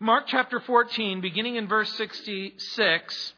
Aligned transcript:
Mark 0.00 0.28
chapter 0.28 0.60
14, 0.60 1.20
beginning 1.20 1.56
in 1.56 1.66
verse 1.66 1.92
66. 1.94 3.32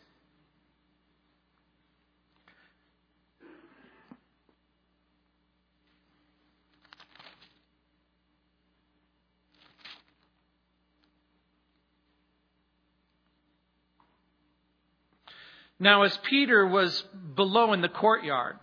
Now, 15.78 16.02
as 16.02 16.14
Peter 16.18 16.66
was 16.66 17.02
below 17.34 17.72
in 17.72 17.80
the 17.80 17.88
courtyard, 17.88 18.58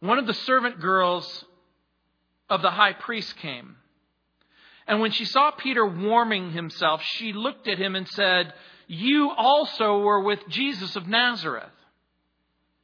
one 0.00 0.18
of 0.18 0.26
the 0.26 0.34
servant 0.34 0.80
girls 0.80 1.44
of 2.50 2.60
the 2.60 2.72
high 2.72 2.92
priest 2.92 3.36
came. 3.36 3.76
And 4.86 5.00
when 5.00 5.10
she 5.10 5.24
saw 5.24 5.50
Peter 5.50 5.84
warming 5.84 6.52
himself, 6.52 7.02
she 7.02 7.32
looked 7.32 7.66
at 7.68 7.78
him 7.78 7.96
and 7.96 8.06
said, 8.08 8.52
You 8.86 9.30
also 9.30 9.98
were 9.98 10.20
with 10.20 10.40
Jesus 10.48 10.94
of 10.94 11.08
Nazareth. 11.08 11.70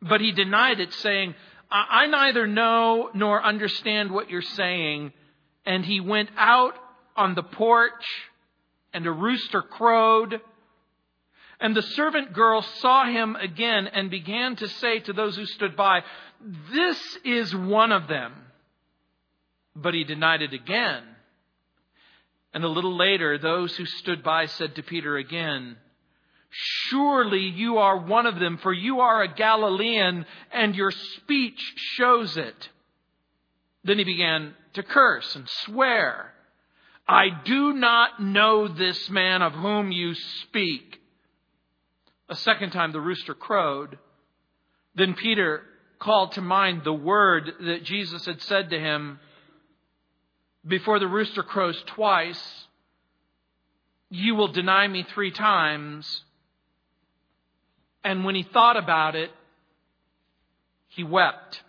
But 0.00 0.20
he 0.20 0.32
denied 0.32 0.80
it, 0.80 0.92
saying, 0.94 1.34
I 1.70 2.06
neither 2.06 2.46
know 2.46 3.10
nor 3.14 3.42
understand 3.42 4.10
what 4.10 4.28
you're 4.28 4.42
saying. 4.42 5.12
And 5.64 5.84
he 5.84 6.00
went 6.00 6.28
out 6.36 6.74
on 7.16 7.34
the 7.34 7.42
porch, 7.42 8.04
and 8.92 9.06
a 9.06 9.12
rooster 9.12 9.62
crowed. 9.62 10.40
And 11.60 11.76
the 11.76 11.82
servant 11.82 12.32
girl 12.32 12.62
saw 12.62 13.06
him 13.06 13.36
again 13.36 13.86
and 13.86 14.10
began 14.10 14.56
to 14.56 14.68
say 14.68 14.98
to 15.00 15.12
those 15.12 15.36
who 15.36 15.46
stood 15.46 15.76
by, 15.76 16.02
This 16.72 16.98
is 17.24 17.54
one 17.54 17.92
of 17.92 18.08
them. 18.08 18.32
But 19.76 19.94
he 19.94 20.02
denied 20.02 20.42
it 20.42 20.52
again. 20.52 21.04
And 22.54 22.64
a 22.64 22.68
little 22.68 22.96
later, 22.96 23.38
those 23.38 23.76
who 23.76 23.86
stood 23.86 24.22
by 24.22 24.46
said 24.46 24.74
to 24.74 24.82
Peter 24.82 25.16
again, 25.16 25.76
Surely 26.50 27.40
you 27.40 27.78
are 27.78 27.96
one 27.96 28.26
of 28.26 28.38
them, 28.38 28.58
for 28.58 28.74
you 28.74 29.00
are 29.00 29.22
a 29.22 29.34
Galilean, 29.34 30.26
and 30.52 30.76
your 30.76 30.90
speech 30.90 31.60
shows 31.76 32.36
it. 32.36 32.68
Then 33.84 33.98
he 33.98 34.04
began 34.04 34.54
to 34.74 34.82
curse 34.82 35.34
and 35.34 35.48
swear, 35.48 36.34
I 37.08 37.28
do 37.44 37.72
not 37.72 38.22
know 38.22 38.68
this 38.68 39.10
man 39.10 39.42
of 39.42 39.54
whom 39.54 39.90
you 39.90 40.14
speak. 40.14 41.00
A 42.28 42.36
second 42.36 42.70
time 42.70 42.92
the 42.92 43.00
rooster 43.00 43.34
crowed. 43.34 43.98
Then 44.94 45.14
Peter 45.14 45.62
called 45.98 46.32
to 46.32 46.42
mind 46.42 46.82
the 46.84 46.92
word 46.92 47.52
that 47.60 47.84
Jesus 47.84 48.26
had 48.26 48.42
said 48.42 48.70
to 48.70 48.78
him 48.78 49.20
before 50.66 50.98
the 50.98 51.08
rooster 51.08 51.42
crows 51.42 51.82
twice, 51.86 52.66
you 54.10 54.34
will 54.34 54.48
deny 54.48 54.86
me 54.86 55.04
three 55.14 55.30
times. 55.30 56.22
And 58.04 58.24
when 58.24 58.34
he 58.34 58.42
thought 58.42 58.76
about 58.76 59.14
it, 59.14 59.30
he 60.88 61.04
wept. 61.04 61.62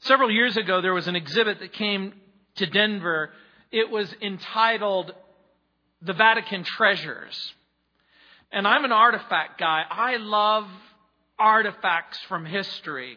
Several 0.00 0.30
years 0.30 0.56
ago, 0.56 0.80
there 0.80 0.92
was 0.92 1.08
an 1.08 1.16
exhibit 1.16 1.60
that 1.60 1.72
came 1.72 2.12
to 2.56 2.66
Denver. 2.66 3.30
It 3.70 3.90
was 3.90 4.12
entitled 4.20 5.14
The 6.02 6.12
Vatican 6.12 6.64
Treasures. 6.64 7.54
And 8.50 8.68
I'm 8.68 8.84
an 8.84 8.92
artifact 8.92 9.58
guy. 9.58 9.82
I 9.88 10.16
love 10.16 10.66
artifacts 11.38 12.18
from 12.28 12.44
history. 12.44 13.16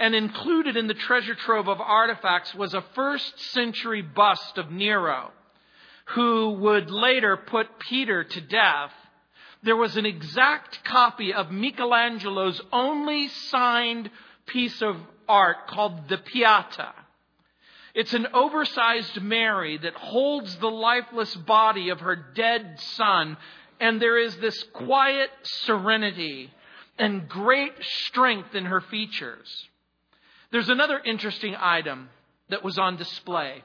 And 0.00 0.14
included 0.14 0.76
in 0.76 0.88
the 0.88 0.94
treasure 0.94 1.36
trove 1.36 1.68
of 1.68 1.80
artifacts 1.80 2.54
was 2.54 2.74
a 2.74 2.84
first 2.94 3.38
century 3.52 4.02
bust 4.02 4.58
of 4.58 4.70
Nero, 4.70 5.30
who 6.14 6.52
would 6.54 6.90
later 6.90 7.36
put 7.36 7.78
Peter 7.78 8.24
to 8.24 8.40
death. 8.40 8.92
There 9.62 9.76
was 9.76 9.96
an 9.96 10.06
exact 10.06 10.82
copy 10.84 11.32
of 11.34 11.52
Michelangelo's 11.52 12.60
only 12.72 13.28
signed 13.28 14.10
piece 14.46 14.80
of 14.80 14.96
art 15.28 15.68
called 15.68 16.08
the 16.08 16.16
Pieta. 16.18 16.94
It's 17.94 18.14
an 18.14 18.28
oversized 18.32 19.20
Mary 19.20 19.76
that 19.78 19.94
holds 19.94 20.56
the 20.56 20.70
lifeless 20.70 21.34
body 21.34 21.90
of 21.90 22.00
her 22.00 22.16
dead 22.16 22.80
son 22.80 23.36
and 23.80 24.00
there 24.00 24.18
is 24.18 24.36
this 24.36 24.62
quiet 24.74 25.30
serenity 25.42 26.52
and 26.98 27.26
great 27.28 27.72
strength 27.80 28.54
in 28.54 28.66
her 28.66 28.82
features. 28.82 29.68
There's 30.52 30.68
another 30.68 30.98
interesting 30.98 31.54
item 31.58 32.08
that 32.48 32.64
was 32.64 32.78
on 32.78 32.96
display. 32.96 33.62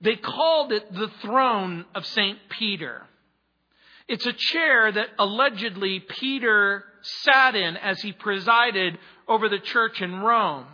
They 0.00 0.16
called 0.16 0.72
it 0.72 0.92
the 0.92 1.10
throne 1.22 1.84
of 1.94 2.06
St. 2.06 2.38
Peter. 2.50 3.02
It's 4.08 4.26
a 4.26 4.32
chair 4.32 4.90
that 4.90 5.08
allegedly 5.18 6.00
Peter 6.00 6.84
sat 7.00 7.54
in 7.54 7.76
as 7.76 8.00
he 8.00 8.12
presided 8.12 8.98
over 9.28 9.48
the 9.48 9.58
church 9.58 10.02
in 10.02 10.20
Rome. 10.20 10.66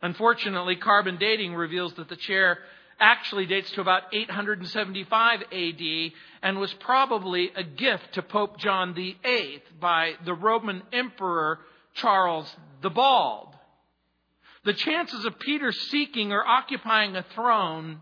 Unfortunately, 0.00 0.76
carbon 0.76 1.16
dating 1.16 1.54
reveals 1.54 1.94
that 1.94 2.08
the 2.08 2.16
chair 2.16 2.58
actually 3.00 3.46
dates 3.46 3.70
to 3.72 3.80
about 3.80 4.02
875 4.12 5.40
AD 5.50 6.12
and 6.42 6.58
was 6.58 6.72
probably 6.74 7.50
a 7.56 7.64
gift 7.64 8.14
to 8.14 8.22
Pope 8.22 8.58
John 8.58 8.94
VIII 8.94 9.62
by 9.80 10.12
the 10.24 10.34
Roman 10.34 10.82
Emperor 10.92 11.58
Charles 11.94 12.54
the 12.82 12.90
Bald. 12.90 13.53
The 14.64 14.72
chances 14.72 15.24
of 15.24 15.38
Peter 15.38 15.72
seeking 15.72 16.32
or 16.32 16.44
occupying 16.46 17.16
a 17.16 17.22
throne 17.34 18.00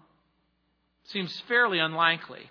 seems 1.04 1.38
fairly 1.48 1.78
unlikely. 1.78 2.50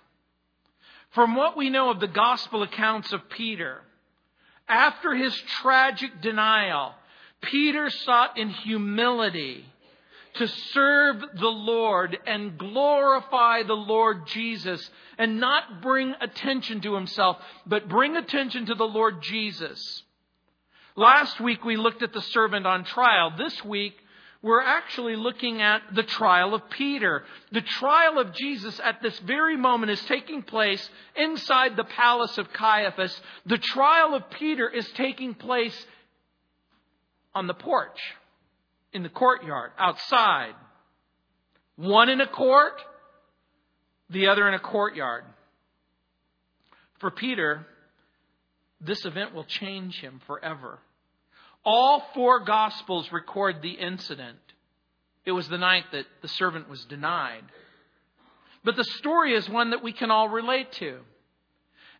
From 1.11 1.35
what 1.35 1.57
we 1.57 1.69
know 1.69 1.89
of 1.89 1.99
the 1.99 2.07
gospel 2.07 2.63
accounts 2.63 3.13
of 3.13 3.29
Peter, 3.29 3.81
after 4.67 5.15
his 5.15 5.33
tragic 5.61 6.21
denial, 6.21 6.93
Peter 7.41 7.89
sought 7.89 8.37
in 8.37 8.49
humility 8.49 9.65
to 10.35 10.47
serve 10.47 11.21
the 11.39 11.47
Lord 11.47 12.17
and 12.25 12.57
glorify 12.57 13.63
the 13.63 13.73
Lord 13.73 14.27
Jesus 14.27 14.89
and 15.17 15.39
not 15.39 15.81
bring 15.81 16.15
attention 16.21 16.81
to 16.81 16.93
himself, 16.95 17.37
but 17.65 17.89
bring 17.89 18.15
attention 18.15 18.65
to 18.67 18.75
the 18.75 18.87
Lord 18.87 19.21
Jesus. 19.21 20.03
Last 20.95 21.39
week 21.39 21.65
we 21.65 21.77
looked 21.77 22.03
at 22.03 22.13
the 22.13 22.21
servant 22.21 22.65
on 22.65 22.83
trial. 22.83 23.33
This 23.37 23.63
week 23.63 23.95
we're 24.43 24.61
actually 24.61 25.15
looking 25.15 25.61
at 25.61 25.83
the 25.93 26.01
trial 26.01 26.55
of 26.55 26.67
Peter. 26.71 27.23
The 27.51 27.61
trial 27.61 28.17
of 28.17 28.33
Jesus 28.33 28.79
at 28.83 29.01
this 29.01 29.17
very 29.19 29.55
moment 29.55 29.91
is 29.91 30.01
taking 30.05 30.41
place 30.41 30.89
inside 31.15 31.75
the 31.75 31.83
palace 31.83 32.37
of 32.39 32.51
Caiaphas. 32.51 33.21
The 33.45 33.59
trial 33.59 34.15
of 34.15 34.29
Peter 34.31 34.67
is 34.67 34.89
taking 34.93 35.35
place 35.35 35.85
on 37.35 37.45
the 37.45 37.53
porch 37.53 37.99
in 38.93 39.03
the 39.03 39.09
courtyard, 39.09 39.71
outside. 39.77 40.53
One 41.75 42.09
in 42.09 42.19
a 42.19 42.27
court, 42.27 42.81
the 44.09 44.27
other 44.27 44.47
in 44.47 44.55
a 44.55 44.59
courtyard. 44.59 45.23
For 46.99 47.11
Peter, 47.11 47.65
this 48.79 49.05
event 49.05 49.35
will 49.35 49.45
change 49.45 49.99
him 50.01 50.19
forever. 50.25 50.79
All 51.63 52.03
four 52.13 52.39
Gospels 52.43 53.11
record 53.11 53.61
the 53.61 53.71
incident. 53.71 54.39
It 55.25 55.31
was 55.31 55.47
the 55.47 55.57
night 55.57 55.85
that 55.91 56.05
the 56.21 56.27
servant 56.27 56.69
was 56.69 56.83
denied. 56.85 57.43
But 58.63 58.75
the 58.75 58.83
story 58.83 59.33
is 59.33 59.49
one 59.49 59.71
that 59.71 59.83
we 59.83 59.91
can 59.91 60.11
all 60.11 60.29
relate 60.29 60.71
to. 60.73 60.99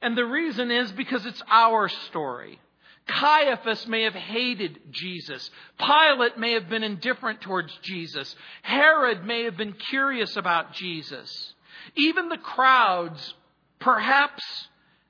And 0.02 0.18
the 0.18 0.26
reason 0.26 0.72
is 0.72 0.92
because 0.92 1.26
it's 1.26 1.44
our 1.48 1.88
story. 1.88 2.60
Caiaphas 3.08 3.88
may 3.88 4.04
have 4.04 4.14
hated 4.14 4.80
Jesus. 4.92 5.50
Pilate 5.78 6.38
may 6.38 6.54
have 6.54 6.70
been 6.70 6.84
indifferent 6.84 7.42
towards 7.42 7.76
Jesus. 7.84 8.36
Herod 8.62 9.26
may 9.26 9.44
have 9.44 9.58
been 9.58 9.74
curious 9.74 10.36
about 10.36 10.74
Jesus. 10.74 11.54
Even 11.96 12.30
the 12.30 12.38
crowds, 12.38 13.34
perhaps 13.80 14.44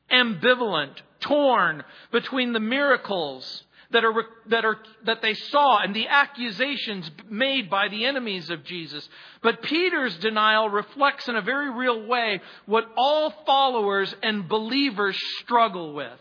ambivalent, 0.10 0.96
torn 1.20 1.84
between 2.12 2.54
the 2.54 2.60
miracles 2.60 3.64
that 3.92 4.04
are, 4.04 4.14
that 4.48 4.66
are, 4.66 4.78
that 5.06 5.22
they 5.22 5.34
saw 5.34 5.80
and 5.80 5.96
the 5.96 6.08
accusations 6.08 7.10
made 7.30 7.70
by 7.70 7.88
the 7.90 8.06
enemies 8.06 8.50
of 8.50 8.64
Jesus. 8.64 9.08
But 9.42 9.62
Peter's 9.62 10.18
denial 10.18 10.70
reflects 10.70 11.28
in 11.28 11.36
a 11.36 11.42
very 11.42 11.70
real 11.70 12.08
way 12.08 12.42
what 12.66 12.86
all 12.96 13.34
followers 13.46 14.14
and 14.24 14.48
believers 14.48 15.18
struggle 15.40 15.94
with 15.94 16.20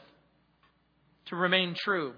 to 1.27 1.37
remain 1.37 1.77
true, 1.79 2.13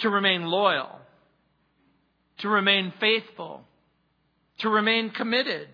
to 0.00 0.10
remain 0.10 0.42
loyal, 0.42 1.00
to 2.38 2.48
remain 2.48 2.92
faithful, 3.00 3.62
to 4.58 4.68
remain 4.68 5.10
committed. 5.10 5.68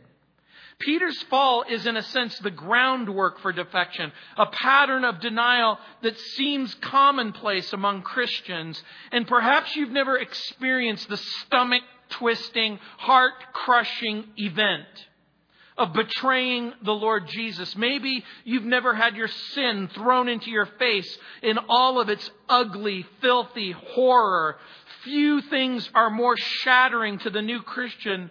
Peter's 0.79 1.21
fall 1.25 1.65
is, 1.69 1.87
in 1.87 1.97
a 1.97 2.03
sense, 2.03 2.39
the 2.39 2.51
groundwork 2.51 3.41
for 3.41 3.53
defection, 3.53 4.13
a 4.37 4.47
pattern 4.47 5.05
of 5.05 5.21
denial 5.21 5.79
that 6.03 6.19
seems 6.19 6.75
commonplace 6.77 7.73
among 7.73 8.03
Christians. 8.03 8.83
And 9.13 9.27
perhaps 9.27 9.75
you've 9.77 9.91
never 9.91 10.19
experienced 10.19 11.09
the 11.09 11.17
stomach 11.17 11.83
twisting, 12.11 12.79
heart 12.99 13.35
crushing 13.53 14.25
event 14.37 14.87
of 15.77 15.93
betraying 15.93 16.73
the 16.85 16.93
Lord 16.95 17.27
Jesus. 17.27 17.75
Maybe 17.77 18.25
you've 18.45 18.65
never 18.65 18.95
had 18.95 19.17
your 19.17 19.29
sin 19.29 19.89
thrown 19.93 20.29
into 20.29 20.51
your 20.51 20.67
face 20.67 21.19
in 21.43 21.59
all 21.69 22.01
of 22.01 22.09
its 22.09 22.31
ugly, 22.49 23.05
filthy 23.21 23.73
horror. 23.73 24.57
Few 25.03 25.41
things 25.43 25.89
are 25.95 26.11
more 26.11 26.37
shattering 26.37 27.19
to 27.21 27.31
the 27.31 27.43
new 27.43 27.61
Christian 27.63 28.31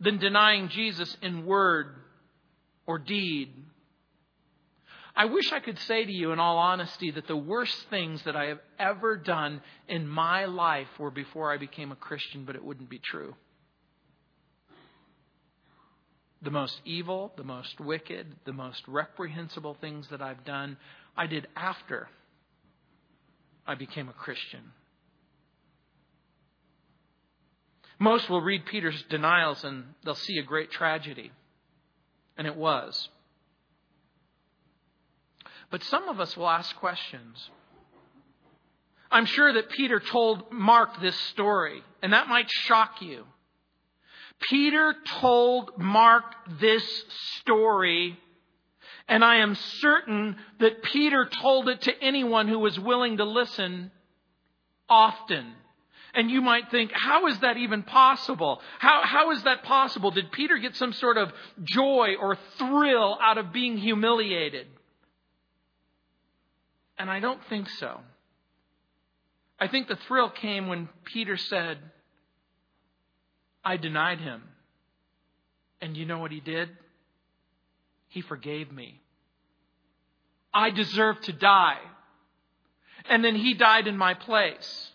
than 0.00 0.18
denying 0.18 0.68
Jesus 0.68 1.16
in 1.22 1.46
word 1.46 1.94
or 2.86 2.98
deed. 2.98 3.52
I 5.14 5.26
wish 5.26 5.52
I 5.52 5.60
could 5.60 5.78
say 5.80 6.04
to 6.04 6.12
you, 6.12 6.32
in 6.32 6.38
all 6.38 6.58
honesty, 6.58 7.10
that 7.10 7.26
the 7.26 7.36
worst 7.36 7.76
things 7.90 8.22
that 8.24 8.36
I 8.36 8.46
have 8.46 8.60
ever 8.78 9.16
done 9.16 9.60
in 9.88 10.08
my 10.08 10.46
life 10.46 10.88
were 10.98 11.10
before 11.10 11.52
I 11.52 11.58
became 11.58 11.92
a 11.92 11.96
Christian, 11.96 12.44
but 12.44 12.56
it 12.56 12.64
wouldn't 12.64 12.88
be 12.88 12.98
true 12.98 13.34
the 16.42 16.50
most 16.50 16.80
evil, 16.84 17.32
the 17.36 17.44
most 17.44 17.80
wicked, 17.80 18.26
the 18.44 18.52
most 18.52 18.82
reprehensible 18.88 19.76
things 19.80 20.06
that 20.10 20.22
I've 20.22 20.44
done, 20.44 20.76
I 21.16 21.26
did 21.26 21.46
after 21.54 22.08
I 23.66 23.74
became 23.74 24.08
a 24.08 24.14
Christian. 24.14 24.72
Most 28.00 28.30
will 28.30 28.40
read 28.40 28.64
Peter's 28.64 29.04
denials 29.10 29.62
and 29.62 29.84
they'll 30.04 30.14
see 30.14 30.38
a 30.38 30.42
great 30.42 30.70
tragedy. 30.70 31.30
And 32.36 32.46
it 32.46 32.56
was. 32.56 33.10
But 35.70 35.84
some 35.84 36.08
of 36.08 36.18
us 36.18 36.34
will 36.36 36.48
ask 36.48 36.74
questions. 36.76 37.50
I'm 39.10 39.26
sure 39.26 39.52
that 39.52 39.68
Peter 39.70 40.00
told 40.00 40.50
Mark 40.50 41.00
this 41.00 41.16
story, 41.32 41.82
and 42.02 42.12
that 42.12 42.28
might 42.28 42.48
shock 42.48 43.02
you. 43.02 43.24
Peter 44.48 44.94
told 45.20 45.76
Mark 45.76 46.24
this 46.60 46.84
story, 47.40 48.18
and 49.08 49.24
I 49.24 49.36
am 49.36 49.56
certain 49.56 50.36
that 50.60 50.82
Peter 50.82 51.28
told 51.42 51.68
it 51.68 51.82
to 51.82 52.02
anyone 52.02 52.48
who 52.48 52.60
was 52.60 52.78
willing 52.78 53.18
to 53.18 53.24
listen 53.24 53.90
often. 54.88 55.52
And 56.14 56.30
you 56.30 56.40
might 56.40 56.70
think, 56.70 56.90
how 56.92 57.26
is 57.28 57.38
that 57.40 57.56
even 57.56 57.82
possible? 57.82 58.60
How, 58.78 59.02
how 59.04 59.30
is 59.30 59.44
that 59.44 59.62
possible? 59.62 60.10
Did 60.10 60.32
Peter 60.32 60.58
get 60.58 60.74
some 60.76 60.92
sort 60.92 61.16
of 61.16 61.32
joy 61.62 62.16
or 62.20 62.36
thrill 62.58 63.16
out 63.20 63.38
of 63.38 63.52
being 63.52 63.78
humiliated? 63.78 64.66
And 66.98 67.08
I 67.08 67.20
don't 67.20 67.40
think 67.48 67.68
so. 67.68 68.00
I 69.58 69.68
think 69.68 69.88
the 69.88 69.98
thrill 70.08 70.30
came 70.30 70.68
when 70.68 70.88
Peter 71.04 71.36
said, 71.36 71.78
I 73.64 73.76
denied 73.76 74.20
him. 74.20 74.42
And 75.80 75.96
you 75.96 76.06
know 76.06 76.18
what 76.18 76.32
he 76.32 76.40
did? 76.40 76.70
He 78.08 78.20
forgave 78.20 78.72
me. 78.72 79.00
I 80.52 80.70
deserved 80.70 81.24
to 81.24 81.32
die. 81.32 81.78
And 83.08 83.24
then 83.24 83.36
he 83.36 83.54
died 83.54 83.86
in 83.86 83.96
my 83.96 84.14
place. 84.14 84.89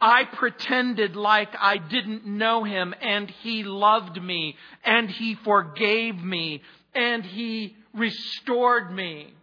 I 0.00 0.24
pretended 0.24 1.16
like 1.16 1.54
I 1.58 1.78
didn't 1.78 2.24
know 2.24 2.62
him 2.64 2.94
and 3.00 3.28
he 3.28 3.64
loved 3.64 4.22
me 4.22 4.56
and 4.84 5.10
he 5.10 5.34
forgave 5.34 6.16
me 6.22 6.62
and 6.94 7.24
he 7.24 7.76
restored 7.94 8.92
me. 8.92 9.34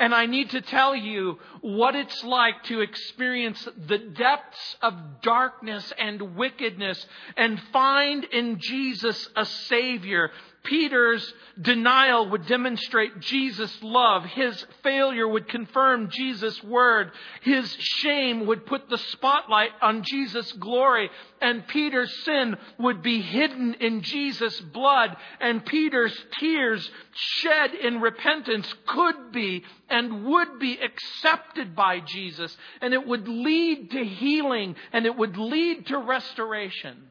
And 0.00 0.14
I 0.14 0.26
need 0.26 0.50
to 0.50 0.60
tell 0.60 0.94
you 0.94 1.38
what 1.60 1.96
it's 1.96 2.22
like 2.22 2.62
to 2.64 2.80
experience 2.80 3.66
the 3.86 3.98
depths 3.98 4.76
of 4.82 4.94
darkness 5.22 5.92
and 5.98 6.36
wickedness 6.36 7.04
and 7.36 7.60
find 7.72 8.24
in 8.24 8.58
Jesus 8.60 9.28
a 9.34 9.44
Savior 9.44 10.30
Peter's 10.68 11.32
denial 11.60 12.28
would 12.28 12.46
demonstrate 12.46 13.20
Jesus' 13.20 13.82
love. 13.82 14.24
His 14.24 14.66
failure 14.82 15.26
would 15.26 15.48
confirm 15.48 16.10
Jesus' 16.10 16.62
word. 16.62 17.10
His 17.40 17.74
shame 17.78 18.44
would 18.46 18.66
put 18.66 18.90
the 18.90 18.98
spotlight 18.98 19.70
on 19.80 20.02
Jesus' 20.02 20.52
glory. 20.52 21.08
And 21.40 21.66
Peter's 21.66 22.14
sin 22.24 22.56
would 22.78 23.02
be 23.02 23.22
hidden 23.22 23.74
in 23.80 24.02
Jesus' 24.02 24.60
blood. 24.60 25.16
And 25.40 25.64
Peter's 25.64 26.16
tears 26.38 26.90
shed 27.14 27.74
in 27.74 28.02
repentance 28.02 28.72
could 28.86 29.32
be 29.32 29.64
and 29.88 30.26
would 30.26 30.58
be 30.58 30.78
accepted 30.78 31.74
by 31.74 32.00
Jesus. 32.00 32.54
And 32.82 32.92
it 32.92 33.06
would 33.06 33.26
lead 33.26 33.90
to 33.92 34.04
healing 34.04 34.76
and 34.92 35.06
it 35.06 35.16
would 35.16 35.38
lead 35.38 35.86
to 35.86 35.98
restoration. 35.98 37.08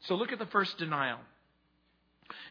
So 0.00 0.16
look 0.16 0.32
at 0.32 0.38
the 0.38 0.46
first 0.46 0.76
denial. 0.76 1.18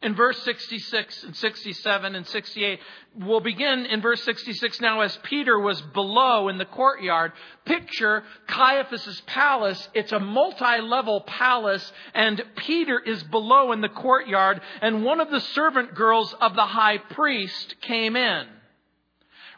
In 0.01 0.15
verse 0.15 0.41
66 0.43 1.23
and 1.25 1.35
67 1.35 2.15
and 2.15 2.25
68, 2.25 2.79
we'll 3.19 3.39
begin 3.39 3.85
in 3.85 4.01
verse 4.01 4.23
66 4.23 4.81
now 4.81 5.01
as 5.01 5.15
Peter 5.17 5.59
was 5.59 5.79
below 5.79 6.49
in 6.49 6.57
the 6.57 6.65
courtyard. 6.65 7.33
Picture 7.65 8.23
Caiaphas's 8.47 9.21
palace. 9.27 9.89
It's 9.93 10.11
a 10.11 10.19
multi-level 10.19 11.21
palace 11.21 11.91
and 12.15 12.43
Peter 12.55 12.99
is 12.99 13.21
below 13.23 13.73
in 13.73 13.81
the 13.81 13.89
courtyard 13.89 14.61
and 14.81 15.03
one 15.03 15.19
of 15.19 15.29
the 15.29 15.41
servant 15.41 15.93
girls 15.93 16.33
of 16.41 16.55
the 16.55 16.65
high 16.65 16.97
priest 16.97 17.75
came 17.81 18.15
in. 18.15 18.47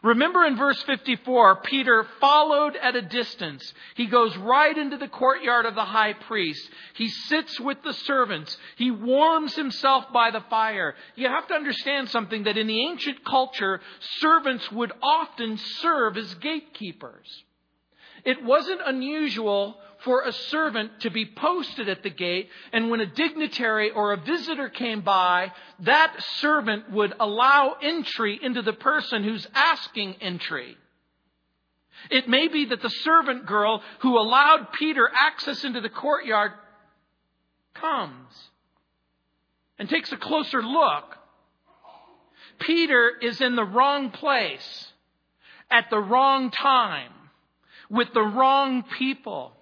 Remember 0.04 0.44
in 0.44 0.58
verse 0.58 0.80
54, 0.82 1.62
Peter 1.62 2.06
followed 2.20 2.76
at 2.76 2.94
a 2.94 3.00
distance. 3.00 3.72
He 3.94 4.04
goes 4.04 4.36
right 4.36 4.76
into 4.76 4.98
the 4.98 5.08
courtyard 5.08 5.64
of 5.64 5.74
the 5.74 5.84
high 5.84 6.12
priest. 6.12 6.68
He 6.94 7.08
sits 7.08 7.58
with 7.58 7.82
the 7.82 7.94
servants. 7.94 8.54
He 8.76 8.90
warms 8.90 9.56
himself 9.56 10.04
by 10.12 10.30
the 10.30 10.44
fire. 10.50 10.94
You 11.16 11.28
have 11.28 11.48
to 11.48 11.54
understand 11.54 12.10
something 12.10 12.44
that 12.44 12.58
in 12.58 12.66
the 12.66 12.86
ancient 12.86 13.24
culture, 13.24 13.80
servants 14.18 14.70
would 14.70 14.92
often 15.02 15.56
serve 15.56 16.18
as 16.18 16.34
gatekeepers. 16.34 17.26
It 18.26 18.44
wasn't 18.44 18.82
unusual 18.84 19.78
for 20.04 20.22
a 20.22 20.32
servant 20.32 21.00
to 21.00 21.10
be 21.10 21.26
posted 21.26 21.88
at 21.88 22.02
the 22.02 22.10
gate, 22.10 22.48
and 22.72 22.90
when 22.90 23.00
a 23.00 23.06
dignitary 23.06 23.90
or 23.90 24.12
a 24.12 24.20
visitor 24.20 24.68
came 24.68 25.00
by, 25.00 25.50
that 25.80 26.14
servant 26.40 26.90
would 26.90 27.14
allow 27.18 27.76
entry 27.80 28.38
into 28.40 28.62
the 28.62 28.72
person 28.72 29.24
who's 29.24 29.46
asking 29.54 30.16
entry. 30.20 30.76
It 32.10 32.28
may 32.28 32.48
be 32.48 32.66
that 32.66 32.82
the 32.82 32.90
servant 32.90 33.46
girl 33.46 33.82
who 34.00 34.18
allowed 34.18 34.72
Peter 34.72 35.10
access 35.18 35.64
into 35.64 35.80
the 35.80 35.88
courtyard 35.88 36.52
comes 37.72 38.50
and 39.78 39.88
takes 39.88 40.12
a 40.12 40.16
closer 40.16 40.62
look. 40.62 41.16
Peter 42.58 43.10
is 43.20 43.40
in 43.40 43.56
the 43.56 43.64
wrong 43.64 44.10
place 44.10 44.92
at 45.70 45.88
the 45.90 45.98
wrong 45.98 46.50
time 46.50 47.12
with 47.90 48.12
the 48.12 48.22
wrong 48.22 48.84
people. 48.98 49.52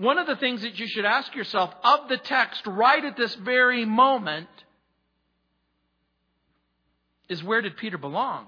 One 0.00 0.16
of 0.16 0.26
the 0.26 0.36
things 0.36 0.62
that 0.62 0.78
you 0.78 0.86
should 0.88 1.04
ask 1.04 1.34
yourself 1.34 1.74
of 1.84 2.08
the 2.08 2.16
text 2.16 2.66
right 2.66 3.04
at 3.04 3.18
this 3.18 3.34
very 3.34 3.84
moment 3.84 4.48
is 7.28 7.44
where 7.44 7.60
did 7.60 7.76
Peter 7.76 7.98
belong? 7.98 8.46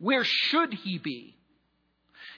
Where 0.00 0.24
should 0.24 0.74
he 0.74 0.98
be? 0.98 1.36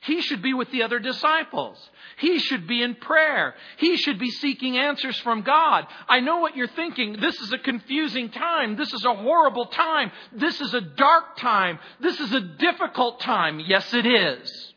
He 0.03 0.21
should 0.21 0.43
be 0.43 0.53
with 0.53 0.71
the 0.71 0.83
other 0.83 0.99
disciples. 0.99 1.79
He 2.19 2.39
should 2.41 2.67
be 2.67 2.83
in 2.83 2.95
prayer. 2.95 3.55
He 3.79 3.97
should 3.97 4.19
be 4.19 4.29
seeking 4.29 4.77
answers 4.77 5.19
from 5.21 5.41
God. 5.41 5.87
I 6.07 6.21
know 6.21 6.41
what 6.41 6.59
you're 6.59 6.67
thinking. 6.67 7.17
This 7.19 7.41
is 7.41 7.55
a 7.55 7.59
confusing 7.59 8.29
time. 8.33 8.77
This 8.77 8.93
is 8.93 9.03
a 9.03 9.15
horrible 9.15 9.65
time. 9.65 10.13
This 10.31 10.61
is 10.61 10.75
a 10.75 10.83
dark 10.83 11.39
time. 11.39 11.79
This 12.01 12.21
is 12.21 12.35
a 12.35 12.41
difficult 12.43 13.21
time. 13.21 13.61
Yes, 13.61 13.95
it 13.95 14.05
is. 14.05 14.74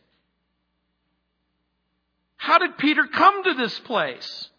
How 2.38 2.60
did 2.60 2.78
Peter 2.78 3.06
come 3.06 3.44
to 3.44 3.54
this 3.54 3.78
place? 3.80 4.50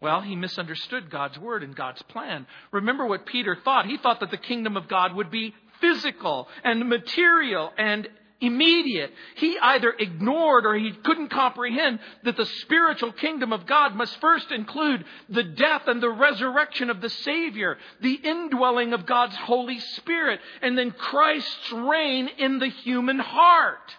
Well, 0.00 0.20
he 0.20 0.36
misunderstood 0.36 1.10
God's 1.10 1.38
word 1.38 1.62
and 1.62 1.74
God's 1.74 2.02
plan. 2.02 2.46
Remember 2.70 3.06
what 3.06 3.26
Peter 3.26 3.56
thought. 3.56 3.86
He 3.86 3.96
thought 3.96 4.20
that 4.20 4.30
the 4.30 4.36
kingdom 4.36 4.76
of 4.76 4.88
God 4.88 5.14
would 5.14 5.30
be 5.30 5.54
physical 5.80 6.48
and 6.62 6.88
material 6.88 7.72
and 7.76 8.08
immediate. 8.40 9.10
He 9.36 9.58
either 9.58 9.90
ignored 9.98 10.66
or 10.66 10.74
he 10.74 10.92
couldn't 10.92 11.30
comprehend 11.30 11.98
that 12.24 12.36
the 12.36 12.44
spiritual 12.44 13.12
kingdom 13.12 13.52
of 13.52 13.66
God 13.66 13.94
must 13.94 14.20
first 14.20 14.52
include 14.52 15.04
the 15.30 15.42
death 15.42 15.82
and 15.86 16.02
the 16.02 16.10
resurrection 16.10 16.90
of 16.90 17.00
the 17.00 17.08
Savior, 17.08 17.78
the 18.02 18.14
indwelling 18.14 18.92
of 18.92 19.06
God's 19.06 19.36
Holy 19.36 19.80
Spirit, 19.80 20.40
and 20.60 20.76
then 20.76 20.90
Christ's 20.90 21.72
reign 21.72 22.28
in 22.38 22.58
the 22.58 22.68
human 22.68 23.18
heart. 23.18 23.96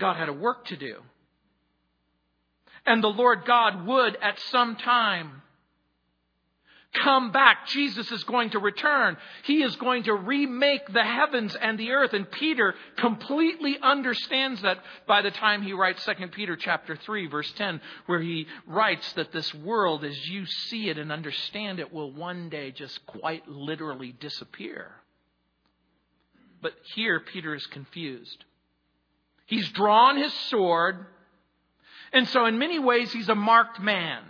God 0.00 0.16
had 0.16 0.28
a 0.28 0.32
work 0.32 0.64
to 0.66 0.76
do. 0.76 0.96
And 2.86 3.04
the 3.04 3.08
Lord 3.08 3.44
God 3.44 3.86
would, 3.86 4.16
at 4.22 4.40
some 4.50 4.76
time, 4.76 5.42
come 6.92 7.30
back. 7.30 7.68
Jesus 7.68 8.10
is 8.10 8.24
going 8.24 8.50
to 8.50 8.58
return. 8.58 9.16
He 9.44 9.62
is 9.62 9.76
going 9.76 10.04
to 10.04 10.14
remake 10.14 10.92
the 10.92 11.04
heavens 11.04 11.54
and 11.54 11.78
the 11.78 11.92
earth. 11.92 12.12
And 12.14 12.30
Peter 12.30 12.74
completely 12.96 13.78
understands 13.80 14.62
that 14.62 14.78
by 15.06 15.22
the 15.22 15.30
time 15.30 15.62
he 15.62 15.72
writes 15.72 16.04
2 16.04 16.28
Peter 16.28 16.56
chapter 16.56 16.96
3 16.96 17.28
verse 17.28 17.50
10 17.52 17.80
where 18.06 18.20
he 18.20 18.46
writes 18.66 19.12
that 19.12 19.32
this 19.32 19.54
world 19.54 20.04
as 20.04 20.28
you 20.28 20.46
see 20.46 20.88
it 20.88 20.98
and 20.98 21.12
understand 21.12 21.78
it 21.78 21.92
will 21.92 22.12
one 22.12 22.48
day 22.48 22.72
just 22.72 23.04
quite 23.06 23.46
literally 23.48 24.12
disappear. 24.12 24.90
But 26.62 26.72
here 26.94 27.20
Peter 27.20 27.54
is 27.54 27.66
confused. 27.66 28.44
He's 29.50 29.68
drawn 29.70 30.16
his 30.16 30.32
sword 30.48 31.06
and 32.12 32.28
so 32.28 32.46
in 32.46 32.58
many 32.58 32.78
ways 32.78 33.12
he's 33.12 33.28
a 33.28 33.34
marked 33.34 33.80
man. 33.80 34.22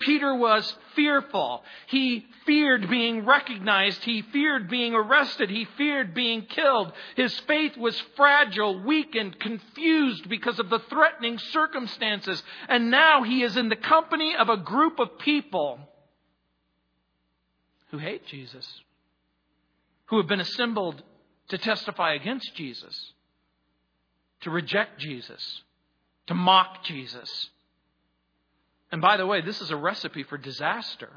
Peter 0.00 0.34
was 0.34 0.76
fearful. 0.94 1.64
He 1.88 2.26
feared 2.46 2.88
being 2.88 3.26
recognized. 3.26 4.04
He 4.04 4.22
feared 4.22 4.68
being 4.68 4.94
arrested. 4.94 5.50
He 5.50 5.64
feared 5.76 6.14
being 6.14 6.42
killed. 6.42 6.92
His 7.16 7.36
faith 7.40 7.76
was 7.76 8.00
fragile, 8.16 8.84
weakened, 8.84 9.40
confused 9.40 10.28
because 10.28 10.60
of 10.60 10.70
the 10.70 10.78
threatening 10.88 11.38
circumstances. 11.38 12.40
And 12.68 12.92
now 12.92 13.24
he 13.24 13.42
is 13.42 13.56
in 13.56 13.68
the 13.68 13.76
company 13.76 14.36
of 14.36 14.48
a 14.48 14.56
group 14.56 15.00
of 15.00 15.18
people 15.18 15.80
who 17.90 17.98
hate 17.98 18.24
Jesus, 18.26 18.82
who 20.06 20.18
have 20.18 20.28
been 20.28 20.40
assembled 20.40 21.02
to 21.48 21.58
testify 21.58 22.14
against 22.14 22.54
Jesus, 22.54 23.12
to 24.42 24.50
reject 24.50 25.00
Jesus, 25.00 25.62
to 26.26 26.34
mock 26.34 26.84
Jesus. 26.84 27.50
And 28.90 29.02
by 29.02 29.16
the 29.16 29.26
way, 29.26 29.40
this 29.40 29.60
is 29.60 29.70
a 29.70 29.76
recipe 29.76 30.22
for 30.22 30.38
disaster. 30.38 31.10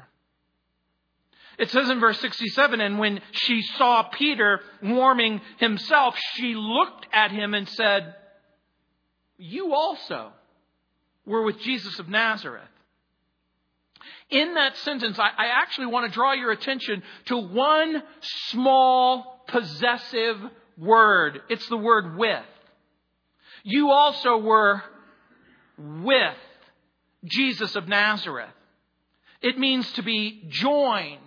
It 1.58 1.70
says 1.70 1.90
in 1.90 2.00
verse 2.00 2.18
67 2.20 2.80
And 2.80 2.98
when 2.98 3.20
she 3.32 3.62
saw 3.62 4.02
Peter 4.04 4.60
warming 4.82 5.40
himself, 5.58 6.16
she 6.34 6.54
looked 6.54 7.06
at 7.12 7.30
him 7.30 7.54
and 7.54 7.68
said, 7.68 8.14
You 9.38 9.74
also 9.74 10.32
were 11.26 11.42
with 11.42 11.60
Jesus 11.60 11.98
of 11.98 12.08
Nazareth. 12.08 12.64
In 14.30 14.54
that 14.54 14.76
sentence, 14.78 15.18
I, 15.18 15.28
I 15.28 15.46
actually 15.62 15.86
want 15.86 16.10
to 16.10 16.14
draw 16.14 16.32
your 16.32 16.50
attention 16.52 17.02
to 17.26 17.36
one 17.36 18.02
small 18.48 19.44
possessive 19.46 20.38
word. 20.78 21.42
It's 21.50 21.68
the 21.68 21.76
word 21.76 22.16
with. 22.16 22.44
You 23.64 23.90
also 23.90 24.38
were 24.38 24.82
with 25.78 26.36
Jesus 27.24 27.76
of 27.76 27.88
Nazareth. 27.88 28.50
It 29.40 29.58
means 29.58 29.90
to 29.92 30.02
be 30.02 30.44
joined 30.48 31.18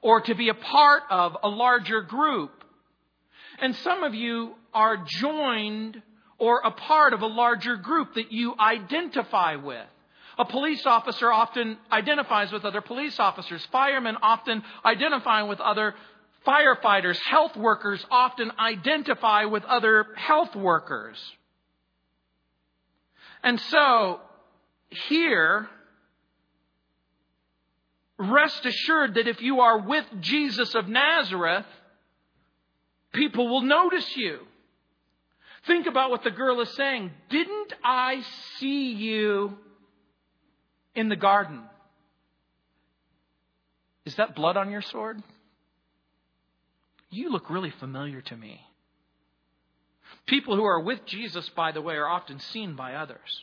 or 0.00 0.20
to 0.22 0.34
be 0.34 0.48
a 0.48 0.54
part 0.54 1.02
of 1.10 1.36
a 1.42 1.48
larger 1.48 2.02
group. 2.02 2.52
And 3.60 3.74
some 3.76 4.02
of 4.04 4.14
you 4.14 4.54
are 4.72 5.04
joined 5.06 6.02
or 6.38 6.60
a 6.64 6.70
part 6.70 7.12
of 7.12 7.22
a 7.22 7.26
larger 7.26 7.76
group 7.76 8.14
that 8.14 8.32
you 8.32 8.54
identify 8.58 9.56
with. 9.56 9.86
A 10.38 10.44
police 10.44 10.86
officer 10.86 11.32
often 11.32 11.76
identifies 11.90 12.52
with 12.52 12.64
other 12.64 12.80
police 12.80 13.18
officers. 13.18 13.66
Firemen 13.72 14.16
often 14.22 14.62
identify 14.84 15.42
with 15.42 15.58
other 15.58 15.94
firefighters. 16.46 17.18
Health 17.18 17.56
workers 17.56 18.04
often 18.08 18.52
identify 18.58 19.46
with 19.46 19.64
other 19.64 20.06
health 20.14 20.54
workers. 20.54 21.18
And 23.42 23.60
so, 23.60 24.20
here, 24.88 25.68
rest 28.18 28.66
assured 28.66 29.14
that 29.14 29.28
if 29.28 29.40
you 29.40 29.60
are 29.60 29.78
with 29.78 30.04
Jesus 30.20 30.74
of 30.74 30.88
Nazareth, 30.88 31.66
people 33.12 33.48
will 33.48 33.62
notice 33.62 34.16
you. 34.16 34.40
Think 35.66 35.86
about 35.86 36.10
what 36.10 36.24
the 36.24 36.30
girl 36.30 36.60
is 36.60 36.70
saying. 36.76 37.10
Didn't 37.28 37.72
I 37.84 38.22
see 38.58 38.92
you 38.92 39.56
in 40.94 41.08
the 41.08 41.16
garden? 41.16 41.62
Is 44.04 44.14
that 44.16 44.34
blood 44.34 44.56
on 44.56 44.70
your 44.70 44.82
sword? 44.82 45.22
You 47.10 47.30
look 47.30 47.50
really 47.50 47.72
familiar 47.78 48.20
to 48.22 48.36
me. 48.36 48.60
People 50.28 50.56
who 50.56 50.64
are 50.64 50.80
with 50.80 51.04
Jesus, 51.06 51.48
by 51.56 51.72
the 51.72 51.80
way, 51.80 51.94
are 51.94 52.06
often 52.06 52.38
seen 52.38 52.76
by 52.76 52.94
others. 52.94 53.42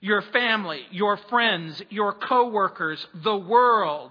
Your 0.00 0.22
family, 0.22 0.82
your 0.90 1.16
friends, 1.16 1.80
your 1.88 2.12
coworkers, 2.12 3.04
the 3.14 3.36
world 3.36 4.10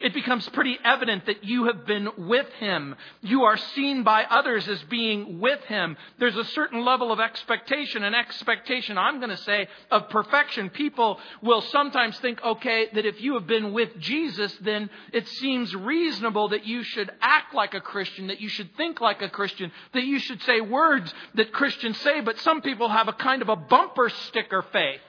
it 0.00 0.14
becomes 0.14 0.48
pretty 0.48 0.78
evident 0.82 1.26
that 1.26 1.44
you 1.44 1.64
have 1.64 1.86
been 1.86 2.08
with 2.16 2.48
him. 2.58 2.96
You 3.20 3.44
are 3.44 3.58
seen 3.58 4.02
by 4.02 4.24
others 4.24 4.66
as 4.66 4.82
being 4.84 5.40
with 5.40 5.60
him. 5.64 5.96
There's 6.18 6.36
a 6.36 6.44
certain 6.44 6.84
level 6.84 7.12
of 7.12 7.20
expectation, 7.20 8.02
an 8.02 8.14
expectation, 8.14 8.96
I'm 8.96 9.18
going 9.18 9.30
to 9.30 9.36
say, 9.36 9.68
of 9.90 10.08
perfection. 10.08 10.70
People 10.70 11.20
will 11.42 11.60
sometimes 11.60 12.18
think, 12.20 12.42
okay, 12.42 12.88
that 12.94 13.04
if 13.04 13.20
you 13.20 13.34
have 13.34 13.46
been 13.46 13.72
with 13.72 13.98
Jesus, 13.98 14.56
then 14.62 14.88
it 15.12 15.28
seems 15.28 15.74
reasonable 15.74 16.48
that 16.48 16.64
you 16.64 16.82
should 16.82 17.10
act 17.20 17.54
like 17.54 17.74
a 17.74 17.80
Christian, 17.80 18.28
that 18.28 18.40
you 18.40 18.48
should 18.48 18.74
think 18.76 19.00
like 19.00 19.20
a 19.20 19.28
Christian, 19.28 19.70
that 19.92 20.04
you 20.04 20.18
should 20.18 20.42
say 20.42 20.60
words 20.60 21.12
that 21.34 21.52
Christians 21.52 22.00
say, 22.00 22.20
but 22.22 22.38
some 22.38 22.62
people 22.62 22.88
have 22.88 23.08
a 23.08 23.12
kind 23.12 23.42
of 23.42 23.50
a 23.50 23.56
bumper 23.56 24.08
sticker 24.08 24.62
faith. 24.72 25.00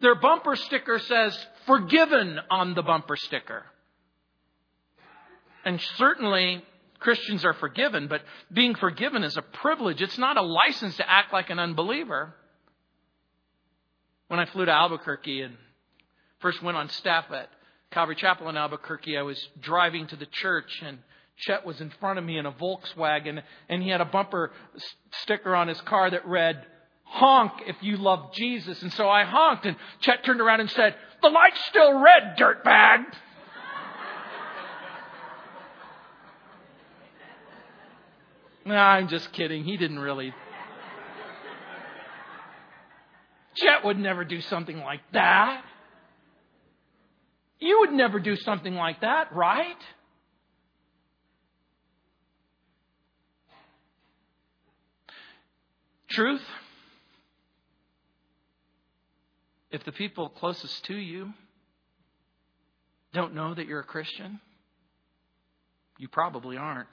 Their 0.00 0.16
bumper 0.16 0.56
sticker 0.56 0.98
says, 0.98 1.46
forgiven 1.66 2.38
on 2.50 2.74
the 2.74 2.82
bumper 2.82 3.16
sticker. 3.16 3.64
And 5.68 5.78
certainly 5.98 6.64
Christians 6.98 7.44
are 7.44 7.52
forgiven, 7.52 8.08
but 8.08 8.22
being 8.50 8.74
forgiven 8.74 9.22
is 9.22 9.36
a 9.36 9.42
privilege. 9.42 10.00
It's 10.00 10.16
not 10.16 10.38
a 10.38 10.42
license 10.42 10.96
to 10.96 11.06
act 11.06 11.30
like 11.30 11.50
an 11.50 11.58
unbeliever. 11.58 12.32
When 14.28 14.40
I 14.40 14.46
flew 14.46 14.64
to 14.64 14.72
Albuquerque 14.72 15.42
and 15.42 15.58
first 16.40 16.62
went 16.62 16.78
on 16.78 16.88
staff 16.88 17.26
at 17.30 17.50
Calvary 17.90 18.16
Chapel 18.16 18.48
in 18.48 18.56
Albuquerque, 18.56 19.18
I 19.18 19.20
was 19.20 19.46
driving 19.60 20.06
to 20.06 20.16
the 20.16 20.24
church 20.24 20.80
and 20.82 21.00
Chet 21.36 21.66
was 21.66 21.82
in 21.82 21.90
front 22.00 22.18
of 22.18 22.24
me 22.24 22.38
in 22.38 22.46
a 22.46 22.52
Volkswagen 22.52 23.42
and 23.68 23.82
he 23.82 23.90
had 23.90 24.00
a 24.00 24.06
bumper 24.06 24.52
sticker 25.20 25.54
on 25.54 25.68
his 25.68 25.82
car 25.82 26.10
that 26.10 26.26
read, 26.26 26.64
honk 27.04 27.52
if 27.66 27.76
you 27.82 27.98
love 27.98 28.32
Jesus. 28.32 28.82
And 28.82 28.92
so 28.94 29.06
I 29.06 29.24
honked 29.24 29.66
and 29.66 29.76
Chet 30.00 30.24
turned 30.24 30.40
around 30.40 30.60
and 30.60 30.70
said, 30.70 30.94
the 31.20 31.28
light's 31.28 31.62
still 31.66 32.00
red, 32.00 32.38
dirtbag. 32.38 33.04
No, 38.68 38.74
I'm 38.74 39.08
just 39.08 39.32
kidding. 39.32 39.64
He 39.64 39.78
didn't 39.78 39.98
really. 39.98 40.34
Chet 43.54 43.82
would 43.82 43.98
never 43.98 44.26
do 44.26 44.42
something 44.42 44.78
like 44.80 45.00
that. 45.14 45.64
You 47.60 47.80
would 47.80 47.92
never 47.92 48.20
do 48.20 48.36
something 48.36 48.74
like 48.74 49.00
that, 49.00 49.34
right? 49.34 49.78
Truth. 56.10 56.44
If 59.70 59.82
the 59.84 59.92
people 59.92 60.28
closest 60.28 60.84
to 60.84 60.94
you 60.94 61.32
don't 63.14 63.34
know 63.34 63.54
that 63.54 63.66
you're 63.66 63.80
a 63.80 63.84
Christian, 63.84 64.40
you 65.96 66.08
probably 66.08 66.58
aren't. 66.58 66.88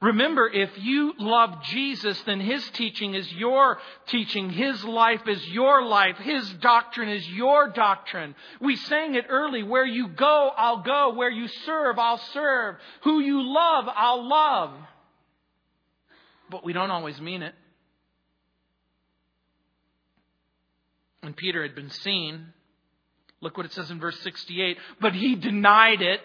Remember, 0.00 0.48
if 0.48 0.70
you 0.78 1.12
love 1.18 1.64
Jesus, 1.64 2.20
then 2.22 2.38
His 2.38 2.64
teaching 2.70 3.14
is 3.14 3.30
your 3.32 3.78
teaching. 4.06 4.48
His 4.48 4.84
life 4.84 5.26
is 5.26 5.44
your 5.48 5.84
life. 5.84 6.16
His 6.18 6.48
doctrine 6.54 7.08
is 7.08 7.28
your 7.28 7.70
doctrine. 7.70 8.36
We 8.60 8.76
sang 8.76 9.16
it 9.16 9.26
early. 9.28 9.64
Where 9.64 9.84
you 9.84 10.06
go, 10.06 10.52
I'll 10.56 10.82
go. 10.82 11.14
Where 11.14 11.30
you 11.30 11.48
serve, 11.48 11.98
I'll 11.98 12.22
serve. 12.32 12.76
Who 13.02 13.18
you 13.18 13.42
love, 13.42 13.86
I'll 13.92 14.28
love. 14.28 14.70
But 16.48 16.64
we 16.64 16.72
don't 16.72 16.92
always 16.92 17.20
mean 17.20 17.42
it. 17.42 17.54
And 21.24 21.36
Peter 21.36 21.62
had 21.62 21.74
been 21.74 21.90
seen. 21.90 22.52
Look 23.40 23.56
what 23.56 23.66
it 23.66 23.72
says 23.72 23.90
in 23.90 23.98
verse 23.98 24.18
68. 24.20 24.78
But 25.00 25.14
he 25.14 25.34
denied 25.34 26.02
it 26.02 26.20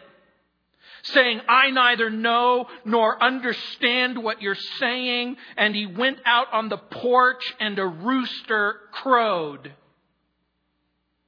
saying, 1.04 1.42
I 1.48 1.70
neither 1.72 2.10
know 2.10 2.68
nor 2.86 3.22
understand 3.22 4.22
what 4.22 4.42
you're 4.42 4.56
saying. 4.56 5.36
And 5.58 5.76
he 5.76 5.86
went 5.86 6.20
out 6.26 6.48
on 6.52 6.70
the 6.70 6.78
porch 6.78 7.54
and 7.60 7.78
a 7.78 7.86
rooster 7.86 8.76
crowed. 8.92 9.74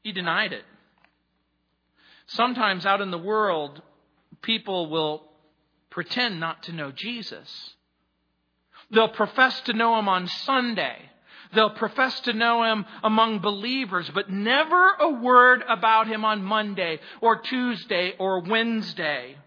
He 0.02 0.12
denied 0.12 0.54
it. 0.54 0.64
Sometimes 2.28 2.86
out 2.86 3.02
in 3.02 3.12
the 3.12 3.18
world, 3.18 3.82
people 4.42 4.90
will 4.90 5.24
pretend 5.90 6.40
not 6.40 6.64
to 6.64 6.72
know 6.72 6.92
Jesus. 6.92 7.76
They'll 8.92 9.10
profess 9.10 9.60
to 9.62 9.74
know 9.74 10.00
him 10.00 10.08
on 10.08 10.28
Sunday. 10.28 10.98
They'll 11.54 11.72
profess 11.72 12.20
to 12.22 12.34
know 12.34 12.64
him 12.64 12.86
among 13.04 13.40
believers, 13.40 14.10
but 14.14 14.30
never 14.30 14.92
a 15.00 15.10
word 15.10 15.64
about 15.68 16.08
him 16.08 16.26
on 16.26 16.44
Monday 16.44 17.00
or 17.22 17.38
Tuesday 17.42 18.14
or 18.20 18.42
Wednesday. 18.42 19.38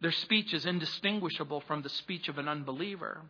Their 0.00 0.12
speech 0.12 0.54
is 0.54 0.66
indistinguishable 0.66 1.60
from 1.62 1.82
the 1.82 1.88
speech 1.88 2.28
of 2.28 2.38
an 2.38 2.48
unbeliever. 2.48 3.22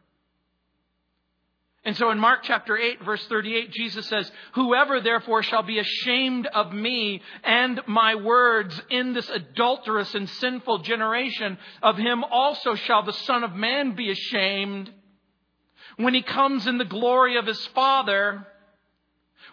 And 1.85 1.97
so 1.97 2.11
in 2.11 2.19
Mark 2.19 2.41
chapter 2.43 2.77
8, 2.77 3.03
verse 3.03 3.25
38, 3.29 3.71
Jesus 3.71 4.07
says, 4.09 4.31
Whoever 4.55 5.01
therefore 5.01 5.43
shall 5.43 5.63
be 5.63 5.79
ashamed 5.79 6.47
of 6.47 6.73
me 6.73 7.23
and 7.43 7.81
my 7.87 8.17
words 8.17 8.79
in 8.91 9.15
this 9.15 9.31
adulterous 9.31 10.15
and 10.15 10.29
sinful 10.29 10.79
generation, 10.79 11.57
of 11.83 11.97
him 11.97 12.25
also 12.25 12.75
shall 12.75 13.05
the 13.05 13.13
Son 13.13 13.45
of 13.45 13.55
Man 13.55 13.95
be 13.95 14.11
ashamed 14.11 14.93
when 15.97 16.15
he 16.15 16.23
comes 16.23 16.67
in 16.67 16.79
the 16.79 16.85
glory 16.85 17.39
of 17.39 17.47
his 17.47 17.65
Father 17.69 18.47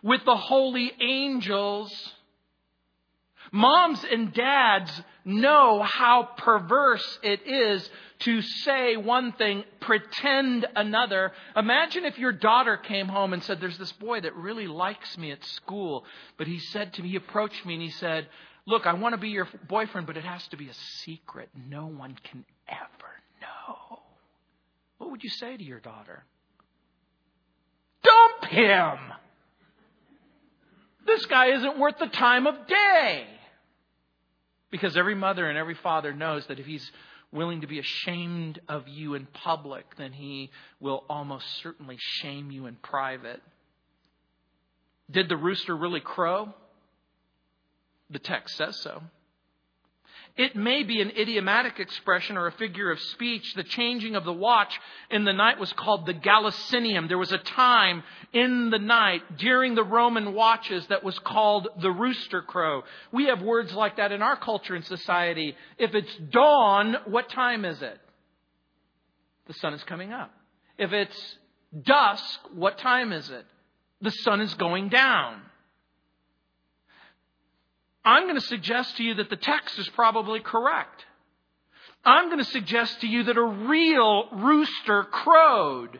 with 0.04 0.26
the 0.26 0.36
holy 0.36 0.92
angels. 1.00 1.92
Moms 3.52 4.04
and 4.12 4.34
dads 4.34 5.02
know 5.26 5.82
how 5.82 6.30
perverse 6.38 7.20
it 7.24 7.48
is 7.48 7.90
to 8.20 8.42
say 8.42 8.96
one 8.96 9.34
thing, 9.34 9.64
pretend 9.82 10.66
another. 10.76 11.34
Imagine 11.56 12.06
if 12.06 12.18
your 12.18 12.32
daughter 12.32 12.78
came 12.78 13.08
home 13.08 13.34
and 13.34 13.44
said, 13.44 13.60
There's 13.60 13.78
this 13.78 13.92
boy 13.94 14.22
that 14.22 14.36
really 14.36 14.68
likes 14.68 15.18
me 15.18 15.32
at 15.32 15.44
school, 15.44 16.06
but 16.38 16.48
he 16.48 16.60
said 16.60 16.94
to 16.94 17.04
me, 17.04 17.10
he 17.10 17.16
approached 17.16 17.66
me 17.66 17.74
and 17.74 17.84
he 17.84 17.90
said, 17.90 18.28
Look, 18.68 18.88
I 18.88 18.94
want 18.94 19.14
to 19.14 19.18
be 19.18 19.30
your 19.30 19.48
boyfriend, 19.68 20.08
but 20.08 20.18
it 20.18 20.24
has 20.24 20.48
to 20.48 20.58
be 20.58 20.70
a 20.70 20.74
secret. 21.04 21.50
No 21.70 21.88
one 21.88 22.18
can 22.24 22.46
ever 22.68 23.12
know. 23.42 24.00
What 24.98 25.12
would 25.12 25.24
you 25.24 25.30
say 25.30 25.58
to 25.58 25.64
your 25.64 25.80
daughter? 25.80 26.24
Dump 28.04 28.52
him! 28.52 28.98
This 31.06 31.26
guy 31.28 31.54
isn't 31.54 31.78
worth 31.78 32.00
the 32.00 32.08
time 32.08 32.48
of 32.48 32.68
day. 32.68 33.28
Because 34.76 34.98
every 34.98 35.16
mother 35.16 35.48
and 35.48 35.58
every 35.58 35.76
father 35.76 36.12
knows 36.12 36.46
that 36.48 36.60
if 36.60 36.66
he's 36.66 36.92
willing 37.32 37.62
to 37.62 37.68
be 37.68 37.80
ashamed 37.80 38.60
of 38.68 38.86
you 38.90 39.14
in 39.14 39.26
public, 39.26 39.86
then 39.96 40.12
he 40.12 40.52
will 40.82 41.06
almost 41.10 41.46
certainly 41.64 41.96
shame 41.98 42.52
you 42.52 42.66
in 42.66 42.76
private. 42.76 43.42
Did 45.10 45.30
the 45.30 45.38
rooster 45.38 45.74
really 45.74 46.02
crow? 46.02 46.54
The 48.10 48.20
text 48.20 48.58
says 48.58 48.78
so. 48.82 49.02
It 50.38 50.54
may 50.54 50.84
be 50.84 51.02
an 51.02 51.12
idiomatic 51.12 51.80
expression 51.80 52.36
or 52.36 52.48
a 52.48 52.52
figure 52.52 52.92
of 52.92 53.00
speech. 53.00 53.54
The 53.54 53.64
changing 53.64 54.16
of 54.16 54.26
the 54.26 54.34
watch 54.34 54.78
in 55.10 55.24
the 55.24 55.32
night 55.32 55.60
was 55.60 55.72
called 55.72 56.06
the 56.06 56.14
Gallicinium. 56.14 57.08
There 57.08 57.18
was 57.18 57.32
a 57.32 57.38
time 57.38 58.04
in 58.34 58.70
the 58.70 58.80
night 58.80 59.38
during 59.38 59.76
the 59.76 59.84
Roman 59.84 60.34
watches 60.34 60.86
that 60.88 61.06
was 61.06 61.18
called 61.20 61.70
the 61.82 61.92
rooster 61.92 62.42
crow. 62.42 62.84
We 63.14 63.28
have 63.28 63.42
words 63.42 63.74
like 63.74 63.96
that 63.96 64.12
in 64.12 64.22
our 64.22 64.36
culture 64.36 64.76
and 64.76 64.84
society. 64.84 65.56
If 65.78 65.96
it's 65.96 66.14
dawn, 66.32 66.98
what 67.06 67.30
time 67.30 67.64
is 67.64 67.82
it? 67.82 67.98
The 69.48 69.54
sun 69.54 69.74
is 69.74 69.84
coming 69.86 70.12
up. 70.12 70.34
If 70.78 70.92
it's 70.92 71.38
dusk, 71.82 72.40
what 72.54 72.78
time 72.78 73.14
is 73.14 73.30
it? 73.30 73.46
The 74.02 74.12
sun 74.12 74.42
is 74.42 74.54
going 74.56 74.90
down. 74.90 75.42
I'm 78.06 78.24
going 78.24 78.40
to 78.40 78.42
suggest 78.42 78.98
to 78.98 79.04
you 79.04 79.16
that 79.16 79.30
the 79.32 79.36
text 79.36 79.80
is 79.80 79.90
probably 79.90 80.40
correct. 80.40 81.06
I'm 82.06 82.28
going 82.28 82.44
to 82.44 82.52
suggest 82.52 83.02
to 83.02 83.08
you 83.08 83.24
that 83.24 83.38
a 83.38 83.44
real 83.44 84.30
rooster 84.32 85.04
crowed. 85.06 86.00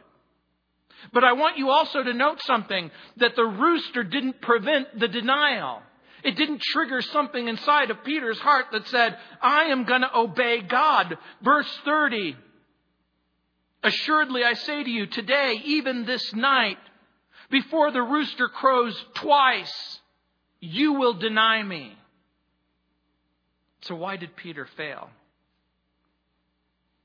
But 1.12 1.24
I 1.24 1.34
want 1.34 1.58
you 1.58 1.72
also 1.72 2.04
to 2.04 2.14
note 2.14 2.42
something 2.44 2.92
that 3.18 3.36
the 3.36 3.44
rooster 3.44 4.04
didn't 4.04 4.40
prevent 4.40 5.00
the 5.00 5.08
denial. 5.08 5.82
It 6.24 6.36
didn't 6.36 6.62
trigger 6.62 7.02
something 7.02 7.48
inside 7.48 7.92
of 7.92 8.04
Peter's 8.04 8.40
heart 8.40 8.68
that 8.72 8.88
said, 8.88 9.18
I 9.42 9.66
am 9.66 9.86
going 9.86 10.02
to 10.02 10.18
obey 10.18 10.62
God. 10.62 11.18
Verse 11.44 11.70
30. 11.86 12.36
Assuredly, 13.84 14.44
I 14.44 14.54
say 14.54 14.84
to 14.84 14.90
you, 14.90 15.06
today, 15.06 15.62
even 15.64 16.06
this 16.06 16.34
night, 16.34 16.80
before 17.52 17.92
the 17.92 18.02
rooster 18.02 18.48
crows 18.48 18.96
twice, 19.14 20.00
you 20.66 20.94
will 20.94 21.14
deny 21.14 21.62
me. 21.62 21.98
So, 23.82 23.96
why 23.96 24.18
did 24.18 24.36
Peter 24.36 24.68
fail? 24.78 25.10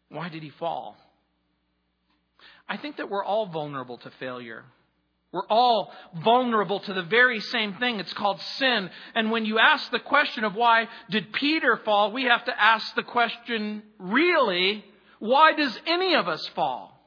Why 0.09 0.29
did 0.29 0.43
he 0.43 0.51
fall? 0.51 0.97
I 2.69 2.77
think 2.77 2.97
that 2.97 3.11
we're 3.11 3.25
all 3.25 3.47
vulnerable 3.47 3.99
to 3.99 4.11
failure. 4.19 4.65
We're 5.33 5.47
all 5.49 5.93
vulnerable 6.25 6.81
to 6.81 6.93
the 6.93 7.03
very 7.03 7.41
same 7.41 7.75
thing. 7.75 8.01
It's 8.01 8.13
called 8.13 8.41
sin. 8.41 8.91
And 9.15 9.31
when 9.31 9.45
you 9.45 9.59
ask 9.59 9.91
the 9.91 10.01
question 10.01 10.43
of 10.43 10.55
why 10.57 10.89
did 11.09 11.33
Peter 11.33 11.77
fall, 11.85 12.11
we 12.11 12.25
have 12.25 12.45
to 12.47 12.61
ask 12.61 12.95
the 12.97 13.05
question 13.05 13.83
really, 13.99 14.85
why 15.21 15.53
does 15.53 15.79
any 15.87 16.15
of 16.15 16.27
us 16.27 16.45
fall? 16.49 17.01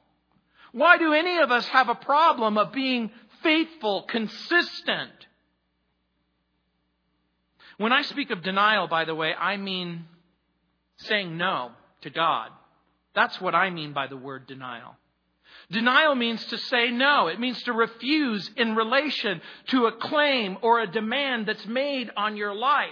Why 0.71 0.97
do 0.97 1.13
any 1.13 1.39
of 1.39 1.51
us 1.51 1.65
have 1.67 1.89
a 1.89 1.95
problem 1.95 2.57
of 2.57 2.71
being 2.71 3.11
faithful, 3.41 4.03
consistent? 4.03 5.11
When 7.77 7.91
I 7.91 8.03
speak 8.03 8.31
of 8.31 8.43
denial, 8.43 8.87
by 8.87 9.05
the 9.05 9.15
way, 9.15 9.33
I 9.33 9.57
mean 9.57 10.05
saying 10.97 11.37
no 11.37 11.71
to 12.01 12.09
God. 12.09 12.49
That's 13.15 13.39
what 13.41 13.55
I 13.55 13.69
mean 13.69 13.93
by 13.93 14.07
the 14.07 14.17
word 14.17 14.47
denial. 14.47 14.95
Denial 15.71 16.15
means 16.15 16.43
to 16.45 16.57
say 16.57 16.91
no. 16.91 17.27
It 17.27 17.39
means 17.39 17.61
to 17.63 17.73
refuse 17.73 18.49
in 18.57 18.75
relation 18.75 19.41
to 19.67 19.85
a 19.85 19.91
claim 19.91 20.57
or 20.61 20.81
a 20.81 20.87
demand 20.87 21.47
that's 21.47 21.65
made 21.65 22.11
on 22.15 22.37
your 22.37 22.53
life. 22.53 22.89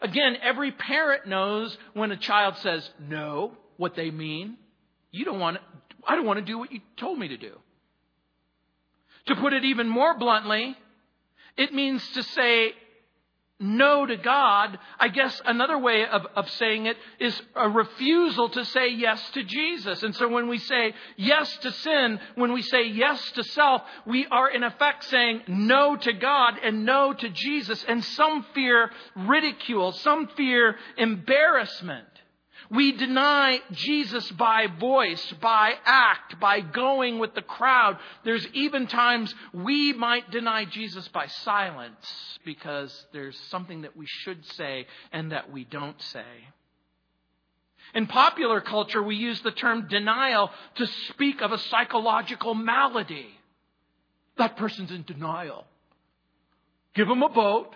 Again, 0.00 0.36
every 0.42 0.72
parent 0.72 1.26
knows 1.26 1.76
when 1.94 2.12
a 2.12 2.16
child 2.16 2.56
says 2.58 2.88
no, 3.00 3.52
what 3.76 3.94
they 3.94 4.10
mean. 4.10 4.58
You 5.10 5.24
don't 5.24 5.40
want 5.40 5.56
to, 5.56 5.62
I 6.06 6.14
don't 6.14 6.26
want 6.26 6.38
to 6.38 6.44
do 6.44 6.58
what 6.58 6.72
you 6.72 6.80
told 6.96 7.18
me 7.18 7.28
to 7.28 7.36
do. 7.36 7.52
To 9.26 9.36
put 9.36 9.52
it 9.52 9.64
even 9.64 9.88
more 9.88 10.16
bluntly, 10.18 10.76
it 11.56 11.72
means 11.72 12.06
to 12.10 12.22
say 12.22 12.72
no 13.58 14.04
to 14.04 14.16
God, 14.16 14.78
I 14.98 15.08
guess 15.08 15.40
another 15.44 15.78
way 15.78 16.04
of, 16.04 16.26
of 16.36 16.50
saying 16.50 16.86
it 16.86 16.96
is 17.18 17.40
a 17.54 17.68
refusal 17.68 18.50
to 18.50 18.64
say 18.66 18.88
yes 18.88 19.30
to 19.30 19.42
Jesus. 19.44 20.02
And 20.02 20.14
so 20.14 20.28
when 20.28 20.48
we 20.48 20.58
say 20.58 20.94
yes 21.16 21.56
to 21.58 21.72
sin, 21.72 22.20
when 22.34 22.52
we 22.52 22.60
say 22.60 22.84
yes 22.88 23.30
to 23.32 23.42
self, 23.42 23.82
we 24.06 24.26
are 24.26 24.50
in 24.50 24.62
effect 24.62 25.04
saying 25.04 25.42
no 25.48 25.96
to 25.96 26.12
God 26.12 26.54
and 26.62 26.84
no 26.84 27.14
to 27.14 27.30
Jesus. 27.30 27.82
And 27.88 28.04
some 28.04 28.44
fear 28.54 28.90
ridicule, 29.14 29.92
some 29.92 30.28
fear 30.36 30.76
embarrassment. 30.98 32.06
We 32.70 32.92
deny 32.92 33.60
Jesus 33.72 34.30
by 34.32 34.66
voice, 34.80 35.32
by 35.40 35.74
act, 35.84 36.40
by 36.40 36.60
going 36.60 37.18
with 37.18 37.34
the 37.34 37.42
crowd. 37.42 37.98
There's 38.24 38.46
even 38.54 38.86
times 38.86 39.34
we 39.52 39.92
might 39.92 40.30
deny 40.30 40.64
Jesus 40.64 41.06
by 41.08 41.26
silence 41.26 42.38
because 42.44 43.06
there's 43.12 43.38
something 43.50 43.82
that 43.82 43.96
we 43.96 44.06
should 44.06 44.44
say 44.52 44.86
and 45.12 45.32
that 45.32 45.52
we 45.52 45.64
don't 45.64 46.00
say. 46.02 46.24
In 47.94 48.06
popular 48.06 48.60
culture, 48.60 49.02
we 49.02 49.16
use 49.16 49.40
the 49.42 49.52
term 49.52 49.86
denial 49.88 50.50
to 50.76 50.86
speak 51.08 51.40
of 51.40 51.52
a 51.52 51.58
psychological 51.58 52.54
malady. 52.54 53.28
That 54.38 54.56
person's 54.56 54.90
in 54.90 55.02
denial. 55.02 55.64
Give 56.94 57.08
him 57.08 57.22
a 57.22 57.28
boat, 57.28 57.74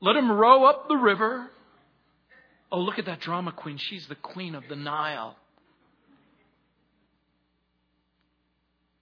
let 0.00 0.16
him 0.16 0.30
row 0.30 0.64
up 0.64 0.88
the 0.88 0.96
river, 0.96 1.48
Oh, 2.72 2.80
look 2.80 2.98
at 2.98 3.04
that 3.04 3.20
drama 3.20 3.52
queen. 3.52 3.76
She's 3.76 4.06
the 4.06 4.14
queen 4.14 4.54
of 4.54 4.64
the 4.66 4.76
Nile. 4.76 5.36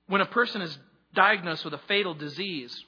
When 0.09 0.21
a 0.21 0.27
person 0.27 0.61
is 0.61 0.77
diagnosed 1.15 1.65
with 1.65 1.75
a 1.75 1.81
fatal 1.87 2.15
disease, 2.15 2.85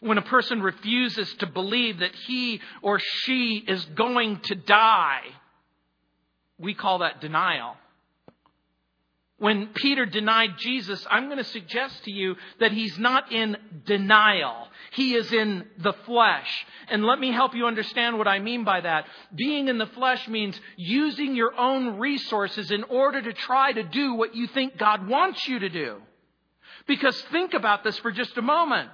when 0.00 0.18
a 0.18 0.22
person 0.22 0.62
refuses 0.62 1.34
to 1.40 1.46
believe 1.46 1.98
that 1.98 2.14
he 2.14 2.60
or 2.80 3.00
she 3.00 3.64
is 3.66 3.84
going 3.96 4.38
to 4.44 4.54
die, 4.54 5.22
we 6.56 6.74
call 6.74 6.98
that 6.98 7.20
denial. 7.20 7.76
When 9.38 9.68
Peter 9.68 10.04
denied 10.04 10.58
Jesus, 10.58 11.06
I'm 11.08 11.26
going 11.26 11.38
to 11.38 11.44
suggest 11.44 12.04
to 12.04 12.10
you 12.10 12.34
that 12.58 12.72
he's 12.72 12.98
not 12.98 13.30
in 13.30 13.56
denial. 13.86 14.66
He 14.92 15.14
is 15.14 15.32
in 15.32 15.64
the 15.78 15.92
flesh. 15.92 16.66
And 16.88 17.04
let 17.04 17.20
me 17.20 17.30
help 17.30 17.54
you 17.54 17.66
understand 17.66 18.18
what 18.18 18.26
I 18.26 18.40
mean 18.40 18.64
by 18.64 18.80
that. 18.80 19.06
Being 19.32 19.68
in 19.68 19.78
the 19.78 19.86
flesh 19.86 20.26
means 20.26 20.60
using 20.76 21.36
your 21.36 21.54
own 21.56 21.98
resources 21.98 22.72
in 22.72 22.82
order 22.84 23.22
to 23.22 23.32
try 23.32 23.72
to 23.72 23.84
do 23.84 24.14
what 24.14 24.34
you 24.34 24.48
think 24.48 24.76
God 24.76 25.06
wants 25.06 25.46
you 25.46 25.60
to 25.60 25.68
do. 25.68 25.98
Because 26.88 27.20
think 27.30 27.54
about 27.54 27.84
this 27.84 27.96
for 27.98 28.10
just 28.10 28.36
a 28.38 28.42
moment. 28.42 28.90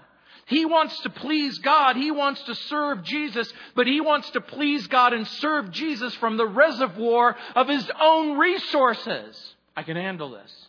He 0.46 0.66
wants 0.66 1.00
to 1.00 1.10
please 1.10 1.56
God. 1.58 1.96
He 1.96 2.10
wants 2.10 2.42
to 2.42 2.54
serve 2.54 3.02
Jesus, 3.02 3.50
but 3.74 3.86
he 3.86 4.02
wants 4.02 4.28
to 4.30 4.42
please 4.42 4.86
God 4.88 5.14
and 5.14 5.26
serve 5.26 5.70
Jesus 5.70 6.14
from 6.16 6.36
the 6.36 6.46
reservoir 6.46 7.34
of 7.54 7.66
his 7.66 7.90
own 7.98 8.36
resources. 8.36 9.53
I 9.76 9.82
can 9.82 9.96
handle 9.96 10.30
this. 10.30 10.68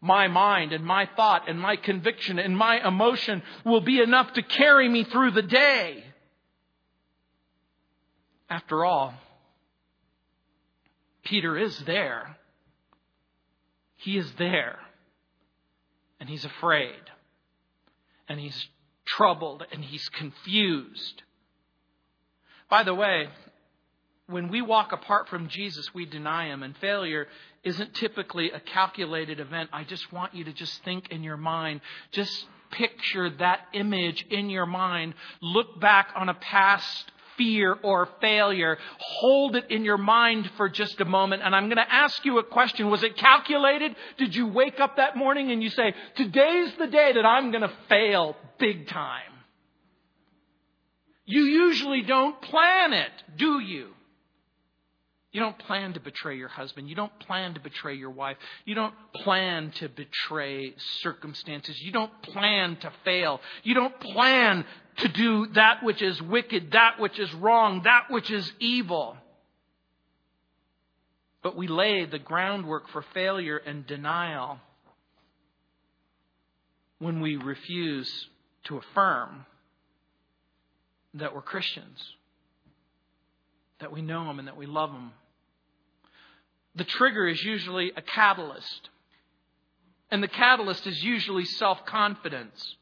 my 0.00 0.28
mind 0.28 0.72
and 0.72 0.84
my 0.84 1.08
thought 1.16 1.48
and 1.48 1.60
my 1.60 1.76
conviction 1.76 2.38
and 2.38 2.56
my 2.56 2.86
emotion 2.86 3.42
will 3.64 3.80
be 3.80 4.00
enough 4.00 4.32
to 4.34 4.42
carry 4.42 4.88
me 4.88 5.04
through 5.04 5.32
the 5.32 5.42
day. 5.42 6.04
After 8.48 8.84
all, 8.84 9.14
Peter 11.24 11.58
is 11.58 11.76
there. 11.80 12.36
He 13.96 14.16
is 14.16 14.30
there. 14.38 14.78
And 16.20 16.28
he's 16.28 16.44
afraid. 16.44 17.00
And 18.28 18.38
he's 18.38 18.68
troubled. 19.04 19.64
And 19.72 19.84
he's 19.84 20.08
confused. 20.10 21.22
By 22.70 22.84
the 22.84 22.94
way, 22.94 23.28
when 24.28 24.48
we 24.48 24.62
walk 24.62 24.92
apart 24.92 25.28
from 25.28 25.48
Jesus, 25.48 25.92
we 25.92 26.06
deny 26.06 26.46
him. 26.46 26.62
And 26.62 26.76
failure 26.76 27.26
isn't 27.66 27.94
typically 27.94 28.52
a 28.52 28.60
calculated 28.60 29.40
event. 29.40 29.68
I 29.72 29.82
just 29.84 30.12
want 30.12 30.34
you 30.34 30.44
to 30.44 30.52
just 30.52 30.82
think 30.84 31.10
in 31.10 31.24
your 31.24 31.36
mind. 31.36 31.80
Just 32.12 32.46
picture 32.70 33.28
that 33.38 33.60
image 33.74 34.24
in 34.30 34.48
your 34.50 34.66
mind. 34.66 35.14
Look 35.42 35.80
back 35.80 36.10
on 36.14 36.28
a 36.28 36.34
past 36.34 37.10
fear 37.36 37.76
or 37.82 38.08
failure. 38.20 38.78
Hold 38.98 39.56
it 39.56 39.70
in 39.70 39.84
your 39.84 39.98
mind 39.98 40.48
for 40.56 40.68
just 40.68 41.00
a 41.00 41.04
moment. 41.04 41.42
And 41.42 41.54
I'm 41.54 41.64
going 41.64 41.76
to 41.76 41.92
ask 41.92 42.24
you 42.24 42.38
a 42.38 42.44
question. 42.44 42.88
Was 42.88 43.02
it 43.02 43.16
calculated? 43.16 43.96
Did 44.16 44.34
you 44.34 44.46
wake 44.46 44.78
up 44.78 44.96
that 44.96 45.16
morning 45.16 45.50
and 45.50 45.60
you 45.60 45.70
say, 45.70 45.92
today's 46.14 46.72
the 46.78 46.86
day 46.86 47.12
that 47.14 47.26
I'm 47.26 47.50
going 47.50 47.62
to 47.62 47.72
fail 47.88 48.36
big 48.58 48.88
time? 48.88 49.32
You 51.24 51.42
usually 51.42 52.02
don't 52.02 52.40
plan 52.40 52.92
it, 52.92 53.10
do 53.36 53.58
you? 53.58 53.88
You 55.36 55.42
don't 55.42 55.58
plan 55.58 55.92
to 55.92 56.00
betray 56.00 56.38
your 56.38 56.48
husband. 56.48 56.88
You 56.88 56.94
don't 56.94 57.12
plan 57.18 57.52
to 57.52 57.60
betray 57.60 57.94
your 57.94 58.08
wife. 58.08 58.38
You 58.64 58.74
don't 58.74 58.94
plan 59.16 59.70
to 59.72 59.90
betray 59.90 60.72
circumstances. 61.02 61.78
You 61.78 61.92
don't 61.92 62.22
plan 62.22 62.76
to 62.76 62.90
fail. 63.04 63.42
You 63.62 63.74
don't 63.74 64.00
plan 64.00 64.64
to 64.96 65.08
do 65.08 65.48
that 65.48 65.82
which 65.82 66.00
is 66.00 66.22
wicked, 66.22 66.72
that 66.72 66.98
which 66.98 67.18
is 67.18 67.30
wrong, 67.34 67.82
that 67.84 68.04
which 68.08 68.30
is 68.30 68.50
evil. 68.60 69.18
But 71.42 71.54
we 71.54 71.68
lay 71.68 72.06
the 72.06 72.18
groundwork 72.18 72.88
for 72.88 73.04
failure 73.12 73.58
and 73.58 73.86
denial 73.86 74.58
when 76.98 77.20
we 77.20 77.36
refuse 77.36 78.10
to 78.68 78.78
affirm 78.78 79.44
that 81.12 81.34
we're 81.34 81.42
Christians, 81.42 82.02
that 83.80 83.92
we 83.92 84.00
know 84.00 84.30
Him 84.30 84.38
and 84.38 84.48
that 84.48 84.56
we 84.56 84.64
love 84.64 84.92
Him. 84.92 85.10
The 86.76 86.84
trigger 86.84 87.26
is 87.26 87.42
usually 87.42 87.92
a 87.96 88.02
catalyst, 88.02 88.90
and 90.10 90.22
the 90.22 90.28
catalyst 90.28 90.86
is 90.86 91.02
usually 91.02 91.44
self 91.44 91.84
confidence. 91.86 92.76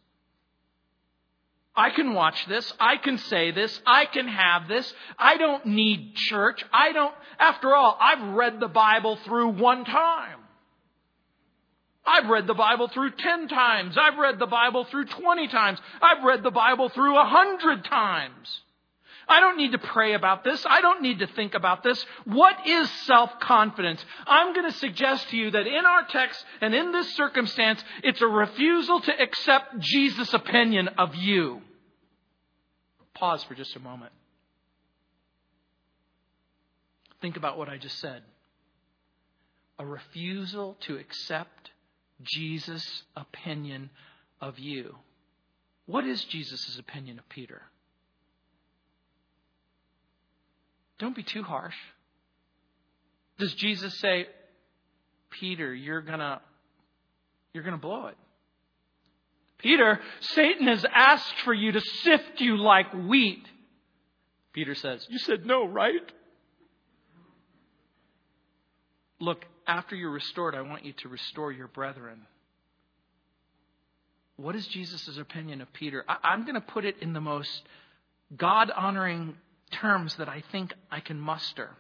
I 1.77 1.91
can 1.91 2.15
watch 2.15 2.47
this. 2.47 2.73
I 2.79 2.97
can 2.99 3.19
say 3.19 3.51
this. 3.51 3.81
I 3.85 4.05
can 4.07 4.29
have 4.29 4.69
this. 4.69 4.93
I 5.19 5.37
don't 5.37 5.67
need 5.67 6.15
church. 6.15 6.65
I 6.73 6.93
don't, 6.93 7.15
after 7.39 7.75
all, 7.75 7.99
I've 8.01 8.35
read 8.35 8.61
the 8.61 8.69
Bible 8.69 9.17
through 9.25 9.51
one 9.55 9.85
time. 9.85 10.39
I've 12.07 12.29
read 12.29 12.47
the 12.47 12.55
Bible 12.55 12.89
through 12.89 13.13
10 13.13 13.49
times. 13.49 13.97
I've 13.99 14.19
read 14.19 14.39
the 14.39 14.47
Bible 14.47 14.85
through 14.85 15.07
20 15.07 15.49
times. 15.49 15.79
I've 16.01 16.23
read 16.23 16.43
the 16.43 16.51
Bible 16.51 16.91
through 16.91 17.13
a 17.13 17.25
100 17.25 17.85
times. 17.85 18.61
I 19.29 19.41
don't 19.41 19.57
need 19.57 19.73
to 19.73 19.79
pray 19.79 20.15
about 20.15 20.45
this. 20.45 20.65
I 20.69 20.81
don't 20.81 21.03
need 21.03 21.21
to 21.21 21.27
think 21.27 21.55
about 21.55 21.83
this. 21.83 22.05
What 22.25 22.67
is 22.67 22.91
self-confidence? 23.07 24.05
I'm 24.27 24.55
going 24.55 24.71
to 24.71 24.79
suggest 24.79 25.29
to 25.31 25.37
you 25.37 25.51
that 25.51 25.67
in 25.67 25.87
our 25.87 26.07
text 26.09 26.45
and 26.61 26.75
in 26.75 26.93
this 26.93 27.15
circumstance, 27.15 27.83
it's 28.03 28.21
a 28.21 28.27
refusal 28.27 29.01
to 29.01 29.23
accept 29.23 29.79
Jesus' 29.79 30.35
opinion 30.35 30.89
of 30.99 31.15
you. 31.15 31.63
Pause 33.15 33.45
for 33.45 33.55
just 33.55 33.77
a 33.77 33.81
moment. 33.81 34.13
Think 37.21 37.37
about 37.37 37.57
what 37.57 37.69
I 37.69 37.79
just 37.79 37.99
said. 38.01 38.23
A 39.79 39.87
refusal 39.87 40.77
to 40.81 40.97
accept 40.97 41.71
Jesus' 42.23 43.05
opinion 43.17 43.91
of 44.41 44.59
you. 44.59 44.97
What 45.87 46.07
is 46.07 46.23
Jesus' 46.25 46.79
opinion 46.79 47.19
of 47.19 47.29
Peter? 47.29 47.63
Don't 51.05 51.15
be 51.15 51.23
too 51.23 51.43
harsh. 51.43 51.75
Does 53.39 53.53
Jesus 53.57 53.95
say, 53.99 54.27
Peter, 55.29 55.75
you're 55.75 56.01
gonna 56.01 56.41
you're 57.53 57.63
gonna 57.63 57.77
blow 57.77 58.07
it? 58.07 58.17
Peter, 59.59 60.01
Satan 60.21 60.67
has 60.67 60.83
asked 60.91 61.41
for 61.45 61.53
you 61.53 61.73
to 61.73 61.81
sift 61.83 62.41
you 62.41 62.57
like 62.57 62.87
wheat. 62.95 63.47
Peter 64.55 64.75
says, 64.75 65.07
You 65.11 65.19
said 65.19 65.45
no, 65.45 65.69
right? 65.69 66.11
Look, 69.21 69.45
after 69.67 69.95
you're 69.95 70.11
restored, 70.11 70.55
I 70.55 70.63
want 70.63 70.87
you 70.87 70.95
to 71.03 71.11
restore 71.11 71.53
your 71.53 71.69
brethren. 71.69 72.23
What 74.37 74.57
is 74.57 74.67
Jesus' 74.69 75.19
opinion 75.19 75.61
of 75.61 75.71
Peter? 75.75 76.03
I, 76.09 76.33
am 76.33 76.47
going 76.47 76.55
to 76.55 76.63
put 76.63 76.87
it 76.87 76.97
in 77.03 77.13
the 77.13 77.21
most 77.21 77.63
God 78.35 78.71
honoring 78.75 79.37
terms 79.81 80.17
that 80.17 80.29
I 80.29 80.43
think 80.53 80.73
I 80.91 81.01
can 81.01 81.21
muster. 81.21 81.71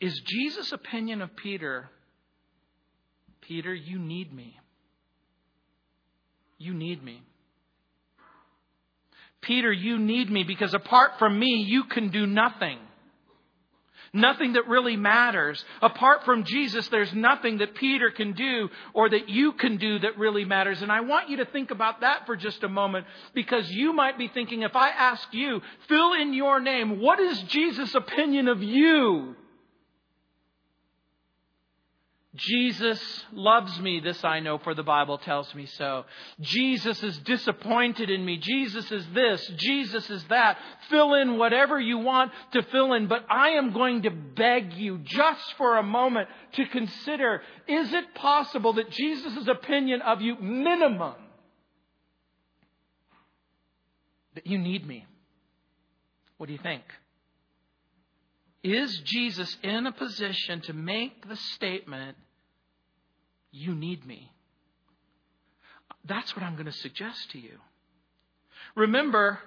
Is 0.00 0.20
Jesus' 0.26 0.72
opinion 0.72 1.22
of 1.22 1.34
Peter, 1.36 1.88
Peter, 3.40 3.74
you 3.74 3.98
need 3.98 4.32
me. 4.32 4.58
You 6.58 6.74
need 6.74 7.02
me. 7.02 7.22
Peter, 9.40 9.72
you 9.72 9.98
need 9.98 10.30
me 10.30 10.42
because 10.42 10.72
apart 10.74 11.12
from 11.18 11.38
me, 11.38 11.64
you 11.66 11.84
can 11.84 12.10
do 12.10 12.26
nothing. 12.26 12.78
Nothing 14.14 14.52
that 14.52 14.68
really 14.68 14.96
matters. 14.96 15.64
Apart 15.82 16.24
from 16.24 16.44
Jesus, 16.44 16.86
there's 16.86 17.12
nothing 17.12 17.58
that 17.58 17.74
Peter 17.74 18.12
can 18.12 18.32
do 18.32 18.70
or 18.92 19.10
that 19.10 19.28
you 19.28 19.52
can 19.52 19.76
do 19.76 19.98
that 19.98 20.16
really 20.16 20.44
matters. 20.44 20.82
And 20.82 20.92
I 20.92 21.00
want 21.00 21.28
you 21.28 21.38
to 21.38 21.44
think 21.44 21.72
about 21.72 22.02
that 22.02 22.24
for 22.24 22.36
just 22.36 22.62
a 22.62 22.68
moment 22.68 23.06
because 23.34 23.68
you 23.68 23.92
might 23.92 24.16
be 24.16 24.28
thinking, 24.28 24.62
if 24.62 24.76
I 24.76 24.90
ask 24.90 25.26
you, 25.32 25.60
fill 25.88 26.12
in 26.12 26.32
your 26.32 26.60
name, 26.60 27.00
what 27.00 27.18
is 27.18 27.42
Jesus' 27.42 27.94
opinion 27.96 28.46
of 28.46 28.62
you? 28.62 29.34
Jesus 32.36 33.24
loves 33.32 33.78
me, 33.78 34.00
this 34.00 34.24
I 34.24 34.40
know, 34.40 34.58
for 34.58 34.74
the 34.74 34.82
Bible 34.82 35.18
tells 35.18 35.54
me 35.54 35.66
so. 35.66 36.04
Jesus 36.40 37.00
is 37.04 37.16
disappointed 37.18 38.10
in 38.10 38.24
me. 38.24 38.38
Jesus 38.38 38.90
is 38.90 39.06
this. 39.14 39.46
Jesus 39.56 40.10
is 40.10 40.24
that. 40.24 40.58
Fill 40.90 41.14
in 41.14 41.38
whatever 41.38 41.80
you 41.80 41.98
want 41.98 42.32
to 42.52 42.62
fill 42.64 42.92
in, 42.94 43.06
but 43.06 43.24
I 43.30 43.50
am 43.50 43.72
going 43.72 44.02
to 44.02 44.10
beg 44.10 44.72
you 44.74 44.98
just 45.04 45.54
for 45.56 45.76
a 45.76 45.82
moment 45.84 46.28
to 46.54 46.66
consider, 46.66 47.40
is 47.68 47.92
it 47.92 48.14
possible 48.16 48.72
that 48.74 48.90
Jesus' 48.90 49.46
opinion 49.46 50.02
of 50.02 50.20
you, 50.20 50.36
minimum, 50.40 51.14
that 54.34 54.46
you 54.48 54.58
need 54.58 54.84
me? 54.84 55.06
What 56.36 56.48
do 56.48 56.52
you 56.52 56.58
think? 56.60 56.82
Is 58.64 58.98
Jesus 59.04 59.56
in 59.62 59.86
a 59.86 59.92
position 59.92 60.62
to 60.62 60.72
make 60.72 61.28
the 61.28 61.36
statement, 61.36 62.16
You 63.56 63.72
need 63.72 64.04
me? 64.04 64.32
That's 66.04 66.34
what 66.34 66.44
I'm 66.44 66.54
going 66.54 66.66
to 66.66 66.72
suggest 66.72 67.30
to 67.30 67.38
you. 67.38 67.56
Remember, 68.74 69.38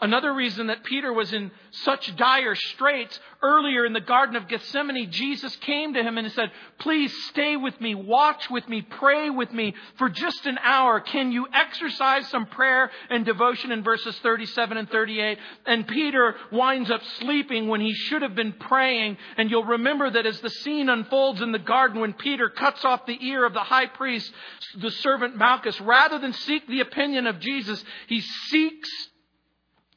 Another 0.00 0.32
reason 0.32 0.68
that 0.68 0.84
Peter 0.84 1.12
was 1.12 1.32
in 1.32 1.50
such 1.72 2.14
dire 2.14 2.54
straits 2.54 3.18
earlier 3.42 3.84
in 3.84 3.92
the 3.92 4.00
Garden 4.00 4.36
of 4.36 4.46
Gethsemane, 4.46 5.10
Jesus 5.10 5.56
came 5.56 5.94
to 5.94 6.04
him 6.04 6.16
and 6.16 6.30
said, 6.30 6.52
Please 6.78 7.12
stay 7.30 7.56
with 7.56 7.80
me, 7.80 7.96
watch 7.96 8.48
with 8.48 8.68
me, 8.68 8.80
pray 8.82 9.28
with 9.28 9.52
me 9.52 9.74
for 9.96 10.08
just 10.08 10.46
an 10.46 10.56
hour. 10.62 11.00
Can 11.00 11.32
you 11.32 11.48
exercise 11.52 12.28
some 12.28 12.46
prayer 12.46 12.92
and 13.10 13.24
devotion 13.24 13.72
in 13.72 13.82
verses 13.82 14.16
37 14.20 14.76
and 14.76 14.88
38? 14.88 15.36
And 15.66 15.88
Peter 15.88 16.36
winds 16.52 16.92
up 16.92 17.02
sleeping 17.18 17.66
when 17.66 17.80
he 17.80 17.92
should 17.92 18.22
have 18.22 18.36
been 18.36 18.52
praying. 18.52 19.16
And 19.36 19.50
you'll 19.50 19.64
remember 19.64 20.08
that 20.08 20.26
as 20.26 20.40
the 20.40 20.50
scene 20.50 20.88
unfolds 20.88 21.42
in 21.42 21.50
the 21.50 21.58
garden 21.58 22.00
when 22.00 22.12
Peter 22.12 22.48
cuts 22.48 22.84
off 22.84 23.04
the 23.06 23.18
ear 23.20 23.44
of 23.44 23.52
the 23.52 23.64
high 23.64 23.86
priest, 23.86 24.32
the 24.76 24.92
servant 24.92 25.36
Malchus, 25.36 25.80
rather 25.80 26.20
than 26.20 26.34
seek 26.34 26.68
the 26.68 26.82
opinion 26.82 27.26
of 27.26 27.40
Jesus, 27.40 27.84
he 28.06 28.20
seeks 28.20 28.88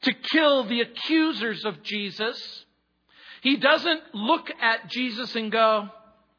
to 0.02 0.12
kill 0.12 0.64
the 0.64 0.80
accusers 0.80 1.64
of 1.64 1.82
Jesus. 1.82 2.64
He 3.42 3.56
doesn't 3.56 4.02
look 4.14 4.50
at 4.60 4.90
Jesus 4.90 5.34
and 5.34 5.50
go, 5.50 5.88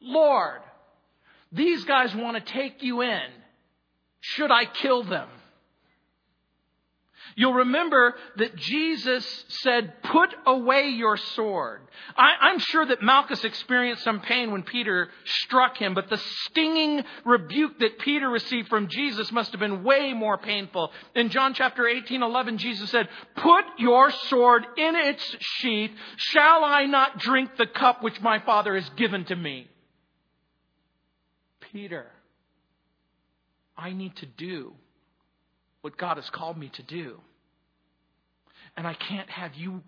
Lord, 0.00 0.60
these 1.52 1.84
guys 1.84 2.14
want 2.14 2.36
to 2.36 2.52
take 2.52 2.82
you 2.82 3.02
in. 3.02 3.28
Should 4.20 4.50
I 4.50 4.64
kill 4.64 5.04
them? 5.04 5.28
You'll 7.36 7.54
remember 7.54 8.14
that 8.36 8.54
Jesus 8.56 9.44
said, 9.48 10.02
put 10.02 10.34
away 10.46 10.88
your 10.88 11.16
sword. 11.16 11.80
I, 12.16 12.50
am 12.50 12.58
sure 12.58 12.86
that 12.86 13.02
Malchus 13.02 13.44
experienced 13.44 14.04
some 14.04 14.20
pain 14.20 14.52
when 14.52 14.62
Peter 14.62 15.08
struck 15.24 15.76
him, 15.76 15.94
but 15.94 16.08
the 16.08 16.16
stinging 16.16 17.02
rebuke 17.24 17.78
that 17.80 17.98
Peter 17.98 18.28
received 18.28 18.68
from 18.68 18.88
Jesus 18.88 19.32
must 19.32 19.50
have 19.52 19.60
been 19.60 19.82
way 19.82 20.12
more 20.12 20.38
painful. 20.38 20.92
In 21.14 21.30
John 21.30 21.54
chapter 21.54 21.88
18, 21.88 22.22
11, 22.22 22.58
Jesus 22.58 22.90
said, 22.90 23.08
put 23.36 23.64
your 23.78 24.10
sword 24.10 24.64
in 24.76 24.94
its 24.94 25.36
sheath. 25.40 25.90
Shall 26.16 26.64
I 26.64 26.84
not 26.84 27.18
drink 27.18 27.56
the 27.56 27.66
cup 27.66 28.02
which 28.02 28.20
my 28.20 28.38
Father 28.40 28.74
has 28.74 28.88
given 28.90 29.24
to 29.26 29.36
me? 29.36 29.68
Peter, 31.72 32.06
I 33.76 33.92
need 33.92 34.14
to 34.16 34.26
do 34.26 34.74
what 35.84 35.98
God 35.98 36.16
has 36.16 36.30
called 36.30 36.56
me 36.56 36.70
to 36.70 36.82
do. 36.82 37.20
And 38.74 38.86
I 38.86 38.94
can't 38.94 39.28
have 39.28 39.54
you 39.54 39.82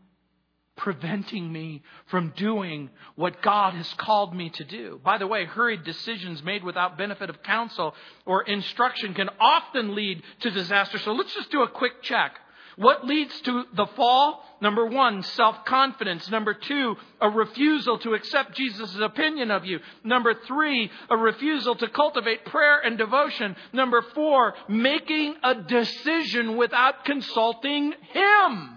preventing 0.76 1.50
me 1.50 1.82
from 2.08 2.34
doing 2.36 2.90
what 3.14 3.40
God 3.40 3.72
has 3.72 3.90
called 3.94 4.36
me 4.36 4.50
to 4.50 4.64
do. 4.64 5.00
By 5.02 5.16
the 5.16 5.26
way, 5.26 5.46
hurried 5.46 5.84
decisions 5.84 6.42
made 6.42 6.62
without 6.62 6.98
benefit 6.98 7.30
of 7.30 7.42
counsel 7.42 7.94
or 8.26 8.42
instruction 8.42 9.14
can 9.14 9.30
often 9.40 9.94
lead 9.94 10.22
to 10.40 10.50
disaster. 10.50 10.98
So 10.98 11.12
let's 11.12 11.34
just 11.34 11.50
do 11.50 11.62
a 11.62 11.68
quick 11.68 12.02
check. 12.02 12.32
What 12.76 13.06
leads 13.06 13.40
to 13.42 13.64
the 13.74 13.86
fall? 13.86 14.42
Number 14.60 14.84
one, 14.84 15.22
self-confidence. 15.22 16.30
Number 16.30 16.52
two, 16.52 16.96
a 17.22 17.30
refusal 17.30 17.98
to 18.00 18.12
accept 18.12 18.54
Jesus' 18.54 18.96
opinion 19.00 19.50
of 19.50 19.64
you. 19.64 19.80
Number 20.04 20.34
three, 20.46 20.90
a 21.08 21.16
refusal 21.16 21.74
to 21.76 21.88
cultivate 21.88 22.44
prayer 22.44 22.78
and 22.78 22.98
devotion. 22.98 23.56
Number 23.72 24.02
four, 24.14 24.54
making 24.68 25.36
a 25.42 25.54
decision 25.54 26.58
without 26.58 27.06
consulting 27.06 27.94
Him. 28.12 28.76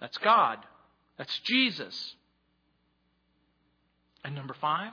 That's 0.00 0.18
God. 0.18 0.58
That's 1.18 1.38
Jesus. 1.40 2.14
And 4.24 4.34
number 4.34 4.54
five, 4.58 4.92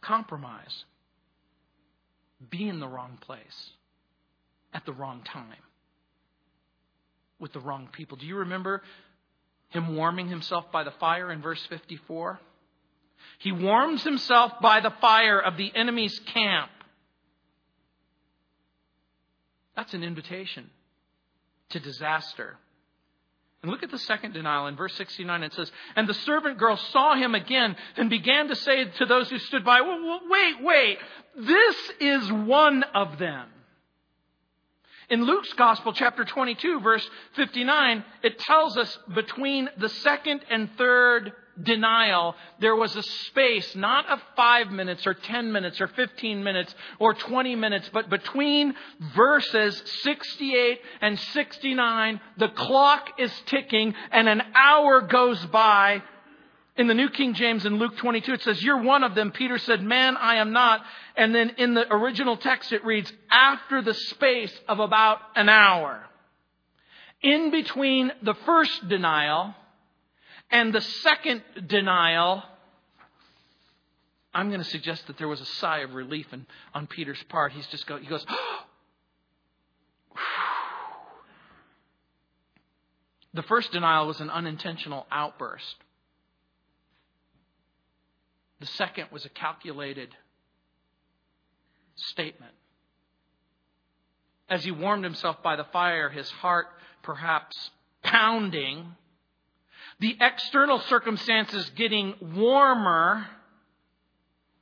compromise. 0.00 0.84
Be 2.48 2.68
in 2.68 2.78
the 2.78 2.88
wrong 2.88 3.18
place 3.20 3.70
at 4.72 4.86
the 4.86 4.92
wrong 4.92 5.22
time 5.24 5.56
with 7.40 7.52
the 7.52 7.60
wrong 7.60 7.88
people. 7.90 8.16
Do 8.16 8.26
you 8.26 8.36
remember 8.36 8.82
him 9.70 9.96
warming 9.96 10.28
himself 10.28 10.70
by 10.70 10.84
the 10.84 10.92
fire 10.92 11.32
in 11.32 11.42
verse 11.42 11.64
54? 11.66 12.38
He 13.38 13.52
warms 13.52 14.02
himself 14.02 14.52
by 14.60 14.80
the 14.80 14.92
fire 15.00 15.40
of 15.40 15.56
the 15.56 15.72
enemy's 15.74 16.18
camp. 16.20 16.70
That's 19.76 19.94
an 19.94 20.02
invitation 20.02 20.68
to 21.70 21.80
disaster. 21.80 22.56
And 23.62 23.70
look 23.70 23.82
at 23.82 23.90
the 23.90 23.98
second 23.98 24.32
denial 24.32 24.66
in 24.68 24.76
verse 24.76 24.94
69. 24.94 25.42
It 25.42 25.52
says, 25.52 25.70
And 25.94 26.08
the 26.08 26.14
servant 26.14 26.58
girl 26.58 26.76
saw 26.76 27.14
him 27.14 27.34
again 27.34 27.76
and 27.96 28.08
began 28.08 28.48
to 28.48 28.56
say 28.56 28.84
to 28.84 29.06
those 29.06 29.28
who 29.28 29.38
stood 29.38 29.64
by, 29.64 29.80
Wait, 29.82 30.62
wait, 30.62 30.98
this 31.36 31.76
is 32.00 32.32
one 32.32 32.82
of 32.94 33.18
them. 33.18 33.46
In 35.10 35.24
Luke's 35.24 35.52
Gospel, 35.54 35.92
chapter 35.92 36.24
22, 36.24 36.78
verse 36.80 37.04
59, 37.34 38.04
it 38.22 38.38
tells 38.38 38.76
us 38.76 38.96
between 39.12 39.68
the 39.76 39.88
second 39.88 40.40
and 40.48 40.70
third 40.78 41.32
denial, 41.60 42.36
there 42.60 42.76
was 42.76 42.94
a 42.94 43.02
space, 43.02 43.74
not 43.74 44.08
of 44.08 44.20
five 44.36 44.70
minutes 44.70 45.08
or 45.08 45.14
10 45.14 45.50
minutes 45.50 45.80
or 45.80 45.88
15 45.88 46.44
minutes 46.44 46.72
or 47.00 47.14
20 47.14 47.56
minutes, 47.56 47.90
but 47.92 48.08
between 48.08 48.72
verses 49.16 49.82
68 50.02 50.80
and 51.00 51.18
69, 51.18 52.20
the 52.36 52.48
clock 52.50 53.10
is 53.18 53.32
ticking 53.46 53.94
and 54.12 54.28
an 54.28 54.42
hour 54.54 55.00
goes 55.00 55.44
by 55.46 56.04
in 56.80 56.86
the 56.86 56.94
New 56.94 57.10
King 57.10 57.34
James 57.34 57.66
in 57.66 57.76
Luke 57.76 57.98
22, 57.98 58.32
it 58.32 58.42
says, 58.42 58.62
You're 58.62 58.80
one 58.80 59.04
of 59.04 59.14
them. 59.14 59.32
Peter 59.32 59.58
said, 59.58 59.82
Man, 59.82 60.16
I 60.16 60.36
am 60.36 60.54
not. 60.54 60.80
And 61.14 61.34
then 61.34 61.50
in 61.58 61.74
the 61.74 61.86
original 61.92 62.38
text, 62.38 62.72
it 62.72 62.82
reads, 62.86 63.12
After 63.30 63.82
the 63.82 63.92
space 63.92 64.58
of 64.66 64.80
about 64.80 65.18
an 65.36 65.50
hour. 65.50 66.02
In 67.20 67.50
between 67.50 68.10
the 68.22 68.32
first 68.46 68.88
denial 68.88 69.54
and 70.50 70.72
the 70.72 70.80
second 70.80 71.42
denial, 71.66 72.42
I'm 74.32 74.48
going 74.48 74.62
to 74.62 74.70
suggest 74.70 75.06
that 75.08 75.18
there 75.18 75.28
was 75.28 75.42
a 75.42 75.46
sigh 75.46 75.80
of 75.80 75.92
relief 75.92 76.32
in, 76.32 76.46
on 76.72 76.86
Peter's 76.86 77.22
part. 77.28 77.52
He's 77.52 77.66
just 77.66 77.86
go, 77.86 77.98
he 77.98 78.06
goes, 78.06 78.24
The 83.34 83.42
first 83.42 83.70
denial 83.70 84.06
was 84.06 84.20
an 84.20 84.30
unintentional 84.30 85.06
outburst. 85.12 85.76
The 88.60 88.66
second 88.66 89.06
was 89.10 89.24
a 89.24 89.30
calculated 89.30 90.14
statement. 91.96 92.52
As 94.48 94.64
he 94.64 94.70
warmed 94.70 95.04
himself 95.04 95.42
by 95.42 95.56
the 95.56 95.64
fire, 95.64 96.10
his 96.10 96.28
heart 96.30 96.66
perhaps 97.02 97.70
pounding, 98.02 98.94
the 99.98 100.16
external 100.20 100.80
circumstances 100.80 101.70
getting 101.76 102.14
warmer, 102.34 103.26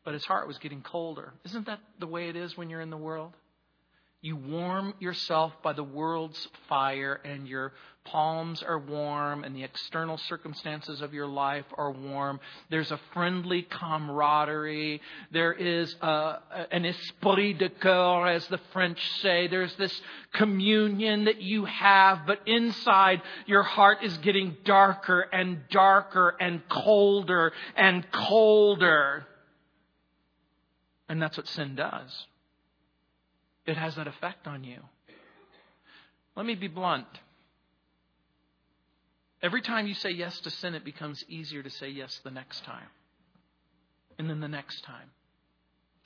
but 0.04 0.14
his 0.14 0.24
heart 0.24 0.46
was 0.46 0.58
getting 0.58 0.82
colder. 0.82 1.32
Isn't 1.44 1.66
that 1.66 1.80
the 1.98 2.06
way 2.06 2.28
it 2.28 2.36
is 2.36 2.56
when 2.56 2.70
you're 2.70 2.80
in 2.80 2.90
the 2.90 2.96
world? 2.96 3.32
You 4.20 4.36
warm 4.36 4.94
yourself 4.98 5.52
by 5.62 5.72
the 5.72 5.84
world's 5.84 6.48
fire, 6.68 7.20
and 7.24 7.46
your 7.46 7.72
palms 8.10 8.62
are 8.62 8.78
warm, 8.78 9.44
and 9.44 9.54
the 9.54 9.64
external 9.64 10.18
circumstances 10.18 11.00
of 11.00 11.14
your 11.14 11.26
life 11.26 11.64
are 11.76 11.90
warm. 11.90 12.40
There's 12.70 12.90
a 12.90 13.00
friendly 13.12 13.62
camaraderie. 13.62 15.00
There 15.32 15.52
is 15.52 15.94
uh, 16.02 16.38
a, 16.50 16.66
an 16.70 16.84
esprit 16.84 17.54
de 17.54 17.68
corps, 17.68 18.28
as 18.28 18.46
the 18.48 18.60
French 18.72 19.00
say. 19.20 19.48
There's 19.48 19.74
this 19.76 20.00
communion 20.32 21.26
that 21.26 21.40
you 21.40 21.64
have, 21.64 22.26
but 22.26 22.40
inside 22.46 23.22
your 23.46 23.62
heart 23.62 23.98
is 24.02 24.16
getting 24.18 24.56
darker 24.64 25.20
and 25.20 25.68
darker 25.70 26.36
and 26.40 26.66
colder 26.68 27.52
and 27.76 28.10
colder. 28.10 29.26
And 31.08 31.22
that's 31.22 31.36
what 31.36 31.48
sin 31.48 31.74
does 31.74 32.26
it 33.68 33.76
has 33.76 33.96
that 33.96 34.06
effect 34.06 34.46
on 34.46 34.64
you. 34.64 34.80
Let 36.34 36.46
me 36.46 36.54
be 36.54 36.68
blunt. 36.68 37.06
Every 39.42 39.62
time 39.62 39.86
you 39.86 39.94
say 39.94 40.10
yes 40.10 40.38
to 40.40 40.50
sin, 40.50 40.74
it 40.74 40.84
becomes 40.84 41.24
easier 41.28 41.62
to 41.62 41.70
say 41.70 41.88
yes 41.88 42.20
the 42.24 42.30
next 42.30 42.64
time. 42.64 42.88
And 44.18 44.28
then 44.28 44.40
the 44.40 44.48
next 44.48 44.82
time. 44.82 45.10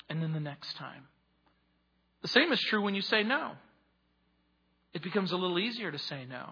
And 0.08 0.22
then 0.22 0.32
the 0.32 0.40
next 0.40 0.76
time. 0.76 1.04
The 2.20 2.28
same 2.28 2.52
is 2.52 2.60
true 2.60 2.82
when 2.82 2.94
you 2.94 3.02
say 3.02 3.22
no. 3.22 3.52
It 4.92 5.02
becomes 5.02 5.32
a 5.32 5.36
little 5.36 5.58
easier 5.58 5.90
to 5.90 5.98
say 5.98 6.26
no. 6.28 6.50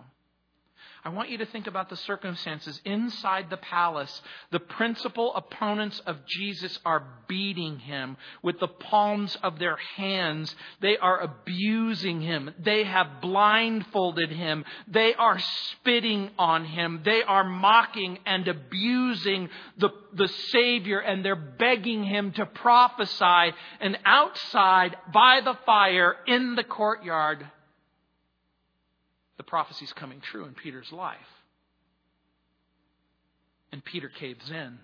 I 1.02 1.08
want 1.08 1.30
you 1.30 1.38
to 1.38 1.46
think 1.46 1.66
about 1.66 1.88
the 1.88 1.96
circumstances 1.96 2.78
inside 2.84 3.48
the 3.48 3.56
palace. 3.56 4.20
The 4.50 4.60
principal 4.60 5.34
opponents 5.34 5.98
of 6.06 6.26
Jesus 6.26 6.78
are 6.84 7.04
beating 7.26 7.78
him 7.78 8.18
with 8.42 8.60
the 8.60 8.68
palms 8.68 9.34
of 9.42 9.58
their 9.58 9.76
hands. 9.96 10.54
They 10.82 10.98
are 10.98 11.20
abusing 11.20 12.20
him. 12.20 12.50
They 12.58 12.84
have 12.84 13.22
blindfolded 13.22 14.30
him. 14.30 14.66
They 14.88 15.14
are 15.14 15.38
spitting 15.38 16.32
on 16.38 16.66
him. 16.66 17.00
They 17.02 17.22
are 17.22 17.44
mocking 17.44 18.18
and 18.26 18.46
abusing 18.46 19.48
the, 19.78 19.88
the 20.12 20.28
Savior 20.28 20.98
and 20.98 21.24
they're 21.24 21.34
begging 21.34 22.04
him 22.04 22.32
to 22.32 22.44
prophesy. 22.44 23.54
And 23.80 23.98
outside 24.04 24.96
by 25.14 25.40
the 25.42 25.56
fire 25.64 26.16
in 26.26 26.56
the 26.56 26.64
courtyard, 26.64 27.46
the 29.40 29.44
prophecy's 29.44 29.94
coming 29.94 30.20
true 30.20 30.44
in 30.44 30.52
Peter's 30.52 30.92
life. 30.92 31.16
And 33.72 33.82
Peter 33.82 34.10
caves 34.10 34.50
in. 34.50 34.78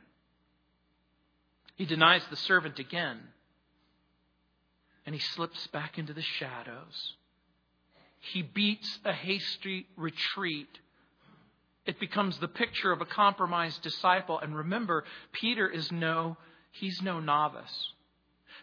He 1.74 1.84
denies 1.84 2.22
the 2.30 2.36
servant 2.36 2.78
again. 2.78 3.18
And 5.04 5.14
he 5.14 5.20
slips 5.20 5.66
back 5.66 5.98
into 5.98 6.14
the 6.14 6.22
shadows. 6.22 7.16
He 8.32 8.40
beats 8.40 8.98
a 9.04 9.12
hasty 9.12 9.88
retreat. 9.94 10.78
It 11.84 12.00
becomes 12.00 12.38
the 12.38 12.48
picture 12.48 12.92
of 12.92 13.02
a 13.02 13.06
compromised 13.06 13.82
disciple. 13.82 14.38
And 14.38 14.56
remember, 14.56 15.04
Peter 15.32 15.68
is 15.68 15.92
no, 15.92 16.38
he's 16.70 17.02
no 17.02 17.20
novice. 17.20 17.92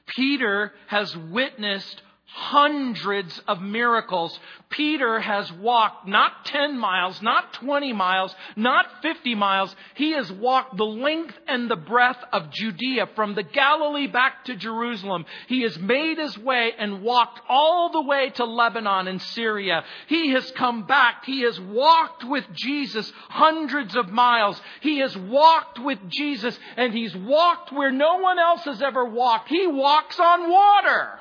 Peter 0.07 0.73
has 0.87 1.15
witnessed 1.15 2.01
hundreds 2.25 3.39
of 3.47 3.61
miracles. 3.61 4.39
Peter 4.69 5.19
has 5.19 5.51
walked 5.53 6.07
not 6.07 6.45
10 6.45 6.77
miles, 6.77 7.21
not 7.21 7.53
20 7.53 7.93
miles, 7.93 8.35
not 8.55 8.87
50 9.03 9.35
miles. 9.35 9.75
He 9.93 10.11
has 10.11 10.31
walked 10.31 10.75
the 10.75 10.85
length 10.85 11.37
and 11.47 11.69
the 11.69 11.75
breadth 11.75 12.23
of 12.31 12.49
Judea 12.49 13.09
from 13.15 13.35
the 13.35 13.43
Galilee 13.43 14.07
back 14.07 14.45
to 14.45 14.55
Jerusalem. 14.55 15.25
He 15.47 15.61
has 15.61 15.77
made 15.77 16.17
his 16.17 16.35
way 16.37 16.73
and 16.77 17.03
walked 17.03 17.39
all 17.47 17.91
the 17.91 18.01
way 18.01 18.31
to 18.31 18.45
Lebanon 18.45 19.07
and 19.07 19.21
Syria. 19.21 19.83
He 20.07 20.31
has 20.31 20.49
come 20.51 20.87
back. 20.87 21.25
He 21.25 21.41
has 21.41 21.59
walked 21.59 22.23
with 22.23 22.45
Jesus 22.53 23.11
hundreds 23.29 23.95
of 23.95 24.09
miles. 24.09 24.59
He 24.81 24.99
has 24.99 25.15
walked 25.15 25.79
with 25.79 25.99
Jesus 26.09 26.57
and 26.77 26.93
he's 26.93 27.15
walked 27.15 27.71
where 27.71 27.91
no 27.91 28.17
one 28.17 28.39
else 28.39 28.63
has 28.63 28.81
ever 28.81 29.05
walked. 29.05 29.49
He 29.49 29.67
walks 29.67 30.19
on 30.19 30.49
water 30.49 31.19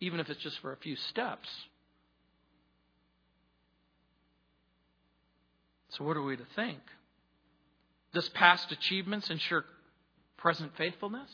even 0.00 0.20
if 0.20 0.28
it's 0.28 0.42
just 0.42 0.58
for 0.60 0.72
a 0.72 0.76
few 0.76 0.96
steps. 0.96 1.48
So, 5.90 6.04
what 6.04 6.16
are 6.16 6.22
we 6.22 6.36
to 6.36 6.46
think? 6.56 6.78
Does 8.12 8.28
past 8.30 8.72
achievements 8.72 9.30
ensure 9.30 9.64
present 10.36 10.72
faithfulness? 10.76 11.28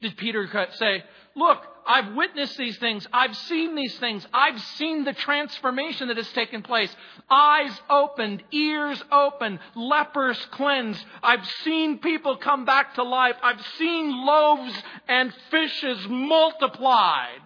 Did 0.00 0.16
Peter 0.16 0.48
say, 0.74 1.04
Look, 1.34 1.58
I've 1.86 2.14
witnessed 2.14 2.56
these 2.56 2.78
things. 2.78 3.06
I've 3.12 3.36
seen 3.36 3.74
these 3.74 3.96
things. 3.98 4.26
I've 4.32 4.60
seen 4.60 5.04
the 5.04 5.12
transformation 5.12 6.08
that 6.08 6.16
has 6.16 6.30
taken 6.32 6.62
place. 6.62 6.94
Eyes 7.30 7.78
opened, 7.88 8.42
ears 8.52 9.02
opened, 9.12 9.58
lepers 9.74 10.38
cleansed. 10.52 11.04
I've 11.22 11.46
seen 11.62 11.98
people 11.98 12.36
come 12.36 12.64
back 12.64 12.94
to 12.94 13.02
life. 13.02 13.36
I've 13.42 13.64
seen 13.78 14.24
loaves 14.24 14.74
and 15.08 15.32
fishes 15.50 16.06
multiplied. 16.08 17.42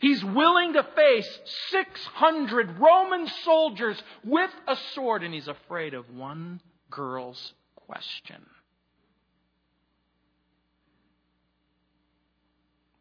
He's 0.00 0.22
willing 0.22 0.74
to 0.74 0.82
face 0.94 1.38
600 1.70 2.78
Roman 2.78 3.26
soldiers 3.44 4.00
with 4.22 4.50
a 4.68 4.76
sword, 4.94 5.24
and 5.24 5.34
he's 5.34 5.48
afraid 5.48 5.94
of 5.94 6.08
one 6.10 6.60
girl's 6.90 7.54
question. 7.74 8.46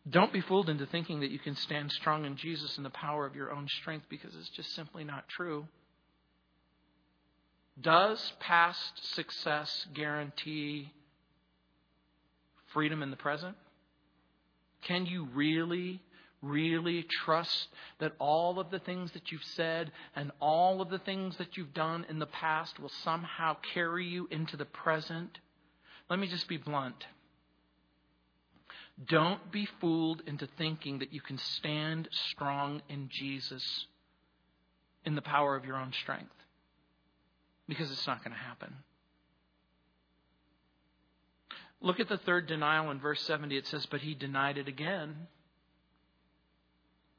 Don't 0.09 0.31
be 0.31 0.41
fooled 0.41 0.69
into 0.69 0.85
thinking 0.85 1.19
that 1.19 1.31
you 1.31 1.39
can 1.39 1.55
stand 1.55 1.91
strong 1.91 2.25
in 2.25 2.37
Jesus 2.37 2.77
in 2.77 2.83
the 2.83 2.89
power 2.89 3.25
of 3.25 3.35
your 3.35 3.51
own 3.51 3.67
strength 3.67 4.05
because 4.09 4.33
it's 4.35 4.49
just 4.49 4.73
simply 4.73 5.03
not 5.03 5.27
true. 5.27 5.67
Does 7.79 8.33
past 8.39 9.13
success 9.15 9.85
guarantee 9.93 10.91
freedom 12.73 13.03
in 13.03 13.11
the 13.11 13.17
present? 13.17 13.55
Can 14.83 15.05
you 15.05 15.27
really, 15.33 16.01
really 16.41 17.03
trust 17.03 17.67
that 17.99 18.13
all 18.19 18.59
of 18.59 18.71
the 18.71 18.79
things 18.79 19.11
that 19.11 19.31
you've 19.31 19.43
said 19.43 19.91
and 20.15 20.31
all 20.39 20.81
of 20.81 20.89
the 20.89 20.99
things 20.99 21.35
that 21.37 21.57
you've 21.57 21.73
done 21.73 22.05
in 22.09 22.19
the 22.19 22.25
past 22.25 22.79
will 22.79 22.91
somehow 23.03 23.57
carry 23.73 24.05
you 24.05 24.27
into 24.31 24.55
the 24.55 24.65
present? 24.65 25.37
Let 26.09 26.19
me 26.19 26.27
just 26.27 26.47
be 26.47 26.57
blunt. 26.57 27.05
Don't 29.05 29.51
be 29.51 29.67
fooled 29.79 30.23
into 30.25 30.47
thinking 30.57 30.99
that 30.99 31.13
you 31.13 31.21
can 31.21 31.37
stand 31.37 32.09
strong 32.31 32.81
in 32.89 33.09
Jesus 33.11 33.85
in 35.05 35.15
the 35.15 35.21
power 35.21 35.55
of 35.55 35.65
your 35.65 35.77
own 35.77 35.93
strength. 36.01 36.33
Because 37.67 37.91
it's 37.91 38.07
not 38.07 38.23
going 38.23 38.35
to 38.35 38.39
happen. 38.39 38.73
Look 41.79 41.99
at 41.99 42.09
the 42.09 42.17
third 42.17 42.47
denial 42.47 42.89
in 42.89 42.99
verse 42.99 43.21
70. 43.21 43.55
It 43.55 43.67
says, 43.67 43.85
But 43.85 44.01
he 44.01 44.15
denied 44.15 44.57
it 44.57 44.67
again. 44.67 45.27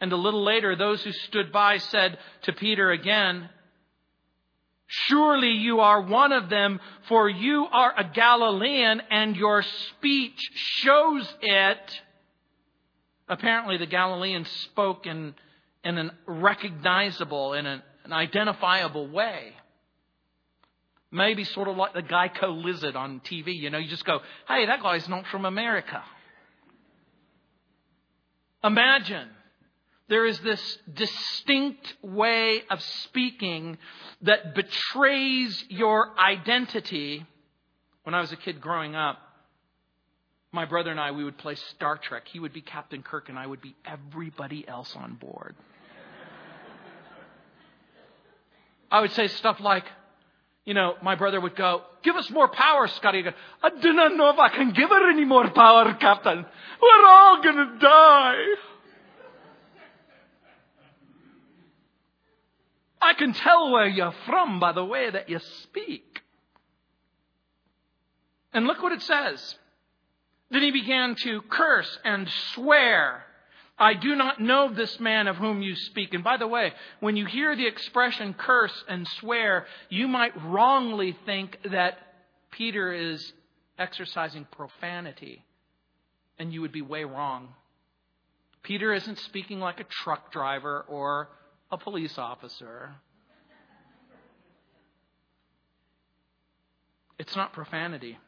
And 0.01 0.12
a 0.12 0.17
little 0.17 0.45
later, 0.45 0.75
those 0.75 1.03
who 1.03 1.12
stood 1.12 1.53
by 1.53 1.79
said 1.79 2.19
to 2.43 2.53
Peter 2.53 2.91
again, 2.91 3.49
Surely 4.90 5.51
you 5.51 5.81
are 5.81 6.01
one 6.01 6.33
of 6.33 6.48
them, 6.48 6.81
for 7.09 7.29
you 7.29 7.66
are 7.70 7.92
a 7.94 8.05
Galilean 8.05 9.03
and 9.11 9.37
your 9.37 9.62
speech 9.62 10.51
shows 10.55 11.29
it. 11.42 12.01
Apparently, 13.29 13.77
the 13.77 13.87
Galileans 13.87 14.48
spoke 14.72 15.07
in, 15.07 15.35
in 15.85 15.98
a 15.98 16.11
recognizable, 16.27 17.53
in 17.53 17.66
an, 17.66 17.83
an 18.05 18.14
identifiable 18.14 19.07
way. 19.09 19.53
Maybe 21.11 21.44
sort 21.44 21.68
of 21.68 21.77
like 21.77 21.92
the 21.92 22.03
Geico 22.03 22.64
lizard 22.64 22.96
on 22.96 23.20
TV. 23.20 23.59
You 23.59 23.68
know, 23.68 23.79
you 23.79 23.88
just 23.88 24.07
go, 24.07 24.20
hey, 24.48 24.64
that 24.64 24.83
guy's 24.83 25.07
not 25.07 25.27
from 25.27 25.44
America. 25.44 26.03
Imagine 28.64 29.29
there 30.09 30.27
is 30.27 30.38
this 30.40 30.79
distinct 30.92 31.94
way 32.03 32.62
of 32.71 32.83
speaking 32.83 33.79
that 34.23 34.55
betrays 34.55 35.64
your 35.68 36.18
identity. 36.18 37.25
When 38.05 38.14
I 38.14 38.21
was 38.21 38.33
a 38.33 38.37
kid 38.37 38.61
growing 38.61 38.97
up, 38.97 39.18
my 40.51 40.64
brother 40.64 40.90
and 40.90 40.99
I, 40.99 41.11
we 41.11 41.25
would 41.25 41.37
play 41.37 41.57
Star 41.57 41.99
Trek. 41.99 42.27
He 42.27 42.40
would 42.40 42.55
be 42.55 42.62
Captain 42.62 43.03
Kirk, 43.03 43.29
and 43.29 43.38
I 43.38 43.47
would 43.47 43.61
be 43.61 43.77
everybody 43.85 44.66
else 44.66 44.97
on 44.97 45.14
board. 45.14 45.55
I 48.90 49.03
would 49.03 49.12
say 49.12 49.29
stuff 49.29 49.61
like, 49.61 49.85
you 50.64 50.73
know, 50.73 50.94
my 51.03 51.16
brother 51.16 51.38
would 51.38 51.55
go, 51.55 51.83
Give 52.03 52.16
us 52.16 52.31
more 52.31 52.49
power, 52.49 52.88
Scotty. 52.88 53.23
Go, 53.23 53.31
I 53.62 53.71
do 53.71 53.92
not 53.92 54.16
know 54.16 54.31
if 54.31 54.38
I 54.38 54.49
can 54.49 54.73
give 54.73 54.88
her 54.88 55.11
any 55.11 55.25
more 55.25 55.51
power, 55.51 55.92
Captain. 55.94 56.47
We're 56.81 57.07
all 57.07 57.42
going 57.42 57.57
to 57.57 57.79
die. 57.79 58.44
I 63.01 63.15
can 63.15 63.33
tell 63.33 63.71
where 63.71 63.89
you're 63.89 64.15
from 64.27 64.61
by 64.61 64.73
the 64.73 64.85
way 64.85 65.11
that 65.11 65.29
you 65.29 65.39
speak. 65.63 66.21
And 68.53 68.67
look 68.67 68.83
what 68.83 68.93
it 68.93 69.03
says. 69.03 69.57
Then 70.51 70.63
he 70.63 70.71
began 70.71 71.15
to 71.17 71.43
curse 71.43 71.99
and 72.05 72.29
swear. 72.55 73.25
I 73.79 73.95
do 73.95 74.17
not 74.17 74.41
know 74.41 74.73
this 74.73 74.99
man 74.99 75.29
of 75.29 75.37
whom 75.37 75.63
you 75.63 75.77
speak. 75.77 76.15
And 76.15 76.25
by 76.25 76.37
the 76.37 76.49
way, 76.49 76.73
when 77.01 77.17
you 77.17 77.27
hear 77.27 77.55
the 77.55 77.67
expression 77.67 78.35
curse 78.35 78.85
and 78.89 79.07
swear, 79.21 79.67
you 79.89 80.09
might 80.09 80.33
wrongly 80.43 81.17
think 81.27 81.59
that 81.71 81.99
Peter 82.51 82.93
is 82.93 83.33
exercising 83.79 84.47
profanity. 84.51 85.45
And 86.39 86.53
you 86.53 86.63
would 86.63 86.73
be 86.73 86.83
way 86.83 87.05
wrong. 87.05 87.49
Peter 88.63 88.93
isn't 88.93 89.19
speaking 89.21 89.61
like 89.61 89.81
a 89.81 89.85
truck 89.85 90.33
driver 90.33 90.85
or 90.89 91.29
a 91.70 91.78
police 91.78 92.16
officer. 92.18 92.94
It's 97.18 97.35
not 97.37 97.52
profanity. 97.52 98.18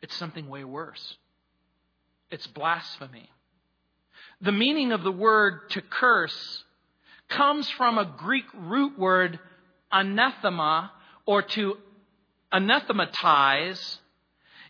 It's 0.00 0.16
something 0.16 0.48
way 0.48 0.64
worse. 0.64 1.16
It's 2.30 2.46
blasphemy. 2.46 3.28
The 4.40 4.52
meaning 4.52 4.92
of 4.92 5.02
the 5.02 5.12
word 5.12 5.70
to 5.70 5.82
curse 5.82 6.64
comes 7.28 7.68
from 7.70 7.98
a 7.98 8.14
Greek 8.18 8.46
root 8.54 8.98
word 8.98 9.38
anathema 9.92 10.90
or 11.26 11.42
to 11.42 11.76
anathematize. 12.50 13.98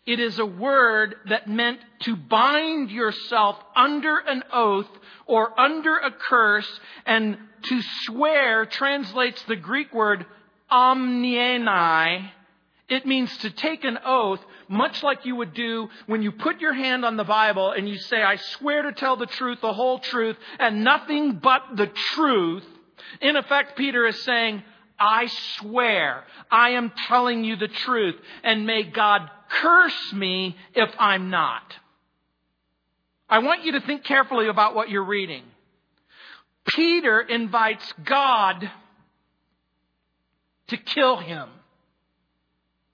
It 0.05 0.19
is 0.19 0.39
a 0.39 0.47
word 0.47 1.15
that 1.29 1.49
meant 1.49 1.79
to 2.01 2.17
bind 2.17 2.91
yourself 2.91 3.57
under 3.77 4.19
an 4.19 4.43
oath 4.53 4.89
or 5.27 5.59
under 5.59 5.97
a 5.97 6.11
curse, 6.11 6.69
and 7.07 7.39
to 7.63 7.81
swear 8.05 8.67
translates 8.67 9.41
the 9.45 9.55
Greek 9.55 9.95
word 9.95 10.27
omnienai. 10.71 12.31
It 12.89 13.07
means 13.07 13.35
to 13.39 13.51
take 13.51 13.85
an 13.85 13.99
oath, 14.05 14.41
much 14.69 15.05
like 15.05 15.25
you 15.25 15.37
would 15.37 15.55
do 15.55 15.89
when 16.07 16.23
you 16.23 16.33
put 16.33 16.61
your 16.61 16.75
hand 16.75 17.05
on 17.05 17.17
the 17.17 17.25
Bible 17.25 17.71
and 17.71 17.89
you 17.89 17.97
say, 17.97 18.23
I 18.23 18.37
swear 18.37 18.83
to 18.83 18.93
tell 18.93 19.17
the 19.17 19.27
truth, 19.27 19.61
the 19.61 19.73
whole 19.73 20.01
truth, 20.01 20.37
and 20.59 20.83
nothing 20.83 21.35
but 21.37 21.63
the 21.77 21.87
truth. 21.87 22.67
In 23.21 23.37
effect, 23.37 23.77
Peter 23.77 24.05
is 24.07 24.21
saying, 24.25 24.65
I 24.99 25.27
swear 25.57 26.25
I 26.51 26.71
am 26.71 26.93
telling 27.09 27.45
you 27.45 27.57
the 27.57 27.69
truth, 27.69 28.17
and 28.43 28.67
may 28.67 28.83
God 28.83 29.31
curse 29.61 30.13
me 30.13 30.57
if 30.75 30.91
I'm 30.99 31.31
not. 31.31 31.63
I 33.29 33.39
want 33.39 33.65
you 33.65 33.73
to 33.73 33.81
think 33.81 34.05
carefully 34.05 34.49
about 34.49 34.75
what 34.75 34.91
you're 34.91 35.05
reading. 35.05 35.43
Peter 36.67 37.21
invites 37.21 37.93
God 38.05 38.71
to 40.69 40.77
kill 40.77 41.17
him 41.17 41.49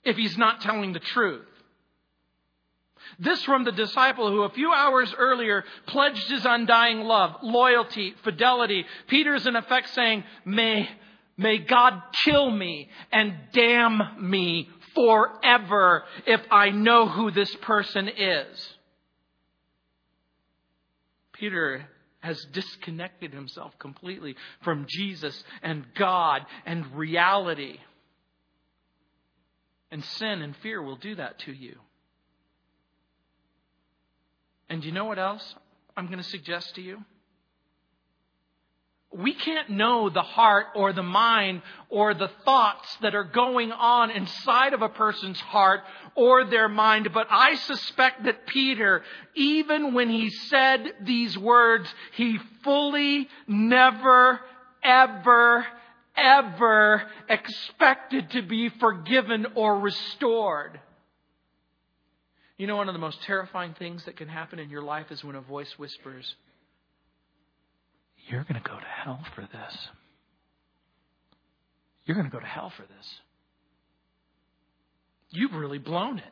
if 0.05 0.17
he's 0.17 0.39
not 0.39 0.61
telling 0.61 0.93
the 0.93 1.01
truth. 1.01 1.45
This 3.19 3.43
from 3.45 3.65
the 3.65 3.73
disciple 3.73 4.31
who 4.31 4.43
a 4.43 4.51
few 4.51 4.73
hours 4.73 5.13
earlier 5.17 5.65
pledged 5.87 6.29
his 6.31 6.45
undying 6.45 7.01
love, 7.01 7.37
loyalty, 7.43 8.15
fidelity. 8.23 8.85
Peter's 9.07 9.47
in 9.47 9.57
effect 9.57 9.95
saying, 9.95 10.25
may, 10.45 10.89
may 11.37 11.59
God 11.59 12.01
kill 12.25 12.51
me 12.51 12.89
and 13.11 13.35
damn 13.53 14.31
me 14.31 14.69
forever 14.99 16.03
if 16.27 16.41
I 16.51 16.71
know 16.71 17.07
who 17.07 17.31
this 17.31 17.55
person 17.63 18.09
is. 18.09 18.75
Peter 21.33 21.87
has 22.19 22.45
disconnected 22.53 23.33
himself 23.33 23.79
completely 23.79 24.35
from 24.63 24.87
Jesus 24.89 25.45
and 25.63 25.85
God 25.95 26.45
and 26.67 26.97
reality. 26.97 27.79
And 29.93 30.05
sin 30.05 30.43
and 30.43 30.57
fear 30.57 30.83
will 30.83 30.97
do 30.97 31.15
that 31.15 31.39
to 31.41 31.53
you. 31.53 31.77
And 34.69 34.85
you 34.85 34.91
know 34.91 35.05
what 35.05 35.21
else 35.21 35.55
I'm 35.97 36.07
going 36.07 36.19
to 36.19 36.25
suggest 36.25 36.75
to 36.75 36.83
you? 36.83 36.99
We 39.19 39.35
can't 39.35 39.71
know 39.71 40.11
the 40.11 40.23
heart 40.23 40.67
or 40.77 40.93
the 40.93 41.03
mind 41.03 41.63
or 41.91 42.15
the 42.15 42.31
thoughts 42.45 42.87
that 43.03 43.17
are 43.17 43.25
going 43.25 43.73
on 43.73 44.13
inside 44.13 44.75
of 44.75 44.83
a 44.83 44.89
person's 44.89 45.41
heart 45.41 45.81
or 46.15 46.45
their 46.45 46.69
mind, 46.69 47.09
but 47.13 47.27
I 47.29 47.57
suspect 47.57 48.25
that 48.25 48.47
Peter, 48.47 49.03
even 49.35 49.93
when 49.93 50.09
he 50.09 50.31
said 50.31 50.93
these 51.01 51.37
words, 51.37 51.93
he 52.13 52.39
fully 52.63 53.29
never, 53.49 54.39
ever, 54.85 55.67
ever 56.17 57.03
expected 57.29 58.31
to 58.31 58.43
be 58.43 58.69
forgiven 58.69 59.47
or 59.57 59.81
restored. 59.81 60.79
You 62.57 62.69
know, 62.69 62.77
one 62.77 62.89
of 62.89 62.95
the 62.95 63.01
most 63.01 63.21
terrifying 63.23 63.75
things 63.75 64.05
that 64.05 64.17
can 64.17 64.29
happen 64.29 64.61
in 64.61 64.71
your 64.71 64.83
life 64.83 65.11
is 65.11 65.25
when 65.25 65.35
a 65.35 65.41
voice 65.41 65.77
whispers, 65.77 66.37
You're 68.29 68.45
going 68.45 68.61
to 68.61 68.69
go 68.69 68.77
to 68.77 68.87
hell 69.05 69.21
for 69.35 69.43
this. 69.43 69.89
You're 72.05 72.15
going 72.15 72.29
to 72.29 72.33
go 72.33 72.41
to 72.41 72.47
hell 72.47 72.71
for 72.77 72.83
this. 72.83 73.21
You've 75.31 75.55
really 75.55 75.79
blown 75.79 76.19
it. 76.19 76.25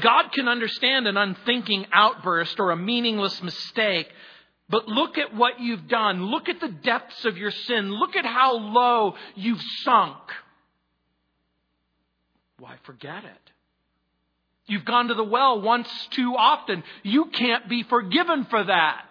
God 0.00 0.30
can 0.32 0.48
understand 0.48 1.06
an 1.06 1.16
unthinking 1.16 1.86
outburst 1.92 2.58
or 2.58 2.70
a 2.70 2.76
meaningless 2.76 3.42
mistake, 3.42 4.08
but 4.68 4.86
look 4.86 5.18
at 5.18 5.34
what 5.34 5.60
you've 5.60 5.88
done. 5.88 6.26
Look 6.26 6.48
at 6.48 6.60
the 6.60 6.68
depths 6.68 7.24
of 7.24 7.36
your 7.36 7.50
sin. 7.50 7.92
Look 7.92 8.16
at 8.16 8.24
how 8.24 8.56
low 8.56 9.14
you've 9.34 9.62
sunk. 9.84 10.16
Why 12.58 12.76
forget 12.84 13.24
it? 13.24 13.50
You've 14.66 14.84
gone 14.84 15.08
to 15.08 15.14
the 15.14 15.24
well 15.24 15.60
once 15.60 15.88
too 16.10 16.34
often. 16.36 16.84
You 17.02 17.26
can't 17.26 17.68
be 17.68 17.82
forgiven 17.82 18.44
for 18.44 18.62
that. 18.62 19.09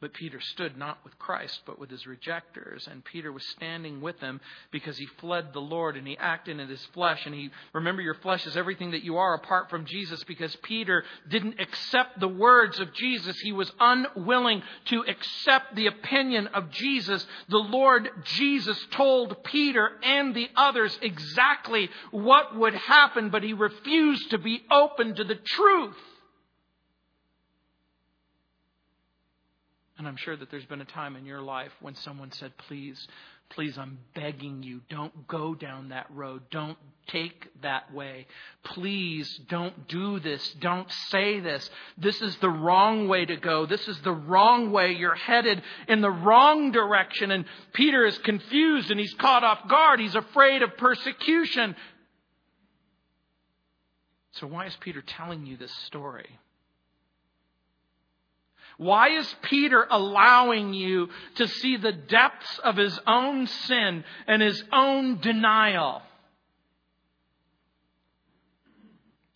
But 0.00 0.14
Peter 0.14 0.40
stood 0.40 0.78
not 0.78 0.98
with 1.04 1.18
Christ, 1.18 1.60
but 1.66 1.78
with 1.78 1.90
his 1.90 2.06
rejectors. 2.06 2.88
And 2.90 3.04
Peter 3.04 3.30
was 3.30 3.44
standing 3.48 4.00
with 4.00 4.18
them 4.18 4.40
because 4.70 4.96
he 4.96 5.04
fled 5.04 5.52
the 5.52 5.60
Lord 5.60 5.96
and 5.96 6.06
he 6.06 6.16
acted 6.16 6.58
in 6.58 6.68
his 6.68 6.84
flesh. 6.94 7.26
And 7.26 7.34
he, 7.34 7.50
remember, 7.74 8.00
your 8.00 8.14
flesh 8.14 8.46
is 8.46 8.56
everything 8.56 8.92
that 8.92 9.04
you 9.04 9.18
are 9.18 9.34
apart 9.34 9.68
from 9.68 9.84
Jesus 9.84 10.24
because 10.24 10.56
Peter 10.62 11.04
didn't 11.28 11.60
accept 11.60 12.18
the 12.18 12.28
words 12.28 12.80
of 12.80 12.94
Jesus. 12.94 13.38
He 13.40 13.52
was 13.52 13.70
unwilling 13.78 14.62
to 14.86 15.04
accept 15.06 15.76
the 15.76 15.88
opinion 15.88 16.46
of 16.48 16.70
Jesus. 16.70 17.26
The 17.50 17.58
Lord 17.58 18.08
Jesus 18.24 18.78
told 18.92 19.44
Peter 19.44 19.90
and 20.02 20.34
the 20.34 20.48
others 20.56 20.98
exactly 21.02 21.90
what 22.10 22.56
would 22.56 22.74
happen, 22.74 23.28
but 23.28 23.42
he 23.42 23.52
refused 23.52 24.30
to 24.30 24.38
be 24.38 24.62
open 24.70 25.14
to 25.16 25.24
the 25.24 25.34
truth. 25.34 25.96
And 30.00 30.08
I'm 30.08 30.16
sure 30.16 30.34
that 30.34 30.50
there's 30.50 30.64
been 30.64 30.80
a 30.80 30.86
time 30.86 31.14
in 31.14 31.26
your 31.26 31.42
life 31.42 31.72
when 31.82 31.94
someone 31.94 32.32
said, 32.32 32.56
Please, 32.56 33.06
please, 33.50 33.76
I'm 33.76 33.98
begging 34.14 34.62
you, 34.62 34.80
don't 34.88 35.28
go 35.28 35.54
down 35.54 35.90
that 35.90 36.06
road. 36.10 36.40
Don't 36.50 36.78
take 37.08 37.50
that 37.60 37.92
way. 37.92 38.26
Please 38.64 39.28
don't 39.50 39.88
do 39.88 40.18
this. 40.18 40.56
Don't 40.58 40.90
say 41.10 41.40
this. 41.40 41.68
This 41.98 42.22
is 42.22 42.34
the 42.36 42.48
wrong 42.48 43.08
way 43.08 43.26
to 43.26 43.36
go. 43.36 43.66
This 43.66 43.86
is 43.88 44.00
the 44.00 44.14
wrong 44.14 44.72
way. 44.72 44.92
You're 44.92 45.14
headed 45.14 45.60
in 45.86 46.00
the 46.00 46.10
wrong 46.10 46.72
direction. 46.72 47.30
And 47.30 47.44
Peter 47.74 48.06
is 48.06 48.16
confused 48.20 48.90
and 48.90 48.98
he's 48.98 49.12
caught 49.12 49.44
off 49.44 49.68
guard. 49.68 50.00
He's 50.00 50.14
afraid 50.14 50.62
of 50.62 50.78
persecution. 50.78 51.76
So, 54.32 54.46
why 54.46 54.64
is 54.64 54.74
Peter 54.80 55.02
telling 55.02 55.44
you 55.44 55.58
this 55.58 55.74
story? 55.84 56.38
Why 58.80 59.10
is 59.10 59.36
Peter 59.42 59.86
allowing 59.90 60.72
you 60.72 61.10
to 61.34 61.46
see 61.46 61.76
the 61.76 61.92
depths 61.92 62.58
of 62.60 62.78
his 62.78 62.98
own 63.06 63.46
sin 63.46 64.04
and 64.26 64.40
his 64.40 64.64
own 64.72 65.20
denial? 65.20 66.00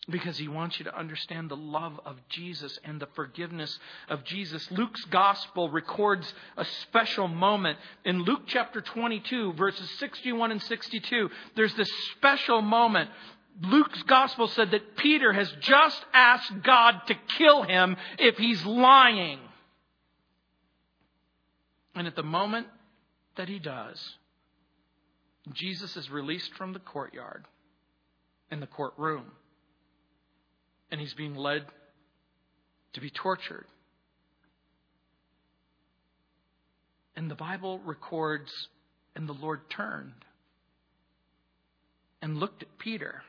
Because 0.09 0.39
he 0.39 0.47
wants 0.47 0.79
you 0.79 0.85
to 0.85 0.97
understand 0.97 1.51
the 1.51 1.55
love 1.55 1.99
of 2.07 2.17
Jesus 2.27 2.79
and 2.83 2.99
the 2.99 3.07
forgiveness 3.13 3.77
of 4.09 4.23
Jesus. 4.23 4.67
Luke's 4.71 5.05
gospel 5.11 5.69
records 5.69 6.33
a 6.57 6.65
special 6.65 7.27
moment. 7.27 7.77
In 8.03 8.23
Luke 8.23 8.47
chapter 8.47 8.81
22, 8.81 9.53
verses 9.53 9.87
61 9.99 10.53
and 10.53 10.63
62, 10.63 11.29
there's 11.55 11.75
this 11.75 11.91
special 12.15 12.63
moment 12.63 13.11
Luke's 13.61 14.03
gospel 14.03 14.47
said 14.47 14.71
that 14.71 14.97
Peter 14.97 15.31
has 15.31 15.51
just 15.61 16.03
asked 16.13 16.61
God 16.63 17.01
to 17.07 17.15
kill 17.37 17.63
him 17.63 17.95
if 18.19 18.37
he's 18.37 18.65
lying. 18.65 19.39
And 21.93 22.07
at 22.07 22.15
the 22.15 22.23
moment 22.23 22.67
that 23.37 23.47
he 23.47 23.59
does, 23.59 24.15
Jesus 25.53 25.95
is 25.95 26.09
released 26.09 26.53
from 26.55 26.73
the 26.73 26.79
courtyard 26.79 27.45
in 28.51 28.59
the 28.59 28.67
courtroom. 28.67 29.31
And 30.91 30.99
he's 30.99 31.13
being 31.13 31.35
led 31.35 31.65
to 32.93 33.01
be 33.01 33.09
tortured. 33.09 33.65
And 37.15 37.31
the 37.31 37.35
Bible 37.35 37.79
records, 37.79 38.51
and 39.15 39.27
the 39.27 39.33
Lord 39.33 39.69
turned 39.69 40.25
and 42.21 42.37
looked 42.37 42.63
at 42.63 42.77
Peter. 42.77 43.23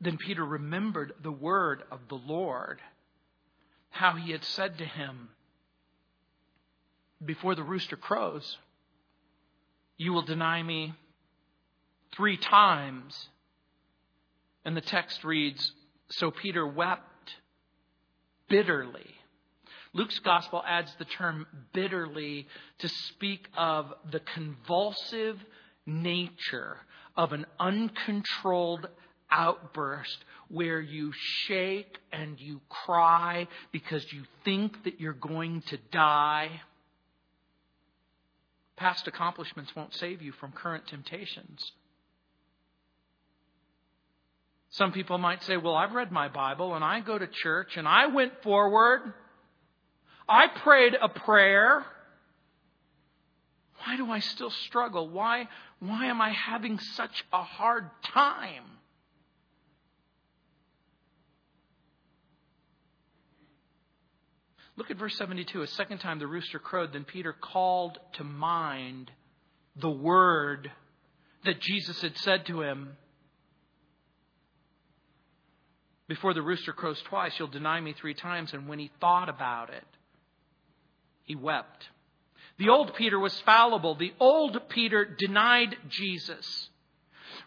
Then 0.00 0.16
Peter 0.16 0.44
remembered 0.44 1.12
the 1.22 1.32
word 1.32 1.82
of 1.90 2.00
the 2.08 2.14
Lord, 2.16 2.80
how 3.90 4.12
he 4.12 4.32
had 4.32 4.44
said 4.44 4.78
to 4.78 4.84
him, 4.84 5.30
Before 7.24 7.54
the 7.54 7.64
rooster 7.64 7.96
crows, 7.96 8.58
you 9.96 10.12
will 10.12 10.22
deny 10.22 10.62
me 10.62 10.94
three 12.16 12.36
times. 12.36 13.28
And 14.64 14.76
the 14.76 14.80
text 14.80 15.24
reads 15.24 15.72
So 16.10 16.30
Peter 16.30 16.66
wept 16.66 17.34
bitterly. 18.48 19.14
Luke's 19.92 20.18
gospel 20.20 20.62
adds 20.66 20.94
the 20.98 21.04
term 21.06 21.46
bitterly 21.72 22.46
to 22.78 22.88
speak 22.88 23.48
of 23.56 23.92
the 24.12 24.20
convulsive 24.20 25.38
nature 25.86 26.76
of 27.16 27.32
an 27.32 27.46
uncontrolled 27.58 28.86
outburst 29.30 30.24
where 30.48 30.80
you 30.80 31.12
shake 31.46 31.98
and 32.12 32.40
you 32.40 32.60
cry 32.68 33.46
because 33.72 34.04
you 34.12 34.22
think 34.44 34.84
that 34.84 35.00
you're 35.00 35.12
going 35.12 35.62
to 35.68 35.78
die. 35.92 36.48
Past 38.76 39.06
accomplishments 39.06 39.74
won't 39.76 39.94
save 39.94 40.22
you 40.22 40.32
from 40.32 40.52
current 40.52 40.86
temptations. 40.86 41.72
Some 44.70 44.92
people 44.92 45.18
might 45.18 45.42
say, 45.44 45.56
Well, 45.56 45.74
I've 45.74 45.92
read 45.92 46.12
my 46.12 46.28
Bible 46.28 46.74
and 46.74 46.84
I 46.84 47.00
go 47.00 47.18
to 47.18 47.26
church 47.26 47.76
and 47.76 47.88
I 47.88 48.06
went 48.06 48.42
forward. 48.42 49.12
I 50.28 50.46
prayed 50.48 50.94
a 51.00 51.08
prayer. 51.08 51.84
Why 53.84 53.96
do 53.96 54.10
I 54.10 54.20
still 54.20 54.50
struggle? 54.50 55.08
Why, 55.08 55.48
why 55.80 56.06
am 56.06 56.20
I 56.20 56.30
having 56.30 56.78
such 56.78 57.24
a 57.32 57.42
hard 57.42 57.90
time? 58.02 58.64
Look 64.78 64.92
at 64.92 64.96
verse 64.96 65.16
72. 65.18 65.60
A 65.60 65.66
second 65.66 65.98
time 65.98 66.20
the 66.20 66.28
rooster 66.28 66.60
crowed. 66.60 66.92
Then 66.92 67.04
Peter 67.04 67.32
called 67.32 67.98
to 68.14 68.24
mind 68.24 69.10
the 69.74 69.90
word 69.90 70.70
that 71.44 71.60
Jesus 71.60 72.00
had 72.00 72.16
said 72.16 72.46
to 72.46 72.62
him 72.62 72.96
Before 76.06 76.32
the 76.32 76.42
rooster 76.42 76.72
crows 76.72 77.02
twice, 77.02 77.32
you'll 77.38 77.48
deny 77.48 77.80
me 77.80 77.92
three 77.92 78.14
times. 78.14 78.54
And 78.54 78.68
when 78.68 78.78
he 78.78 78.90
thought 79.00 79.28
about 79.28 79.70
it, 79.70 79.84
he 81.24 81.34
wept. 81.34 81.88
The 82.58 82.70
old 82.70 82.94
Peter 82.94 83.18
was 83.18 83.38
fallible. 83.40 83.96
The 83.96 84.14
old 84.20 84.68
Peter 84.68 85.04
denied 85.04 85.76
Jesus. 85.88 86.70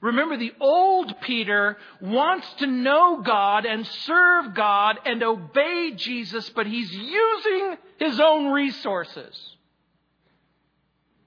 Remember, 0.02 0.36
the 0.36 0.54
old 0.60 1.22
Peter 1.22 1.78
wants 2.02 2.52
to 2.56 2.66
know 2.66 3.22
God 3.22 3.66
and 3.66 3.86
serve 3.86 4.56
God 4.56 4.98
and 5.06 5.22
obey 5.22 5.94
Jesus, 5.96 6.50
but 6.50 6.66
he's 6.66 6.92
using 6.92 7.78
his 8.00 8.20
own 8.20 8.52
resources. 8.52 9.56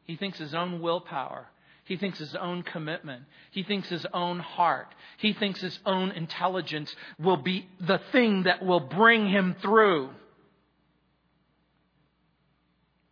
He 0.04 0.16
thinks 0.16 0.38
his 0.38 0.54
own 0.54 0.80
willpower, 0.82 1.46
He 1.84 1.96
thinks 1.96 2.18
his 2.18 2.34
own 2.34 2.62
commitment. 2.64 3.24
He 3.52 3.62
thinks 3.62 3.88
his 3.88 4.06
own 4.12 4.40
heart. 4.40 4.88
He 5.18 5.34
thinks 5.34 5.60
his 5.60 5.78
own 5.86 6.10
intelligence 6.10 6.94
will 7.18 7.36
be 7.36 7.68
the 7.78 8.00
thing 8.10 8.42
that 8.42 8.64
will 8.64 8.80
bring 8.80 9.28
him 9.28 9.54
through. 9.62 10.10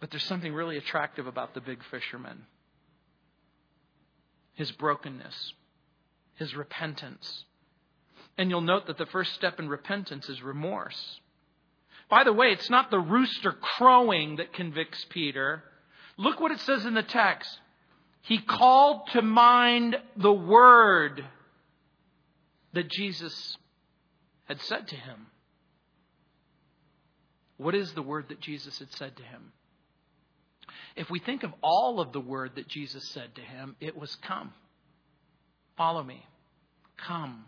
But 0.01 0.11
there's 0.11 0.25
something 0.25 0.53
really 0.53 0.77
attractive 0.77 1.29
about 1.29 1.55
the 1.55 1.61
big 1.61 1.85
fisherman 1.85 2.47
his 4.55 4.71
brokenness, 4.73 5.55
his 6.35 6.55
repentance. 6.55 7.45
And 8.39 8.51
you'll 8.51 8.61
note 8.61 8.87
that 8.87 8.99
the 8.99 9.07
first 9.07 9.35
step 9.35 9.59
in 9.59 9.69
repentance 9.69 10.29
is 10.29 10.43
remorse. 10.43 11.21
By 12.09 12.25
the 12.25 12.33
way, 12.33 12.49
it's 12.49 12.71
not 12.71 12.91
the 12.91 12.99
rooster 12.99 13.53
crowing 13.53 14.37
that 14.37 14.53
convicts 14.53 15.05
Peter. 15.09 15.63
Look 16.17 16.41
what 16.41 16.53
it 16.53 16.61
says 16.61 16.85
in 16.85 16.95
the 16.95 17.03
text. 17.03 17.59
He 18.23 18.39
called 18.39 19.09
to 19.13 19.23
mind 19.23 19.97
the 20.17 20.33
word 20.33 21.25
that 22.73 22.91
Jesus 22.91 23.57
had 24.45 24.61
said 24.61 24.89
to 24.89 24.97
him. 24.97 25.27
What 27.57 27.75
is 27.75 27.93
the 27.93 28.03
word 28.03 28.29
that 28.29 28.41
Jesus 28.41 28.79
had 28.79 28.93
said 28.93 29.17
to 29.17 29.23
him? 29.23 29.53
If 30.97 31.11
we 31.11 31.19
think 31.19 31.43
of 31.43 31.53
all 31.63 32.01
of 32.01 32.13
the 32.13 32.21
word 32.21 32.53
that 32.57 32.69
Jesus 32.69 33.07
said 33.09 33.35
to 33.35 33.41
him, 33.41 33.77
it 33.81 33.97
was 33.97 34.15
come. 34.17 34.53
Follow 35.77 36.03
me. 36.03 36.25
Come. 36.97 37.45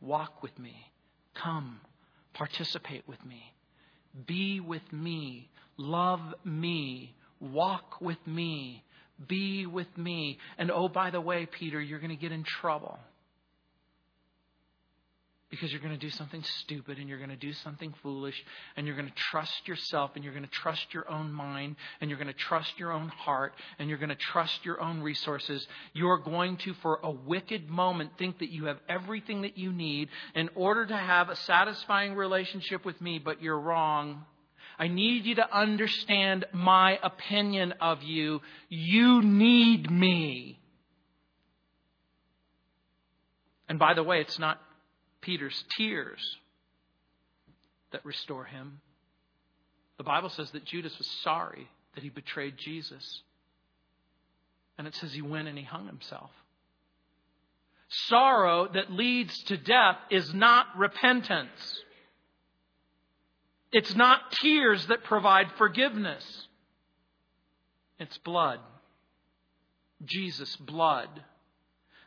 Walk 0.00 0.42
with 0.42 0.58
me. 0.58 0.74
Come. 1.34 1.80
Participate 2.32 3.06
with 3.06 3.24
me. 3.24 3.54
Be 4.26 4.60
with 4.60 4.92
me. 4.92 5.50
Love 5.76 6.20
me. 6.44 7.14
Walk 7.40 8.00
with 8.00 8.24
me. 8.26 8.84
Be 9.28 9.66
with 9.66 9.96
me. 9.96 10.38
And 10.58 10.70
oh, 10.70 10.88
by 10.88 11.10
the 11.10 11.20
way, 11.20 11.46
Peter, 11.46 11.80
you're 11.80 12.00
going 12.00 12.10
to 12.10 12.16
get 12.16 12.32
in 12.32 12.44
trouble 12.44 12.98
because 15.54 15.70
you're 15.70 15.80
going 15.80 15.94
to 15.94 15.96
do 15.96 16.10
something 16.10 16.42
stupid 16.42 16.98
and 16.98 17.08
you're 17.08 17.18
going 17.18 17.30
to 17.30 17.36
do 17.36 17.52
something 17.52 17.94
foolish 18.02 18.34
and 18.76 18.88
you're 18.88 18.96
going 18.96 19.08
to 19.08 19.14
trust 19.30 19.68
yourself 19.68 20.10
and 20.16 20.24
you're 20.24 20.32
going 20.32 20.44
to 20.44 20.50
trust 20.50 20.92
your 20.92 21.08
own 21.08 21.32
mind 21.32 21.76
and 22.00 22.10
you're 22.10 22.18
going 22.18 22.26
to 22.26 22.34
trust 22.34 22.72
your 22.76 22.90
own 22.90 23.06
heart 23.06 23.52
and 23.78 23.88
you're 23.88 23.98
going 23.98 24.08
to 24.08 24.16
trust 24.16 24.64
your 24.64 24.80
own 24.80 25.00
resources. 25.00 25.64
You're 25.92 26.18
going 26.18 26.56
to, 26.58 26.74
for 26.82 26.98
a 27.04 27.10
wicked 27.12 27.70
moment, 27.70 28.10
think 28.18 28.40
that 28.40 28.50
you 28.50 28.64
have 28.64 28.78
everything 28.88 29.42
that 29.42 29.56
you 29.56 29.72
need 29.72 30.08
in 30.34 30.50
order 30.56 30.86
to 30.86 30.96
have 30.96 31.28
a 31.28 31.36
satisfying 31.36 32.16
relationship 32.16 32.84
with 32.84 33.00
me, 33.00 33.20
but 33.20 33.40
you're 33.40 33.60
wrong. 33.60 34.24
I 34.76 34.88
need 34.88 35.24
you 35.24 35.36
to 35.36 35.56
understand 35.56 36.46
my 36.52 36.98
opinion 37.00 37.74
of 37.80 38.02
you. 38.02 38.40
You 38.68 39.22
need 39.22 39.88
me. 39.88 40.58
And 43.68 43.78
by 43.78 43.94
the 43.94 44.02
way, 44.02 44.20
it's 44.20 44.40
not 44.40 44.60
Peter's 45.24 45.64
tears 45.76 46.20
that 47.92 48.04
restore 48.04 48.44
him. 48.44 48.80
The 49.96 50.04
Bible 50.04 50.28
says 50.28 50.50
that 50.50 50.64
Judas 50.64 50.96
was 50.98 51.08
sorry 51.22 51.68
that 51.94 52.04
he 52.04 52.10
betrayed 52.10 52.54
Jesus. 52.58 53.22
And 54.76 54.86
it 54.86 54.94
says 54.96 55.12
he 55.12 55.22
went 55.22 55.48
and 55.48 55.56
he 55.56 55.64
hung 55.64 55.86
himself. 55.86 56.30
Sorrow 58.08 58.68
that 58.74 58.92
leads 58.92 59.36
to 59.44 59.56
death 59.56 59.96
is 60.10 60.34
not 60.34 60.66
repentance. 60.76 61.82
It's 63.72 63.94
not 63.94 64.32
tears 64.42 64.86
that 64.86 65.04
provide 65.04 65.46
forgiveness. 65.56 66.24
It's 67.98 68.18
blood. 68.18 68.60
Jesus' 70.04 70.56
blood 70.56 71.08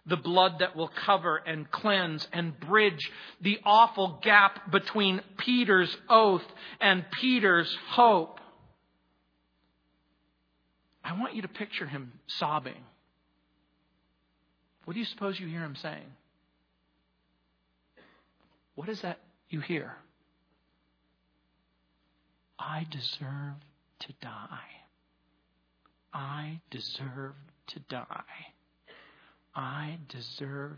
the 0.08 0.18
blood 0.18 0.60
that 0.60 0.76
will 0.76 0.90
cover 1.06 1.38
and 1.38 1.70
cleanse 1.70 2.28
and 2.32 2.58
bridge 2.60 3.12
the 3.42 3.60
awful 3.66 4.20
gap 4.24 4.72
between 4.72 5.22
Peter's 5.38 5.96
oath 6.10 6.46
and 6.80 7.06
Peter's 7.20 7.76
hope. 7.90 8.40
I 11.04 11.20
want 11.20 11.36
you 11.36 11.42
to 11.42 11.48
picture 11.48 11.86
him 11.86 12.14
sobbing. 12.28 12.84
What 14.86 14.94
do 14.94 15.00
you 15.00 15.06
suppose 15.06 15.40
you 15.40 15.48
hear 15.48 15.64
him 15.64 15.76
saying? 15.82 16.12
What 18.76 18.90
is 18.90 19.02
that 19.02 19.20
you 19.50 19.60
hear? 19.60 19.96
I 22.60 22.86
deserve 22.90 23.56
to 24.00 24.14
die. 24.22 24.60
I 26.14 26.62
deserve 26.72 27.36
to 27.68 27.80
die. 27.90 28.24
I 29.58 29.98
deserve 30.08 30.78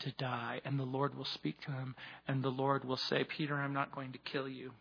to 0.00 0.12
die. 0.12 0.60
And 0.64 0.78
the 0.78 0.84
Lord 0.84 1.16
will 1.16 1.24
speak 1.24 1.60
to 1.62 1.70
him, 1.70 1.94
and 2.28 2.42
the 2.42 2.50
Lord 2.50 2.84
will 2.84 2.96
say, 2.96 3.24
Peter, 3.24 3.54
I'm 3.54 3.72
not 3.72 3.94
going 3.94 4.12
to 4.12 4.18
kill 4.18 4.48
you. 4.48 4.72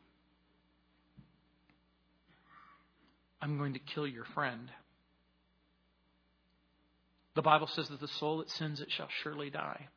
I'm 3.41 3.57
going 3.57 3.73
to 3.73 3.79
kill 3.79 4.07
your 4.07 4.25
friend. 4.25 4.69
The 7.35 7.41
Bible 7.41 7.67
says 7.67 7.87
that 7.89 7.99
the 7.99 8.07
soul 8.07 8.39
that 8.39 8.49
sins, 8.49 8.81
it 8.81 8.91
shall 8.91 9.09
surely 9.23 9.49
die. 9.49 9.87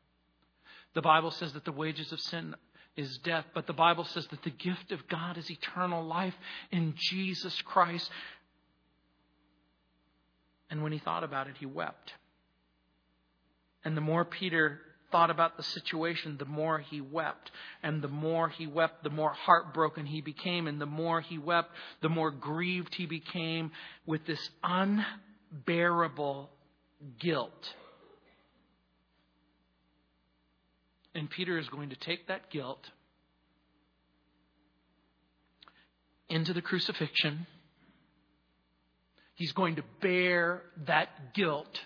The 0.93 1.01
Bible 1.01 1.31
says 1.31 1.53
that 1.53 1.65
the 1.65 1.71
wages 1.71 2.11
of 2.11 2.19
sin 2.19 2.53
is 2.95 3.17
death, 3.19 3.45
but 3.53 3.65
the 3.65 3.73
Bible 3.73 4.03
says 4.03 4.27
that 4.27 4.43
the 4.43 4.49
gift 4.49 4.91
of 4.91 5.07
God 5.07 5.37
is 5.37 5.49
eternal 5.49 6.05
life 6.05 6.33
in 6.71 6.93
Jesus 6.97 7.61
Christ. 7.63 8.09
And 10.69 10.83
when 10.83 10.91
he 10.91 10.99
thought 10.99 11.23
about 11.23 11.47
it, 11.47 11.55
he 11.59 11.65
wept. 11.65 12.13
And 13.83 13.95
the 13.95 14.01
more 14.01 14.25
Peter 14.25 14.81
thought 15.11 15.29
about 15.29 15.57
the 15.57 15.63
situation, 15.63 16.37
the 16.37 16.45
more 16.45 16.79
he 16.79 17.01
wept. 17.01 17.51
And 17.81 18.01
the 18.01 18.07
more 18.07 18.49
he 18.49 18.67
wept, 18.67 19.03
the 19.03 19.09
more 19.09 19.33
heartbroken 19.33 20.05
he 20.05 20.21
became. 20.21 20.67
And 20.67 20.79
the 20.79 20.85
more 20.85 21.21
he 21.21 21.37
wept, 21.37 21.71
the 22.01 22.09
more 22.09 22.31
grieved 22.31 22.95
he 22.95 23.05
became 23.05 23.71
with 24.05 24.25
this 24.25 24.49
unbearable 24.63 26.49
guilt. 27.19 27.73
And 31.15 31.29
Peter 31.29 31.57
is 31.57 31.67
going 31.69 31.89
to 31.89 31.95
take 31.95 32.27
that 32.27 32.51
guilt 32.51 32.89
into 36.29 36.53
the 36.53 36.61
crucifixion. 36.61 37.47
He's 39.33 39.51
going 39.53 39.77
to 39.77 39.83
bear 40.01 40.61
that 40.85 41.33
guilt 41.33 41.79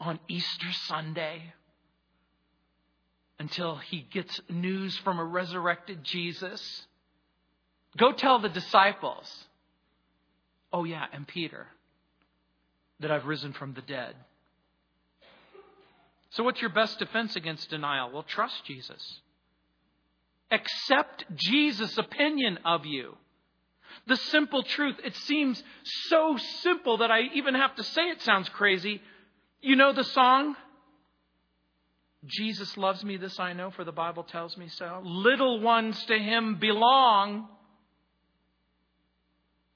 on 0.00 0.18
Easter 0.28 0.72
Sunday 0.86 1.52
until 3.38 3.76
he 3.76 4.06
gets 4.12 4.40
news 4.48 4.96
from 4.98 5.18
a 5.18 5.24
resurrected 5.24 6.04
Jesus. 6.04 6.86
Go 7.96 8.12
tell 8.12 8.38
the 8.38 8.48
disciples, 8.48 9.44
oh, 10.72 10.84
yeah, 10.84 11.04
and 11.12 11.26
Peter, 11.26 11.66
that 13.00 13.10
I've 13.10 13.26
risen 13.26 13.52
from 13.52 13.74
the 13.74 13.82
dead. 13.82 14.14
So, 16.30 16.42
what's 16.42 16.60
your 16.60 16.70
best 16.70 16.98
defense 16.98 17.36
against 17.36 17.70
denial? 17.70 18.10
Well, 18.12 18.22
trust 18.22 18.64
Jesus. 18.66 19.20
Accept 20.50 21.24
Jesus' 21.34 21.96
opinion 21.96 22.58
of 22.64 22.84
you. 22.86 23.16
The 24.06 24.16
simple 24.16 24.62
truth, 24.62 24.96
it 25.04 25.16
seems 25.16 25.62
so 26.08 26.36
simple 26.60 26.98
that 26.98 27.10
I 27.10 27.20
even 27.34 27.54
have 27.54 27.74
to 27.76 27.82
say 27.82 28.02
it 28.02 28.22
sounds 28.22 28.48
crazy. 28.50 29.00
You 29.60 29.76
know 29.76 29.92
the 29.92 30.04
song? 30.04 30.56
Jesus 32.26 32.76
loves 32.76 33.04
me, 33.04 33.16
this 33.16 33.38
I 33.38 33.52
know, 33.52 33.70
for 33.70 33.84
the 33.84 33.92
Bible 33.92 34.24
tells 34.24 34.56
me 34.56 34.68
so. 34.68 35.00
Little 35.04 35.60
ones 35.60 36.02
to 36.06 36.18
him 36.18 36.56
belong. 36.56 37.48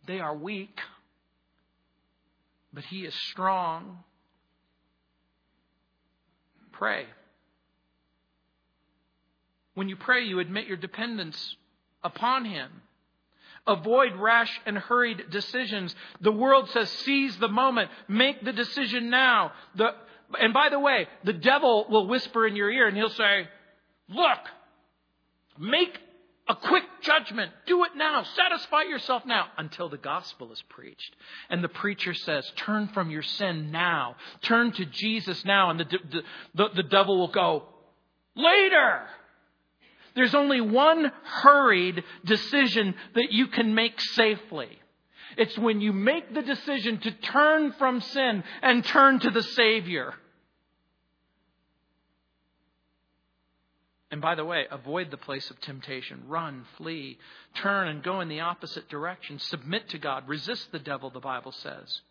They 0.07 0.19
are 0.19 0.37
weak, 0.37 0.81
but 2.73 2.85
he 2.85 3.05
is 3.05 3.15
strong. 3.31 3.99
Pray. 6.73 7.07
When 9.75 9.89
you 9.89 9.97
pray, 9.97 10.25
you 10.25 10.41
admit 10.41 10.67
your 10.67 10.77
dependence 10.77 11.57
upon 12.03 12.45
him. 12.45 12.71
Avoid 13.67 14.17
rash 14.17 14.61
and 14.67 14.77
hurried 14.77 15.31
decisions. 15.31 15.95
The 16.21 16.33
world 16.33 16.69
says 16.71 16.91
seize 16.91 17.37
the 17.39 17.49
moment. 17.49 17.91
Make 18.09 18.45
the 18.45 18.53
decision 18.53 19.09
now. 19.09 19.53
The, 19.77 19.95
and 20.41 20.53
by 20.53 20.69
the 20.69 20.81
way, 20.81 21.07
the 21.25 21.33
devil 21.33 21.87
will 21.89 22.09
whisper 22.09 22.47
in 22.47 22.57
your 22.57 22.71
ear 22.71 22.89
and 22.89 22.97
he'll 22.97 23.11
say, 23.11 23.49
look, 24.09 24.39
make 25.59 25.97
a 26.49 26.57
quick 26.57 26.83
judgment. 27.03 27.53
Do 27.67 27.85
it 27.85 27.93
now. 27.97 28.25
Satisfy 28.25 28.83
yourself 28.83 29.25
now 29.25 29.47
until 29.57 29.89
the 29.89 29.97
gospel 29.97 30.53
is 30.53 30.63
preached. 30.69 31.15
And 31.49 31.63
the 31.63 31.69
preacher 31.69 32.15
says, 32.15 32.51
turn 32.57 32.89
from 32.89 33.11
your 33.11 33.23
sin 33.23 33.71
now. 33.71 34.17
Turn 34.43 34.73
to 34.73 34.85
Jesus 34.85 35.45
now. 35.45 35.71
And 35.71 35.81
the, 35.81 35.85
the, 35.85 36.23
the, 36.55 36.69
the 36.77 36.83
devil 36.83 37.17
will 37.19 37.31
go, 37.31 37.65
later. 38.35 39.03
There's 40.15 40.35
only 40.35 40.61
one 40.61 41.11
hurried 41.25 42.05
decision 42.25 42.95
that 43.15 43.33
you 43.33 43.47
can 43.49 43.75
make 43.75 44.01
safely. 44.01 44.79
It's 45.37 45.57
when 45.57 45.81
you 45.81 45.93
make 45.93 46.35
the 46.35 46.43
decision 46.43 46.99
to 46.99 47.11
turn 47.11 47.73
from 47.73 48.01
sin 48.01 48.45
and 48.63 48.85
turn 48.85 49.21
to 49.21 49.31
the 49.31 49.43
Savior. 49.43 50.15
And 54.11 54.21
by 54.21 54.35
the 54.35 54.45
way, 54.45 54.67
avoid 54.71 55.11
the 55.11 55.17
place 55.17 55.51
of 55.51 55.59
temptation. 55.63 56.25
Run, 56.29 56.67
flee, 56.77 57.19
turn, 57.55 57.89
and 57.89 58.03
go 58.03 58.21
in 58.21 58.29
the 58.29 58.41
opposite 58.41 58.91
direction. 58.91 59.39
Submit 59.39 59.89
to 59.89 59.99
God. 59.99 60.29
Resist 60.29 60.71
the 60.71 60.79
devil, 60.79 61.09
the 61.09 61.19
Bible 61.19 61.53
says. 61.53 62.03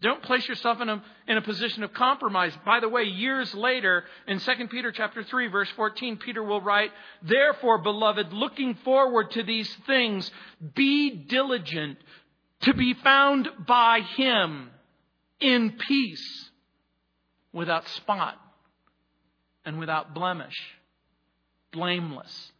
Don't 0.00 0.22
place 0.22 0.46
yourself 0.46 0.80
in 0.80 0.88
a, 0.88 1.02
in 1.26 1.36
a 1.36 1.42
position 1.42 1.82
of 1.82 1.92
compromise. 1.92 2.52
By 2.64 2.78
the 2.78 2.88
way, 2.88 3.02
years 3.02 3.52
later, 3.52 4.04
in 4.28 4.38
2 4.38 4.68
Peter 4.68 4.92
chapter 4.92 5.24
3, 5.24 5.48
verse 5.48 5.68
14, 5.74 6.18
Peter 6.18 6.42
will 6.42 6.60
write, 6.60 6.90
Therefore, 7.22 7.78
beloved, 7.78 8.32
looking 8.32 8.76
forward 8.84 9.32
to 9.32 9.42
these 9.42 9.72
things, 9.86 10.30
be 10.74 11.10
diligent 11.10 11.98
to 12.60 12.74
be 12.74 12.94
found 12.94 13.48
by 13.66 14.00
him 14.16 14.70
in 15.40 15.72
peace, 15.72 16.50
without 17.52 17.88
spot 17.88 18.36
and 19.64 19.80
without 19.80 20.14
blemish, 20.14 20.56
blameless. 21.72 22.52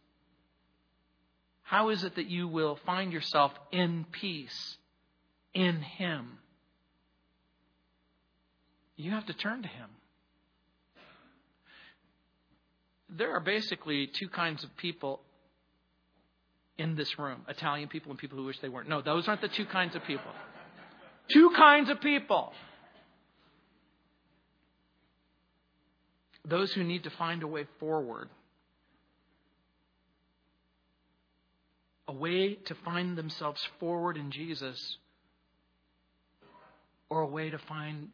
How 1.61 1.89
is 1.89 2.03
it 2.03 2.15
that 2.15 2.29
you 2.29 2.47
will 2.47 2.79
find 2.85 3.13
yourself 3.13 3.53
in 3.71 4.05
peace 4.11 4.77
in 5.53 5.81
him? 5.81 6.39
You 8.99 9.11
have 9.11 9.25
to 9.27 9.33
turn 9.33 9.61
to 9.61 9.67
Him. 9.69 9.89
There 13.09 13.31
are 13.31 13.39
basically 13.39 14.07
two 14.07 14.27
kinds 14.27 14.65
of 14.65 14.75
people 14.75 15.21
in 16.77 16.95
this 16.95 17.17
room 17.17 17.41
Italian 17.47 17.87
people 17.87 18.11
and 18.11 18.19
people 18.19 18.37
who 18.37 18.43
wish 18.43 18.59
they 18.59 18.67
weren't. 18.67 18.89
No, 18.89 19.01
those 19.01 19.25
aren't 19.29 19.39
the 19.39 19.47
two 19.47 19.65
kinds 19.65 19.95
of 19.95 20.03
people. 20.03 20.31
Two 21.31 21.49
kinds 21.55 21.89
of 21.89 22.01
people. 22.01 22.51
Those 26.43 26.73
who 26.73 26.83
need 26.83 27.03
to 27.05 27.09
find 27.11 27.41
a 27.41 27.47
way 27.47 27.67
forward. 27.79 28.27
A 32.09 32.13
way 32.13 32.55
to 32.55 32.75
find 32.83 33.17
themselves 33.17 33.65
forward 33.79 34.17
in 34.17 34.31
Jesus, 34.31 34.97
or 37.09 37.21
a 37.21 37.27
way 37.27 37.49
to 37.49 37.59
find 37.59 38.09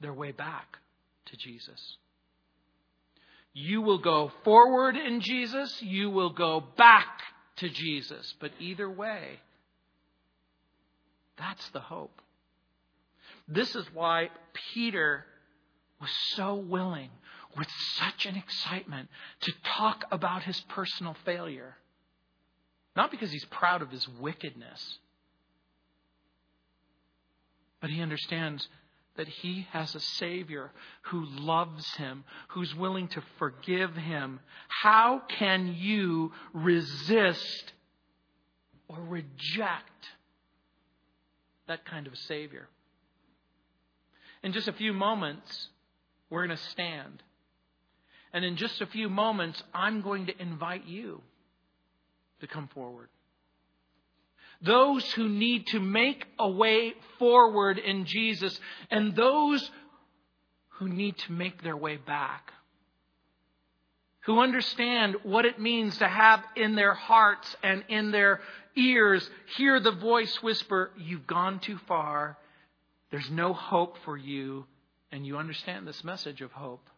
their 0.00 0.12
way 0.12 0.32
back 0.32 0.78
to 1.26 1.36
Jesus. 1.36 1.96
You 3.52 3.80
will 3.80 3.98
go 3.98 4.30
forward 4.44 4.96
in 4.96 5.20
Jesus, 5.20 5.80
you 5.80 6.10
will 6.10 6.30
go 6.30 6.62
back 6.76 7.20
to 7.56 7.68
Jesus. 7.68 8.34
But 8.38 8.52
either 8.60 8.90
way, 8.90 9.40
that's 11.38 11.68
the 11.70 11.80
hope. 11.80 12.20
This 13.48 13.74
is 13.74 13.86
why 13.94 14.30
Peter 14.74 15.24
was 16.00 16.10
so 16.34 16.56
willing, 16.56 17.10
with 17.56 17.68
such 17.94 18.26
an 18.26 18.36
excitement, 18.36 19.08
to 19.40 19.52
talk 19.78 20.04
about 20.10 20.42
his 20.42 20.60
personal 20.68 21.16
failure. 21.24 21.76
Not 22.94 23.10
because 23.10 23.30
he's 23.30 23.44
proud 23.46 23.82
of 23.82 23.90
his 23.90 24.06
wickedness, 24.20 24.98
but 27.80 27.90
he 27.90 28.02
understands 28.02 28.68
that 29.16 29.28
he 29.28 29.66
has 29.70 29.94
a 29.94 30.00
Savior 30.00 30.70
who 31.02 31.24
loves 31.26 31.86
him, 31.96 32.24
who's 32.48 32.74
willing 32.74 33.08
to 33.08 33.22
forgive 33.38 33.94
him. 33.94 34.40
How 34.68 35.22
can 35.38 35.74
you 35.78 36.32
resist 36.52 37.72
or 38.88 38.98
reject 39.00 40.06
that 41.66 41.84
kind 41.84 42.06
of 42.06 42.12
a 42.12 42.16
Savior? 42.16 42.68
In 44.42 44.52
just 44.52 44.68
a 44.68 44.72
few 44.72 44.92
moments, 44.92 45.68
we're 46.30 46.46
going 46.46 46.56
to 46.56 46.64
stand. 46.64 47.22
And 48.32 48.44
in 48.44 48.56
just 48.56 48.80
a 48.80 48.86
few 48.86 49.08
moments, 49.08 49.62
I'm 49.72 50.02
going 50.02 50.26
to 50.26 50.40
invite 50.40 50.86
you 50.86 51.22
to 52.40 52.46
come 52.46 52.68
forward 52.68 53.08
those 54.62 55.10
who 55.12 55.28
need 55.28 55.66
to 55.68 55.80
make 55.80 56.26
a 56.38 56.48
way 56.48 56.94
forward 57.18 57.78
in 57.78 58.04
Jesus, 58.04 58.58
and 58.90 59.14
those 59.14 59.70
who 60.78 60.88
need 60.88 61.16
to 61.18 61.32
make 61.32 61.62
their 61.62 61.76
way 61.76 61.96
back. 61.96 62.52
Who 64.26 64.40
understand 64.40 65.16
what 65.22 65.44
it 65.44 65.60
means 65.60 65.98
to 65.98 66.08
have 66.08 66.42
in 66.56 66.74
their 66.74 66.94
hearts 66.94 67.54
and 67.62 67.84
in 67.88 68.10
their 68.10 68.40
ears 68.76 69.28
hear 69.56 69.78
the 69.78 69.92
voice 69.92 70.42
whisper, 70.42 70.90
You've 70.98 71.26
gone 71.26 71.60
too 71.60 71.78
far. 71.86 72.36
There's 73.10 73.30
no 73.30 73.52
hope 73.52 73.96
for 74.04 74.16
you. 74.16 74.66
And 75.12 75.24
you 75.24 75.38
understand 75.38 75.86
this 75.86 76.02
message 76.02 76.40
of 76.42 76.50
hope 76.50 76.90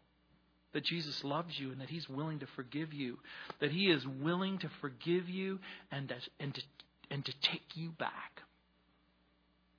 that 0.73 0.85
Jesus 0.85 1.23
loves 1.25 1.59
you 1.59 1.71
and 1.71 1.81
that 1.81 1.91
He's 1.91 2.09
willing 2.09 2.39
to 2.41 2.47
forgive 2.57 2.93
you, 2.93 3.19
that 3.61 3.71
He 3.71 3.91
is 3.91 4.07
willing 4.07 4.59
to 4.59 4.71
forgive 4.81 5.29
you 5.29 5.59
and, 5.91 6.13
and 6.41 6.55
to 6.55 6.63
and 7.11 7.25
to 7.25 7.33
take 7.43 7.63
you 7.75 7.91
back. 7.91 8.43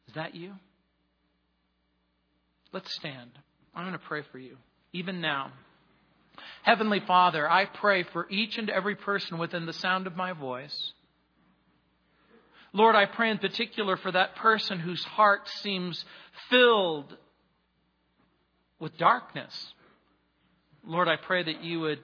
Is 0.08 0.16
that 0.16 0.36
you? 0.36 0.54
Let's 2.72 2.94
stand. 2.96 3.32
I'm 3.76 3.84
going 3.84 3.94
to 3.94 4.06
pray 4.06 4.24
for 4.32 4.40
you, 4.40 4.58
even 4.94 5.22
now. 5.22 5.52
Heavenly 6.64 7.00
Father, 7.00 7.50
I 7.50 7.66
pray 7.66 8.04
for 8.04 8.28
each 8.30 8.58
and 8.58 8.70
every 8.70 8.96
person 8.96 9.38
within 9.38 9.66
the 9.66 9.74
sound 9.74 10.08
of 10.08 10.16
my 10.16 10.34
voice. 10.34 10.94
Lord, 12.74 12.96
I 12.96 13.06
pray 13.06 13.32
in 13.32 13.40
particular 13.40 13.98
for 13.98 14.12
that 14.12 14.36
person 14.36 14.80
whose 14.80 15.04
heart 15.04 15.48
seems 15.62 16.06
filled 16.50 17.18
with 18.80 18.98
darkness. 18.98 19.74
Lord, 20.86 21.08
I 21.08 21.16
pray 21.16 21.44
that 21.44 21.64
you 21.64 21.80
would 21.82 22.00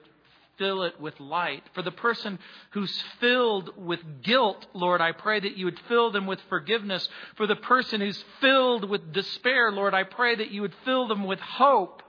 fill 0.58 0.82
it 0.82 1.00
with 1.00 1.18
light. 1.20 1.62
For 1.74 1.82
the 1.82 1.90
person 1.90 2.38
who's 2.70 3.02
filled 3.20 3.76
with 3.76 4.00
guilt, 4.22 4.66
Lord, 4.72 5.00
I 5.00 5.12
pray 5.12 5.40
that 5.40 5.56
you 5.56 5.66
would 5.66 5.80
fill 5.88 6.10
them 6.10 6.26
with 6.26 6.40
forgiveness. 6.48 7.08
For 7.36 7.46
the 7.46 7.56
person 7.56 8.00
who's 8.00 8.22
filled 8.40 8.88
with 8.88 9.12
despair, 9.12 9.70
Lord, 9.72 9.94
I 9.94 10.04
pray 10.04 10.34
that 10.34 10.50
you 10.50 10.62
would 10.62 10.74
fill 10.84 11.08
them 11.08 11.24
with 11.24 11.40
hope. 11.40 12.02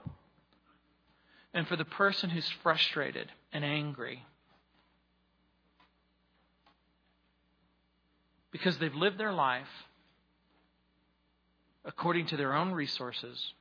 And 1.54 1.66
for 1.66 1.76
the 1.76 1.84
person 1.84 2.30
who's 2.30 2.48
frustrated 2.62 3.30
and 3.52 3.64
angry, 3.64 4.24
because 8.50 8.78
they've 8.78 8.94
lived 8.94 9.18
their 9.18 9.32
life 9.32 9.68
according 11.84 12.26
to 12.26 12.36
their 12.36 12.54
own 12.54 12.72
resources, 12.72 13.54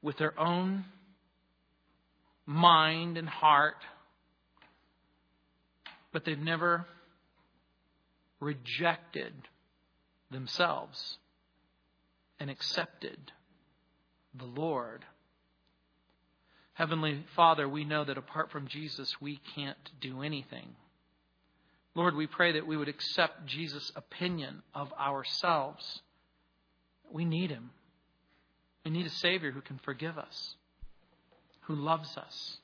with 0.00 0.16
their 0.16 0.38
own 0.38 0.84
mind 2.50 3.16
and 3.16 3.28
heart, 3.28 3.76
but 6.12 6.24
they've 6.24 6.36
never 6.36 6.84
rejected 8.40 9.32
themselves 10.32 11.18
and 12.40 12.50
accepted 12.50 13.18
the 14.34 14.46
Lord. 14.46 15.04
Heavenly 16.72 17.24
Father, 17.36 17.68
we 17.68 17.84
know 17.84 18.04
that 18.04 18.18
apart 18.18 18.50
from 18.50 18.66
Jesus, 18.66 19.14
we 19.20 19.40
can't 19.54 19.90
do 20.00 20.22
anything. 20.22 20.74
Lord, 21.94 22.16
we 22.16 22.26
pray 22.26 22.52
that 22.52 22.66
we 22.66 22.76
would 22.76 22.88
accept 22.88 23.46
Jesus' 23.46 23.92
opinion 23.94 24.62
of 24.74 24.92
ourselves. 24.94 26.00
We 27.12 27.24
need 27.24 27.50
Him. 27.50 27.70
We 28.84 28.90
need 28.90 29.06
a 29.06 29.10
Savior 29.10 29.52
who 29.52 29.60
can 29.60 29.78
forgive 29.84 30.18
us 30.18 30.56
who 31.62 31.74
loves 31.74 32.16
us, 32.16 32.58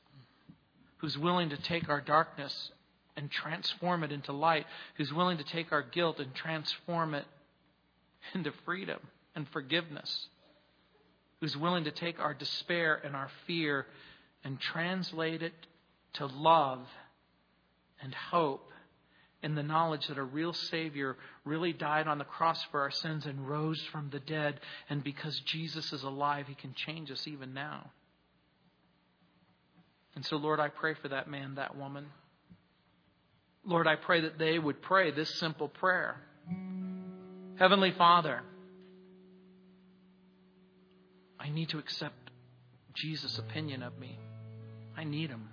who's 0.98 1.18
willing 1.18 1.50
to 1.50 1.56
take 1.56 1.88
our 1.88 2.00
darkness 2.00 2.70
and 3.16 3.30
transform 3.30 4.04
it 4.04 4.12
into 4.12 4.32
light, 4.32 4.66
who's 4.96 5.12
willing 5.12 5.38
to 5.38 5.44
take 5.44 5.72
our 5.72 5.82
guilt 5.82 6.20
and 6.20 6.34
transform 6.34 7.14
it 7.14 7.24
into 8.34 8.52
freedom 8.64 9.00
and 9.34 9.48
forgiveness, 9.48 10.28
who's 11.40 11.56
willing 11.56 11.84
to 11.84 11.90
take 11.90 12.18
our 12.18 12.34
despair 12.34 13.00
and 13.04 13.14
our 13.14 13.30
fear 13.46 13.86
and 14.44 14.60
translate 14.60 15.42
it 15.42 15.54
to 16.14 16.26
love 16.26 16.86
and 18.02 18.14
hope 18.14 18.70
in 19.42 19.54
the 19.54 19.62
knowledge 19.62 20.08
that 20.08 20.18
a 20.18 20.22
real 20.22 20.52
Savior 20.52 21.16
really 21.44 21.72
died 21.72 22.08
on 22.08 22.18
the 22.18 22.24
cross 22.24 22.62
for 22.70 22.80
our 22.80 22.90
sins 22.90 23.26
and 23.26 23.48
rose 23.48 23.80
from 23.92 24.10
the 24.10 24.20
dead. 24.20 24.60
And 24.88 25.04
because 25.04 25.38
Jesus 25.40 25.92
is 25.92 26.02
alive, 26.02 26.46
He 26.48 26.54
can 26.54 26.74
change 26.74 27.10
us 27.10 27.26
even 27.28 27.54
now. 27.54 27.90
And 30.16 30.24
so, 30.24 30.36
Lord, 30.36 30.58
I 30.58 30.68
pray 30.68 30.94
for 30.94 31.08
that 31.08 31.30
man, 31.30 31.56
that 31.56 31.76
woman. 31.76 32.06
Lord, 33.64 33.86
I 33.86 33.96
pray 33.96 34.22
that 34.22 34.38
they 34.38 34.58
would 34.58 34.80
pray 34.82 35.10
this 35.10 35.38
simple 35.38 35.68
prayer 35.68 36.16
Heavenly 37.58 37.92
Father, 37.92 38.42
I 41.40 41.48
need 41.48 41.70
to 41.70 41.78
accept 41.78 42.30
Jesus' 42.94 43.38
opinion 43.38 43.82
of 43.82 43.98
me. 43.98 44.18
I 44.96 45.04
need 45.04 45.30
him. 45.30 45.48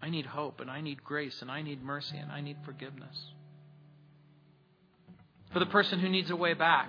I 0.00 0.10
need 0.10 0.26
hope, 0.26 0.60
and 0.60 0.70
I 0.70 0.80
need 0.80 1.04
grace, 1.04 1.42
and 1.42 1.50
I 1.50 1.62
need 1.62 1.82
mercy, 1.82 2.16
and 2.16 2.30
I 2.30 2.40
need 2.40 2.56
forgiveness. 2.64 3.16
For 5.52 5.60
the 5.60 5.66
person 5.66 6.00
who 6.00 6.08
needs 6.08 6.30
a 6.30 6.36
way 6.36 6.54
back, 6.54 6.88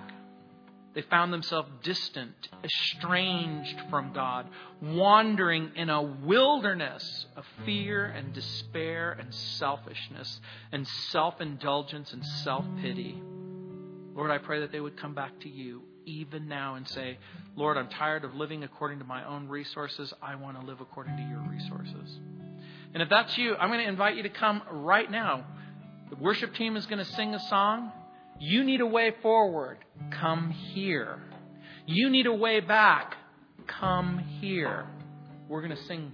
they 0.94 1.02
found 1.02 1.32
themselves 1.32 1.68
distant, 1.82 2.48
estranged 2.62 3.80
from 3.90 4.12
God, 4.12 4.48
wandering 4.80 5.72
in 5.74 5.90
a 5.90 6.00
wilderness 6.00 7.26
of 7.36 7.44
fear 7.64 8.04
and 8.04 8.32
despair 8.32 9.12
and 9.18 9.34
selfishness 9.34 10.40
and 10.70 10.86
self 11.10 11.40
indulgence 11.40 12.12
and 12.12 12.24
self 12.24 12.64
pity. 12.80 13.20
Lord, 14.14 14.30
I 14.30 14.38
pray 14.38 14.60
that 14.60 14.70
they 14.70 14.80
would 14.80 14.96
come 14.96 15.14
back 15.14 15.40
to 15.40 15.48
you 15.48 15.82
even 16.06 16.46
now 16.48 16.76
and 16.76 16.86
say, 16.88 17.18
Lord, 17.56 17.76
I'm 17.76 17.88
tired 17.88 18.24
of 18.24 18.34
living 18.34 18.62
according 18.62 19.00
to 19.00 19.04
my 19.04 19.24
own 19.24 19.48
resources. 19.48 20.12
I 20.22 20.36
want 20.36 20.60
to 20.60 20.66
live 20.66 20.80
according 20.80 21.16
to 21.16 21.22
your 21.22 21.40
resources. 21.40 22.20
And 22.92 23.02
if 23.02 23.08
that's 23.08 23.36
you, 23.36 23.56
I'm 23.56 23.70
going 23.70 23.80
to 23.80 23.88
invite 23.88 24.16
you 24.16 24.22
to 24.22 24.28
come 24.28 24.62
right 24.70 25.10
now. 25.10 25.44
The 26.10 26.16
worship 26.16 26.54
team 26.54 26.76
is 26.76 26.86
going 26.86 27.04
to 27.04 27.12
sing 27.12 27.34
a 27.34 27.40
song. 27.48 27.90
You 28.38 28.64
need 28.64 28.80
a 28.80 28.86
way 28.86 29.12
forward. 29.22 29.78
Come 30.20 30.50
here. 30.50 31.18
You 31.86 32.10
need 32.10 32.26
a 32.26 32.32
way 32.32 32.60
back. 32.60 33.14
Come 33.66 34.18
here. 34.40 34.86
We're 35.48 35.62
going 35.62 35.76
to 35.76 35.84
sing. 35.84 36.12